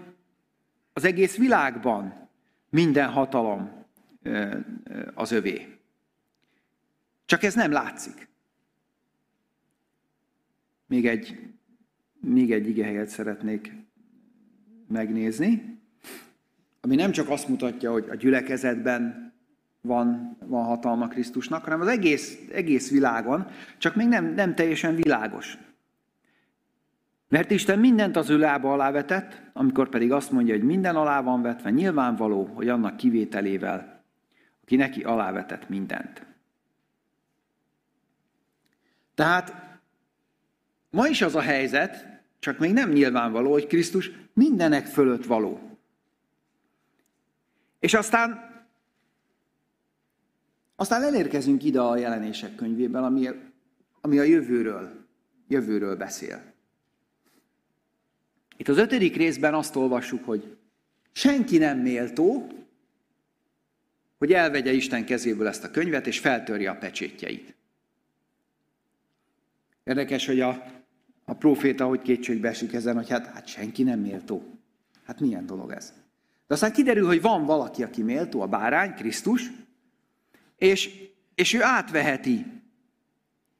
az 0.93 1.05
egész 1.05 1.37
világban 1.37 2.29
minden 2.71 3.09
hatalom 3.09 3.85
az 5.15 5.33
övé. 5.33 5.79
Csak 7.27 7.43
ez 7.43 7.55
nem 7.55 7.73
látszik. 7.73 8.28
Még 10.89 11.07
egy, 11.07 11.39
még 12.21 12.53
egy 12.53 12.69
igehelyet 12.69 13.09
szeretnék 13.09 13.73
megnézni, 14.89 15.81
ami 16.81 16.95
nem 16.95 17.11
csak 17.11 17.29
azt 17.29 17.49
mutatja, 17.49 17.93
hogy 17.93 18.09
a 18.09 18.15
gyülekezetben 18.15 19.33
van, 19.81 20.37
van 20.47 20.65
hatalma 20.65 21.09
Krisztusnak, 21.09 21.65
hanem 21.65 21.81
az 21.81 21.87
egész, 21.87 22.39
egész 22.53 22.91
világon, 22.91 23.47
csak 23.79 23.95
még 23.95 24.09
nem, 24.09 24.35
nem 24.35 24.55
teljesen 24.55 24.95
világos. 24.95 25.59
Mert 27.29 27.51
Isten 27.51 27.79
mindent 27.79 28.17
az 28.17 28.31
ő 28.31 28.39
lába 28.39 28.73
alá 28.73 28.91
vetett, 28.91 29.43
amikor 29.53 29.89
pedig 29.89 30.13
azt 30.13 30.31
mondja, 30.31 30.55
hogy 30.55 30.65
minden 30.65 30.97
alá 30.97 31.21
van 31.21 31.43
vetve, 31.43 31.71
nyilvánvaló, 31.71 32.45
hogy 32.45 32.69
annak 32.69 32.97
kivételével, 32.97 34.05
aki 34.63 34.77
neki 34.77 35.03
alávetett 35.03 35.69
mindent. 35.69 36.27
Tehát 39.15 39.68
ma 40.91 41.09
is 41.09 41.23
az 41.23 41.35
a 41.35 41.41
helyzet, 41.41 42.07
csak 42.39 42.59
még 42.59 42.73
nem 42.73 42.91
nyilvánvaló, 42.91 43.53
hogy 43.53 43.67
Krisztus 43.67 44.11
mindenek 44.33 44.87
fölött 44.87 45.25
való. 45.25 45.79
És 47.79 47.95
aztán 47.95 48.49
aztán 50.81 51.03
elérkezünk 51.03 51.65
ide 51.65 51.81
a 51.81 51.97
jelenések 51.97 52.55
könyvében, 52.55 53.05
ami, 53.05 53.29
ami 54.01 54.19
a 54.19 54.23
jövőről, 54.23 55.07
jövőről 55.49 55.97
beszél. 55.97 56.53
Itt 58.57 58.69
az 58.69 58.77
ötödik 58.77 59.17
részben 59.17 59.55
azt 59.55 59.77
olvassuk, 59.77 60.25
hogy 60.25 60.57
senki 61.13 61.59
nem 61.59 61.79
méltó, 61.79 62.47
hogy 64.19 64.33
elvegye 64.33 64.73
Isten 64.73 65.05
kezéből 65.05 65.47
ezt 65.47 65.65
a 65.65 65.71
könyvet, 65.71 66.07
és 66.07 66.19
feltörje 66.19 66.71
a 66.71 66.77
pecsétjeit. 66.77 67.55
Érdekes, 69.85 70.27
hogy 70.27 70.41
a, 70.41 70.65
a 71.29 71.35
proféta 71.35 71.87
hogy 71.87 72.03
kétségbe 72.03 72.49
esik 72.49 72.73
ezen, 72.73 72.95
hogy 72.95 73.09
hát, 73.09 73.27
hát 73.27 73.47
senki 73.47 73.83
nem 73.83 74.01
méltó. 74.01 74.59
Hát 75.05 75.21
milyen 75.21 75.47
dolog 75.47 75.73
ez? 75.73 75.93
De 76.47 76.55
aztán 76.55 76.73
kiderül, 76.73 77.07
hogy 77.07 77.21
van 77.21 77.45
valaki, 77.45 77.83
aki 77.83 78.03
méltó, 78.03 78.41
a 78.41 78.47
bárány, 78.47 78.95
Krisztus, 78.95 79.51
és, 80.57 80.91
és 81.35 81.53
ő 81.53 81.63
átveheti 81.63 82.47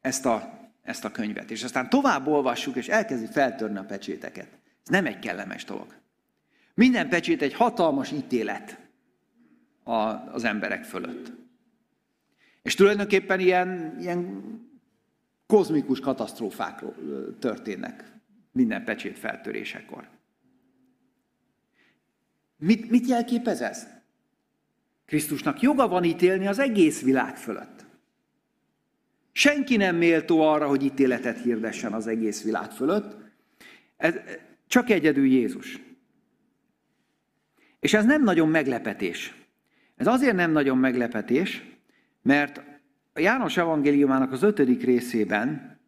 ezt 0.01 0.27
a, 0.27 0.59
ezt 0.83 1.05
a 1.05 1.11
könyvet. 1.11 1.51
És 1.51 1.63
aztán 1.63 1.89
tovább 1.89 2.27
olvassuk, 2.27 2.77
és 2.77 2.89
elkezdi 2.89 3.27
feltörni 3.27 3.79
a 3.79 3.85
pecséteket. 3.85 4.49
Ez 4.83 4.89
nem 4.89 5.07
egy 5.07 5.19
kellemes 5.19 5.65
dolog. 5.65 5.95
Minden 6.75 7.09
pecsét 7.09 7.43
egy 7.43 7.55
hatalmas 7.55 8.13
ítélet 8.13 8.79
az 10.33 10.45
emberek 10.45 10.85
fölött. 10.85 11.33
És 12.63 12.75
tulajdonképpen 12.75 13.41
ilyen, 13.41 13.97
ilyen 14.01 14.43
kozmikus 15.49 16.01
katasztrófák 16.01 16.85
történnek 17.39 18.13
minden 18.53 18.85
pecsét 18.85 19.19
feltörésekor. 19.19 20.09
Mit, 22.57 22.91
mit 22.91 23.07
jelképez 23.07 23.61
ez? 23.61 23.87
Krisztusnak 25.07 25.61
joga 25.61 25.89
van 25.89 26.05
ítélni 26.05 26.47
az 26.47 26.59
egész 26.59 27.03
világ 27.03 27.37
fölött. 27.37 27.87
Senki 29.33 29.77
nem 29.77 29.97
méltó 29.97 30.41
arra, 30.41 30.69
hogy 30.69 30.85
ítéletet 30.85 31.43
hirdessen 31.43 31.93
az 31.93 32.07
egész 32.07 32.43
világ 32.43 32.71
fölött. 32.71 33.17
Ez, 33.97 34.15
csak 34.67 34.91
egyedül 34.91 35.27
Jézus. 35.27 35.81
És 37.81 37.95
ez 37.95 38.05
nem 38.05 38.23
nagyon 38.23 38.49
meglepetés. 38.49 39.35
Ez 39.97 40.07
azért 40.07 40.37
nem 40.37 40.51
nagyon 40.51 40.79
meglepetés, 40.79 41.65
mert 42.23 42.63
a 43.19 43.21
János 43.21 43.57
evangéliumának 43.57 44.33
az 44.33 44.43
ötödik 44.43 44.83
részében, 44.83 45.79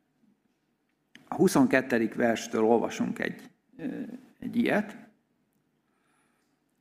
a 1.28 1.34
22. 1.34 2.12
verstől 2.16 2.64
olvasunk 2.64 3.18
egy, 3.18 3.50
egy 4.38 4.56
ilyet. 4.56 4.96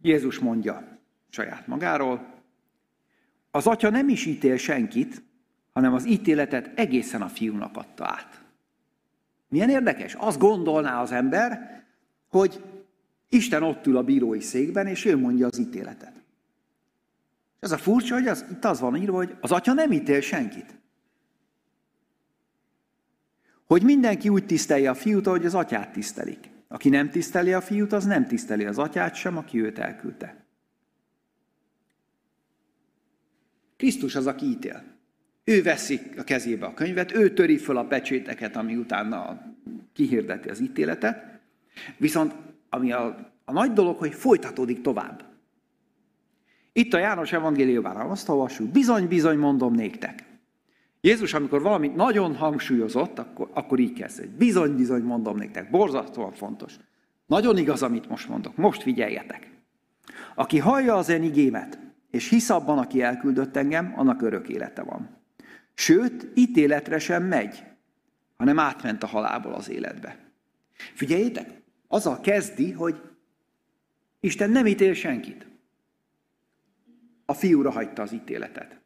Jézus 0.01 0.39
mondja 0.39 0.97
saját 1.29 1.67
magáról, 1.67 2.33
az 3.51 3.67
atya 3.67 3.89
nem 3.89 4.09
is 4.09 4.25
ítél 4.25 4.57
senkit, 4.57 5.21
hanem 5.71 5.93
az 5.93 6.05
ítéletet 6.05 6.79
egészen 6.79 7.21
a 7.21 7.27
fiúnak 7.27 7.77
adta 7.77 8.05
át. 8.05 8.43
Milyen 9.47 9.69
érdekes? 9.69 10.13
Azt 10.13 10.39
gondolná 10.39 11.01
az 11.01 11.11
ember, 11.11 11.83
hogy 12.27 12.63
Isten 13.29 13.63
ott 13.63 13.85
ül 13.85 13.97
a 13.97 14.03
bírói 14.03 14.41
székben, 14.41 14.87
és 14.87 15.05
ő 15.05 15.17
mondja 15.17 15.47
az 15.47 15.59
ítéletet. 15.59 16.13
És 17.59 17.65
ez 17.65 17.71
a 17.71 17.77
furcsa, 17.77 18.13
hogy 18.13 18.27
az, 18.27 18.45
itt 18.51 18.65
az 18.65 18.79
van 18.79 18.95
írva, 18.95 19.15
hogy 19.15 19.35
az 19.41 19.51
atya 19.51 19.73
nem 19.73 19.91
ítél 19.91 20.21
senkit. 20.21 20.77
Hogy 23.65 23.83
mindenki 23.83 24.29
úgy 24.29 24.45
tisztelje 24.45 24.89
a 24.89 24.95
fiút, 24.95 25.27
ahogy 25.27 25.45
az 25.45 25.55
atyát 25.55 25.91
tisztelik. 25.91 26.49
Aki 26.67 26.89
nem 26.89 27.09
tiszteli 27.09 27.53
a 27.53 27.61
fiút, 27.61 27.93
az 27.93 28.05
nem 28.05 28.27
tiszteli 28.27 28.65
az 28.65 28.77
atyát 28.77 29.15
sem, 29.15 29.37
aki 29.37 29.61
őt 29.61 29.79
elküldte. 29.79 30.45
Krisztus 33.77 34.15
az, 34.15 34.27
aki 34.27 34.45
ítél. 34.45 34.83
Ő 35.43 35.61
veszi 35.61 35.99
a 36.17 36.23
kezébe 36.23 36.65
a 36.65 36.73
könyvet, 36.73 37.13
ő 37.13 37.33
töri 37.33 37.57
föl 37.57 37.77
a 37.77 37.85
pecséteket, 37.85 38.55
ami 38.55 38.75
utána 38.75 39.41
kihirdeti 39.93 40.49
az 40.49 40.59
ítéletet. 40.59 41.39
Viszont 41.97 42.33
ami 42.69 42.91
a, 42.91 43.31
a 43.45 43.51
nagy 43.51 43.73
dolog, 43.73 43.97
hogy 43.97 44.13
folytatódik 44.13 44.81
tovább. 44.81 45.28
Itt 46.79 46.93
a 46.93 46.97
János 46.97 47.31
evangéliumában 47.31 48.09
azt 48.09 48.29
olvassuk, 48.29 48.67
bizony-bizony 48.67 49.37
mondom 49.37 49.73
néktek. 49.73 50.23
Jézus, 51.01 51.33
amikor 51.33 51.61
valamit 51.61 51.95
nagyon 51.95 52.35
hangsúlyozott, 52.35 53.19
akkor, 53.19 53.49
akkor 53.53 53.79
így 53.79 53.93
kezd, 53.93 54.27
bizony-bizony 54.27 55.01
mondom 55.01 55.37
néktek, 55.37 55.69
borzasztóan 55.69 56.31
fontos. 56.31 56.75
Nagyon 57.25 57.57
igaz, 57.57 57.83
amit 57.83 58.09
most 58.09 58.29
mondok, 58.29 58.55
most 58.55 58.81
figyeljetek. 58.81 59.51
Aki 60.35 60.59
hallja 60.59 60.95
az 60.95 61.09
én 61.09 61.23
igémet, 61.23 61.79
és 62.11 62.29
hisz 62.29 62.49
abban, 62.49 62.77
aki 62.77 63.01
elküldött 63.01 63.55
engem, 63.55 63.93
annak 63.95 64.21
örök 64.21 64.49
élete 64.49 64.81
van. 64.81 65.09
Sőt, 65.73 66.27
ítéletre 66.33 66.99
sem 66.99 67.23
megy, 67.23 67.63
hanem 68.37 68.59
átment 68.59 69.03
a 69.03 69.07
halálból 69.07 69.53
az 69.53 69.69
életbe. 69.69 70.17
Figyeljétek, 70.93 71.61
azzal 71.87 72.19
kezdi, 72.19 72.71
hogy 72.71 73.01
Isten 74.19 74.49
nem 74.49 74.65
ítél 74.65 74.93
senkit. 74.93 75.47
A 77.29 77.33
fiúra 77.33 77.71
hagyta 77.71 78.01
az 78.01 78.11
ítéletet. 78.11 78.79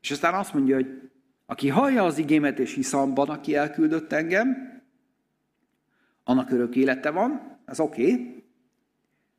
És 0.00 0.10
aztán 0.10 0.34
azt 0.34 0.54
mondja, 0.54 0.74
hogy 0.74 1.10
aki 1.46 1.68
hallja 1.68 2.04
az 2.04 2.18
igémet 2.18 2.58
és 2.58 2.74
hisz 2.74 2.92
abban, 2.92 3.28
aki 3.28 3.54
elküldött 3.56 4.12
engem, 4.12 4.80
annak 6.24 6.50
örök 6.50 6.76
élete 6.76 7.10
van, 7.10 7.58
az 7.64 7.80
oké. 7.80 8.12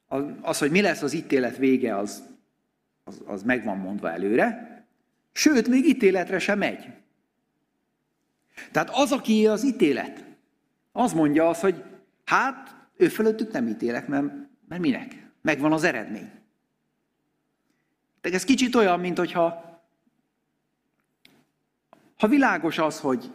Okay. 0.08 0.36
Az, 0.42 0.58
hogy 0.58 0.72
mi 0.72 0.82
lesz 0.82 1.02
az 1.02 1.14
ítélet 1.14 1.58
vége, 1.58 1.98
az, 1.98 2.24
az, 3.04 3.22
az 3.26 3.44
meg 3.44 3.64
van 3.64 3.78
mondva 3.78 4.12
előre. 4.12 4.78
Sőt, 5.32 5.68
még 5.68 5.86
ítéletre 5.86 6.40
sem 6.40 6.58
megy. 6.58 6.88
Tehát 8.72 8.90
az, 8.90 9.12
aki 9.12 9.48
az 9.48 9.66
ítélet, 9.66 10.26
az 10.92 11.14
mondja 11.14 11.50
az, 11.50 11.60
hogy 11.60 11.84
hát 12.26 12.76
ő 12.98 13.08
fölöttük 13.08 13.52
nem 13.52 13.68
ítélek, 13.68 14.08
mert, 14.08 14.34
mert 14.68 14.82
minek? 14.82 15.32
Megvan 15.42 15.72
az 15.72 15.84
eredmény. 15.84 16.42
Tehát 18.24 18.38
ez 18.38 18.44
kicsit 18.44 18.76
olyan, 18.76 19.00
mint 19.00 19.18
hogyha 19.18 19.72
ha 22.18 22.28
világos 22.28 22.78
az, 22.78 23.00
hogy, 23.00 23.32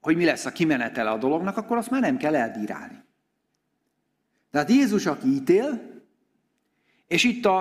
hogy 0.00 0.16
mi 0.16 0.24
lesz 0.24 0.44
a 0.44 0.52
kimenetele 0.52 1.10
a 1.10 1.18
dolognak, 1.18 1.56
akkor 1.56 1.76
azt 1.76 1.90
már 1.90 2.00
nem 2.00 2.16
kell 2.16 2.34
elbírálni. 2.34 3.02
Tehát 4.50 4.70
Jézus, 4.70 5.06
aki 5.06 5.28
ítél, 5.28 5.80
és 7.06 7.24
itt 7.24 7.44
a, 7.44 7.58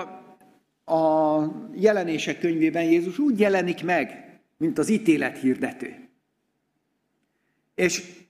a 0.94 1.42
jelenések 1.74 2.40
könyvében 2.40 2.84
Jézus 2.84 3.18
úgy 3.20 3.40
jelenik 3.40 3.84
meg, 3.84 4.40
mint 4.58 4.78
az 4.78 4.90
ítélet 4.90 5.38
hirdető. 5.38 6.10
És, 7.76 8.26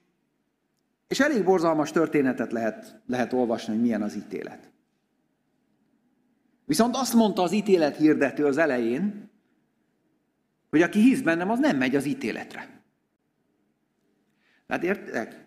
és 1.07 1.19
elég 1.19 1.43
borzalmas 1.43 1.91
történetet 1.91 2.51
lehet, 2.51 3.01
lehet 3.05 3.33
olvasni, 3.33 3.73
hogy 3.73 3.81
milyen 3.81 4.01
az 4.01 4.15
ítélet. 4.15 4.71
Viszont 6.67 6.95
azt 6.95 7.13
mondta 7.13 7.41
az 7.41 7.51
ítélet 7.51 7.97
hirdető 7.97 8.45
az 8.45 8.57
elején, 8.57 9.29
hogy 10.69 10.81
aki 10.81 10.99
hisz 10.99 11.21
bennem, 11.21 11.49
az 11.49 11.59
nem 11.59 11.77
megy 11.77 11.95
az 11.95 12.05
ítéletre. 12.05 12.81
Tehát 14.65 14.83
értek? 14.83 15.45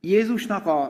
Jézusnak 0.00 0.66
a, 0.66 0.82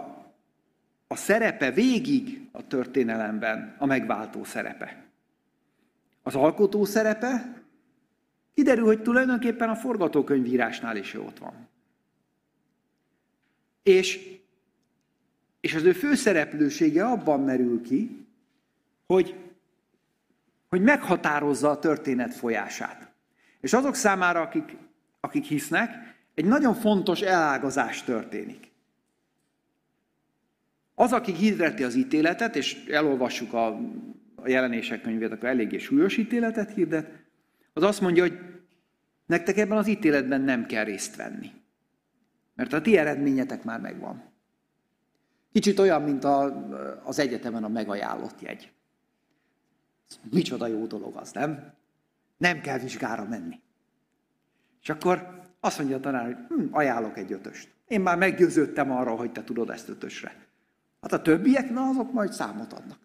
a 1.06 1.16
szerepe 1.16 1.70
végig 1.70 2.48
a 2.52 2.66
történelemben 2.66 3.76
a 3.78 3.86
megváltó 3.86 4.44
szerepe. 4.44 5.04
Az 6.22 6.34
alkotó 6.34 6.84
szerepe 6.84 7.62
kiderül, 8.54 8.84
hogy 8.84 9.02
tulajdonképpen 9.02 9.68
a 9.68 9.76
forgatókönyvírásnál 9.76 10.96
is 10.96 11.14
ott 11.14 11.38
van. 11.38 11.68
És, 13.82 14.38
és 15.60 15.74
az 15.74 15.82
ő 15.82 15.92
főszereplősége 15.92 17.04
abban 17.04 17.40
merül 17.40 17.82
ki, 17.82 18.23
hogy, 19.06 19.36
hogy 20.68 20.82
meghatározza 20.82 21.70
a 21.70 21.78
történet 21.78 22.34
folyását. 22.34 23.12
És 23.60 23.72
azok 23.72 23.94
számára, 23.94 24.40
akik, 24.40 24.76
akik 25.20 25.44
hisznek, 25.44 26.14
egy 26.34 26.44
nagyon 26.44 26.74
fontos 26.74 27.20
elágazás 27.20 28.02
történik. 28.02 28.72
Az, 30.94 31.12
aki 31.12 31.32
hirdeti 31.32 31.84
az 31.84 31.94
ítéletet, 31.94 32.56
és 32.56 32.84
elolvassuk 32.84 33.52
a, 33.52 33.66
a 34.34 34.48
jelenések 34.48 35.00
könyvét, 35.00 35.32
akkor 35.32 35.48
eléggé 35.48 35.78
súlyos 35.78 36.16
ítéletet 36.16 36.74
hirdet, 36.74 37.10
az 37.72 37.82
azt 37.82 38.00
mondja, 38.00 38.22
hogy 38.22 38.38
nektek 39.26 39.56
ebben 39.56 39.78
az 39.78 39.86
ítéletben 39.86 40.40
nem 40.40 40.66
kell 40.66 40.84
részt 40.84 41.16
venni. 41.16 41.50
Mert 42.54 42.72
a 42.72 42.80
ti 42.80 42.96
eredményetek 42.96 43.64
már 43.64 43.80
megvan. 43.80 44.32
Kicsit 45.52 45.78
olyan, 45.78 46.02
mint 46.02 46.24
a, 46.24 46.68
az 47.04 47.18
egyetemen 47.18 47.64
a 47.64 47.68
megajánlott 47.68 48.40
jegy. 48.40 48.72
Micsoda 50.30 50.66
jó 50.66 50.86
dolog 50.86 51.16
az, 51.16 51.32
nem? 51.32 51.72
Nem 52.36 52.60
kell 52.60 52.78
vizsgára 52.78 53.24
menni. 53.24 53.60
És 54.82 54.88
akkor 54.88 55.42
azt 55.60 55.78
mondja 55.78 55.96
a 55.96 56.00
tanár, 56.00 56.24
hogy 56.24 56.36
hm, 56.48 56.74
ajánlok 56.74 57.18
egy 57.18 57.32
ötöst. 57.32 57.68
Én 57.88 58.00
már 58.00 58.18
meggyőződtem 58.18 58.90
arról, 58.90 59.16
hogy 59.16 59.32
te 59.32 59.44
tudod 59.44 59.70
ezt 59.70 59.88
ötösre. 59.88 60.36
Hát 61.00 61.12
a 61.12 61.22
többiek, 61.22 61.70
na 61.70 61.88
azok 61.88 62.12
majd 62.12 62.32
számot 62.32 62.72
adnak. 62.72 62.98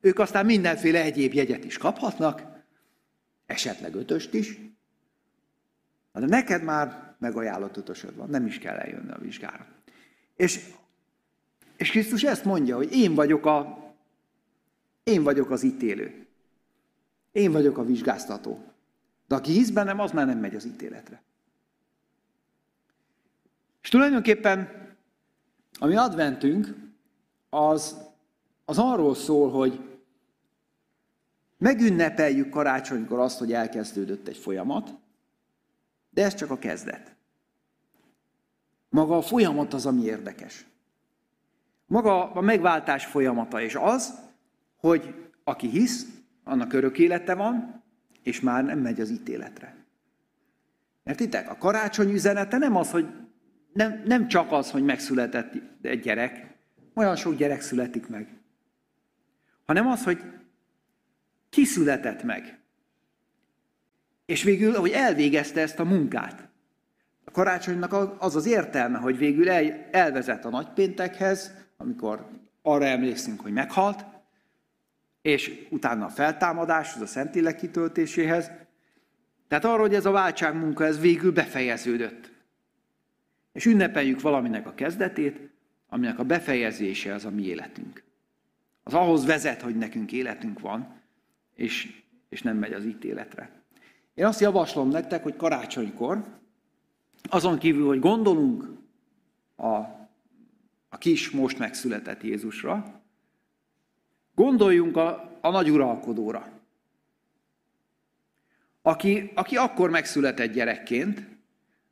Ők 0.00 0.18
aztán 0.18 0.46
mindenféle 0.46 1.02
egyéb 1.02 1.32
jegyet 1.32 1.64
is 1.64 1.78
kaphatnak, 1.78 2.42
esetleg 3.46 3.94
ötöst 3.94 4.34
is. 4.34 4.58
De 6.12 6.26
neked 6.26 6.62
már 6.62 7.14
megajánlott 7.18 7.76
ötösöd 7.76 8.16
van, 8.16 8.28
nem 8.28 8.46
is 8.46 8.58
kell 8.58 8.76
eljönni 8.76 9.10
a 9.10 9.18
vizsgára. 9.18 9.66
És, 10.36 10.60
és 11.76 11.90
Krisztus 11.90 12.22
ezt 12.22 12.44
mondja, 12.44 12.76
hogy 12.76 12.92
én 12.92 13.14
vagyok, 13.14 13.46
a, 13.46 13.78
én 15.02 15.22
vagyok 15.22 15.50
az 15.50 15.62
ítélő. 15.62 16.26
Én 17.32 17.52
vagyok 17.52 17.78
a 17.78 17.84
vizsgáztató. 17.84 18.64
De 19.26 19.34
aki 19.34 19.52
hisz 19.52 19.70
bennem, 19.70 20.00
az 20.00 20.10
már 20.10 20.26
nem 20.26 20.38
megy 20.38 20.54
az 20.54 20.64
ítéletre. 20.64 21.22
És 23.82 23.88
tulajdonképpen 23.88 24.68
a 25.78 25.86
mi 25.86 25.96
adventünk 25.96 26.74
az, 27.48 27.96
az 28.64 28.78
arról 28.78 29.14
szól, 29.14 29.50
hogy 29.50 29.98
megünnepeljük 31.58 32.50
karácsonykor 32.50 33.18
azt, 33.18 33.38
hogy 33.38 33.52
elkezdődött 33.52 34.28
egy 34.28 34.36
folyamat, 34.36 34.94
de 36.10 36.24
ez 36.24 36.34
csak 36.34 36.50
a 36.50 36.58
kezdet. 36.58 37.14
Maga 38.88 39.16
a 39.16 39.22
folyamat 39.22 39.74
az, 39.74 39.86
ami 39.86 40.02
érdekes. 40.02 40.66
Maga 41.86 42.32
a 42.32 42.40
megváltás 42.40 43.06
folyamata, 43.06 43.60
és 43.60 43.74
az, 43.74 44.29
hogy 44.80 45.14
aki 45.44 45.68
hisz, 45.68 46.06
annak 46.44 46.72
örök 46.72 46.98
élete 46.98 47.34
van, 47.34 47.82
és 48.22 48.40
már 48.40 48.64
nem 48.64 48.78
megy 48.78 49.00
az 49.00 49.10
ítéletre. 49.10 49.76
Értitek? 51.04 51.50
A 51.50 51.56
karácsony 51.56 52.12
üzenete 52.12 52.58
nem 52.58 52.76
az, 52.76 52.90
hogy 52.90 53.06
nem, 53.72 54.02
nem 54.04 54.28
csak 54.28 54.52
az, 54.52 54.70
hogy 54.70 54.84
megszületett 54.84 55.52
egy 55.82 56.00
gyerek, 56.00 56.58
olyan 56.94 57.16
sok 57.16 57.36
gyerek 57.36 57.60
születik 57.60 58.08
meg, 58.08 58.28
hanem 59.66 59.86
az, 59.86 60.04
hogy 60.04 60.22
ki 61.50 61.64
született 61.64 62.22
meg. 62.22 62.60
És 64.26 64.42
végül, 64.42 64.74
hogy 64.74 64.90
elvégezte 64.90 65.60
ezt 65.60 65.78
a 65.78 65.84
munkát. 65.84 66.48
A 67.24 67.30
karácsonynak 67.30 68.16
az 68.18 68.36
az 68.36 68.46
értelme, 68.46 68.98
hogy 68.98 69.18
végül 69.18 69.50
el, 69.50 69.88
elvezet 69.90 70.44
a 70.44 70.50
nagypéntekhez, 70.50 71.54
amikor 71.76 72.28
arra 72.62 72.84
emlékszünk, 72.84 73.40
hogy 73.40 73.52
meghalt, 73.52 74.04
és 75.22 75.66
utána 75.70 76.04
a 76.04 76.08
feltámadás, 76.08 76.94
az 76.94 77.00
a 77.00 77.06
Szentlélek 77.06 77.56
kitöltéséhez. 77.56 78.50
Tehát 79.48 79.64
arról, 79.64 79.78
hogy 79.78 79.94
ez 79.94 80.06
a 80.06 80.10
váltság 80.10 80.54
munka, 80.54 80.84
ez 80.84 81.00
végül 81.00 81.32
befejeződött. 81.32 82.32
És 83.52 83.66
ünnepeljük 83.66 84.20
valaminek 84.20 84.66
a 84.66 84.74
kezdetét, 84.74 85.50
aminek 85.88 86.18
a 86.18 86.24
befejezése 86.24 87.14
az 87.14 87.24
a 87.24 87.30
mi 87.30 87.42
életünk. 87.42 88.02
Az 88.82 88.94
ahhoz 88.94 89.24
vezet, 89.24 89.60
hogy 89.60 89.76
nekünk 89.76 90.12
életünk 90.12 90.60
van, 90.60 91.00
és, 91.54 92.02
és 92.28 92.42
nem 92.42 92.56
megy 92.56 92.72
az 92.72 92.84
ítéletre. 92.84 93.50
Én 94.14 94.24
azt 94.24 94.40
javaslom 94.40 94.88
nektek, 94.88 95.22
hogy 95.22 95.36
karácsonykor, 95.36 96.38
azon 97.28 97.58
kívül, 97.58 97.86
hogy 97.86 97.98
gondolunk 97.98 98.64
a, 99.56 99.76
a 100.88 100.98
kis, 100.98 101.30
most 101.30 101.58
megszületett 101.58 102.22
Jézusra, 102.22 102.99
Gondoljunk 104.40 104.96
a, 104.96 105.38
a 105.40 105.50
nagy 105.50 105.70
uralkodóra, 105.70 106.48
aki, 108.82 109.30
aki 109.34 109.56
akkor 109.56 109.90
megszületett 109.90 110.52
gyerekként, 110.52 111.26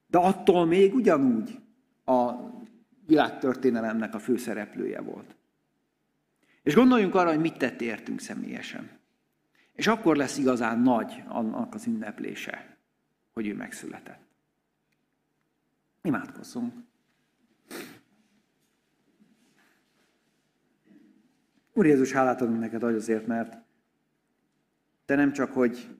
de 0.06 0.18
attól 0.18 0.66
még 0.66 0.94
ugyanúgy 0.94 1.58
a 2.04 2.32
világtörténelemnek 3.06 4.14
a 4.14 4.18
főszereplője 4.18 5.00
volt. 5.00 5.34
És 6.62 6.74
gondoljunk 6.74 7.14
arra, 7.14 7.28
hogy 7.28 7.40
mit 7.40 7.58
tett 7.58 7.80
értünk 7.80 8.20
személyesen. 8.20 8.90
És 9.72 9.86
akkor 9.86 10.16
lesz 10.16 10.38
igazán 10.38 10.80
nagy 10.80 11.22
annak 11.26 11.74
az 11.74 11.86
ünneplése, 11.86 12.76
hogy 13.32 13.46
ő 13.46 13.54
megszületett. 13.54 14.22
Imádkozzunk. 16.02 16.72
Úr 21.78 21.86
Jézus, 21.86 22.12
hálát 22.12 22.40
adunk 22.40 22.60
neked 22.60 22.82
azért, 22.82 23.26
mert 23.26 23.56
te 25.04 25.14
nem 25.14 25.32
csak, 25.32 25.52
hogy 25.52 25.98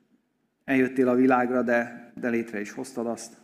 eljöttél 0.65 1.07
a 1.07 1.15
világra, 1.15 1.61
de, 1.61 2.11
de 2.15 2.29
létre 2.29 2.59
is 2.59 2.71
hoztad 2.71 3.07
azt. 3.07 3.37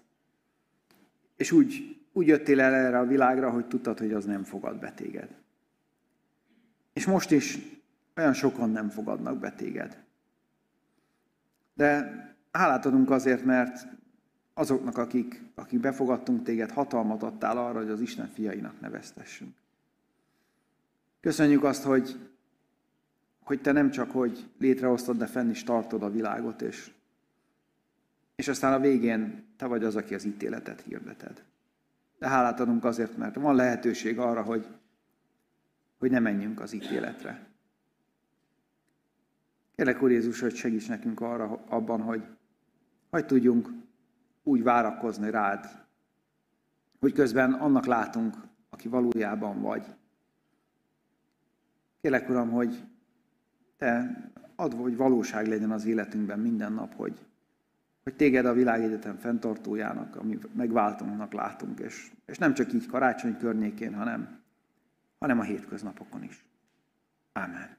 És 1.35 1.51
úgy, 1.51 2.01
úgy 2.11 2.27
jöttél 2.27 2.59
el 2.59 2.73
erre 2.73 2.99
a 2.99 3.05
világra, 3.05 3.49
hogy 3.49 3.65
tudtad, 3.65 3.99
hogy 3.99 4.13
az 4.13 4.25
nem 4.25 4.43
fogad 4.43 4.79
be 4.79 4.91
téged. 4.91 5.29
És 6.93 7.05
most 7.05 7.31
is 7.31 7.59
olyan 8.15 8.33
sokan 8.33 8.69
nem 8.69 8.89
fogadnak 8.89 9.39
be 9.39 9.51
téged. 9.51 10.03
De 11.73 12.19
hálát 12.51 12.85
adunk 12.85 13.09
azért, 13.09 13.43
mert 13.43 13.87
azoknak, 14.53 14.97
akik, 14.97 15.41
akik 15.53 15.79
befogadtunk 15.79 16.43
téged, 16.43 16.71
hatalmat 16.71 17.23
adtál 17.23 17.57
arra, 17.57 17.79
hogy 17.79 17.89
az 17.89 18.01
Isten 18.01 18.27
fiainak 18.27 18.79
neveztessünk. 18.81 19.55
Köszönjük 21.25 21.63
azt, 21.63 21.83
hogy, 21.83 22.29
hogy 23.43 23.61
te 23.61 23.71
nem 23.71 23.91
csak, 23.91 24.11
hogy 24.11 24.49
létrehoztad, 24.57 25.17
de 25.17 25.25
fenn 25.25 25.49
is 25.49 25.63
tartod 25.63 26.03
a 26.03 26.09
világot, 26.09 26.61
és, 26.61 26.91
és 28.35 28.47
aztán 28.47 28.73
a 28.73 28.79
végén 28.79 29.45
te 29.57 29.65
vagy 29.65 29.83
az, 29.83 29.95
aki 29.95 30.13
az 30.13 30.23
ítéletet 30.23 30.81
hirdeted. 30.81 31.43
De 32.19 32.27
hálát 32.27 32.59
adunk 32.59 32.83
azért, 32.83 33.17
mert 33.17 33.35
van 33.35 33.55
lehetőség 33.55 34.19
arra, 34.19 34.41
hogy, 34.41 34.67
hogy 35.97 36.11
ne 36.11 36.19
menjünk 36.19 36.59
az 36.59 36.73
ítéletre. 36.73 37.47
Kérlek, 39.75 40.01
Úr 40.01 40.11
Jézus, 40.11 40.39
hogy 40.39 40.55
segíts 40.55 40.87
nekünk 40.87 41.21
arra, 41.21 41.63
abban, 41.67 42.01
hogy, 42.01 42.23
hogy 43.09 43.25
tudjunk 43.25 43.69
úgy 44.43 44.63
várakozni 44.63 45.29
rád, 45.29 45.85
hogy 46.99 47.13
közben 47.13 47.53
annak 47.53 47.85
látunk, 47.85 48.35
aki 48.69 48.87
valójában 48.87 49.61
vagy. 49.61 49.95
Kélek, 52.05 52.29
Uram, 52.29 52.49
hogy 52.49 52.83
Te 53.77 54.23
adva, 54.55 54.81
hogy 54.81 54.95
valóság 54.95 55.47
legyen 55.47 55.71
az 55.71 55.85
életünkben 55.85 56.39
minden 56.39 56.73
nap, 56.73 56.93
hogy, 56.93 57.25
hogy 58.03 58.15
Téged 58.15 58.45
a 58.45 58.53
világegyetem 58.53 59.17
fenntartójának, 59.17 60.15
ami 60.15 60.39
megváltónak 60.53 61.33
látunk, 61.33 61.79
és, 61.79 62.11
és 62.25 62.37
nem 62.37 62.53
csak 62.53 62.73
így 62.73 62.85
karácsony 62.85 63.37
környékén, 63.37 63.93
hanem, 63.93 64.39
hanem 65.19 65.39
a 65.39 65.43
hétköznapokon 65.43 66.23
is. 66.23 66.45
Amen. 67.33 67.77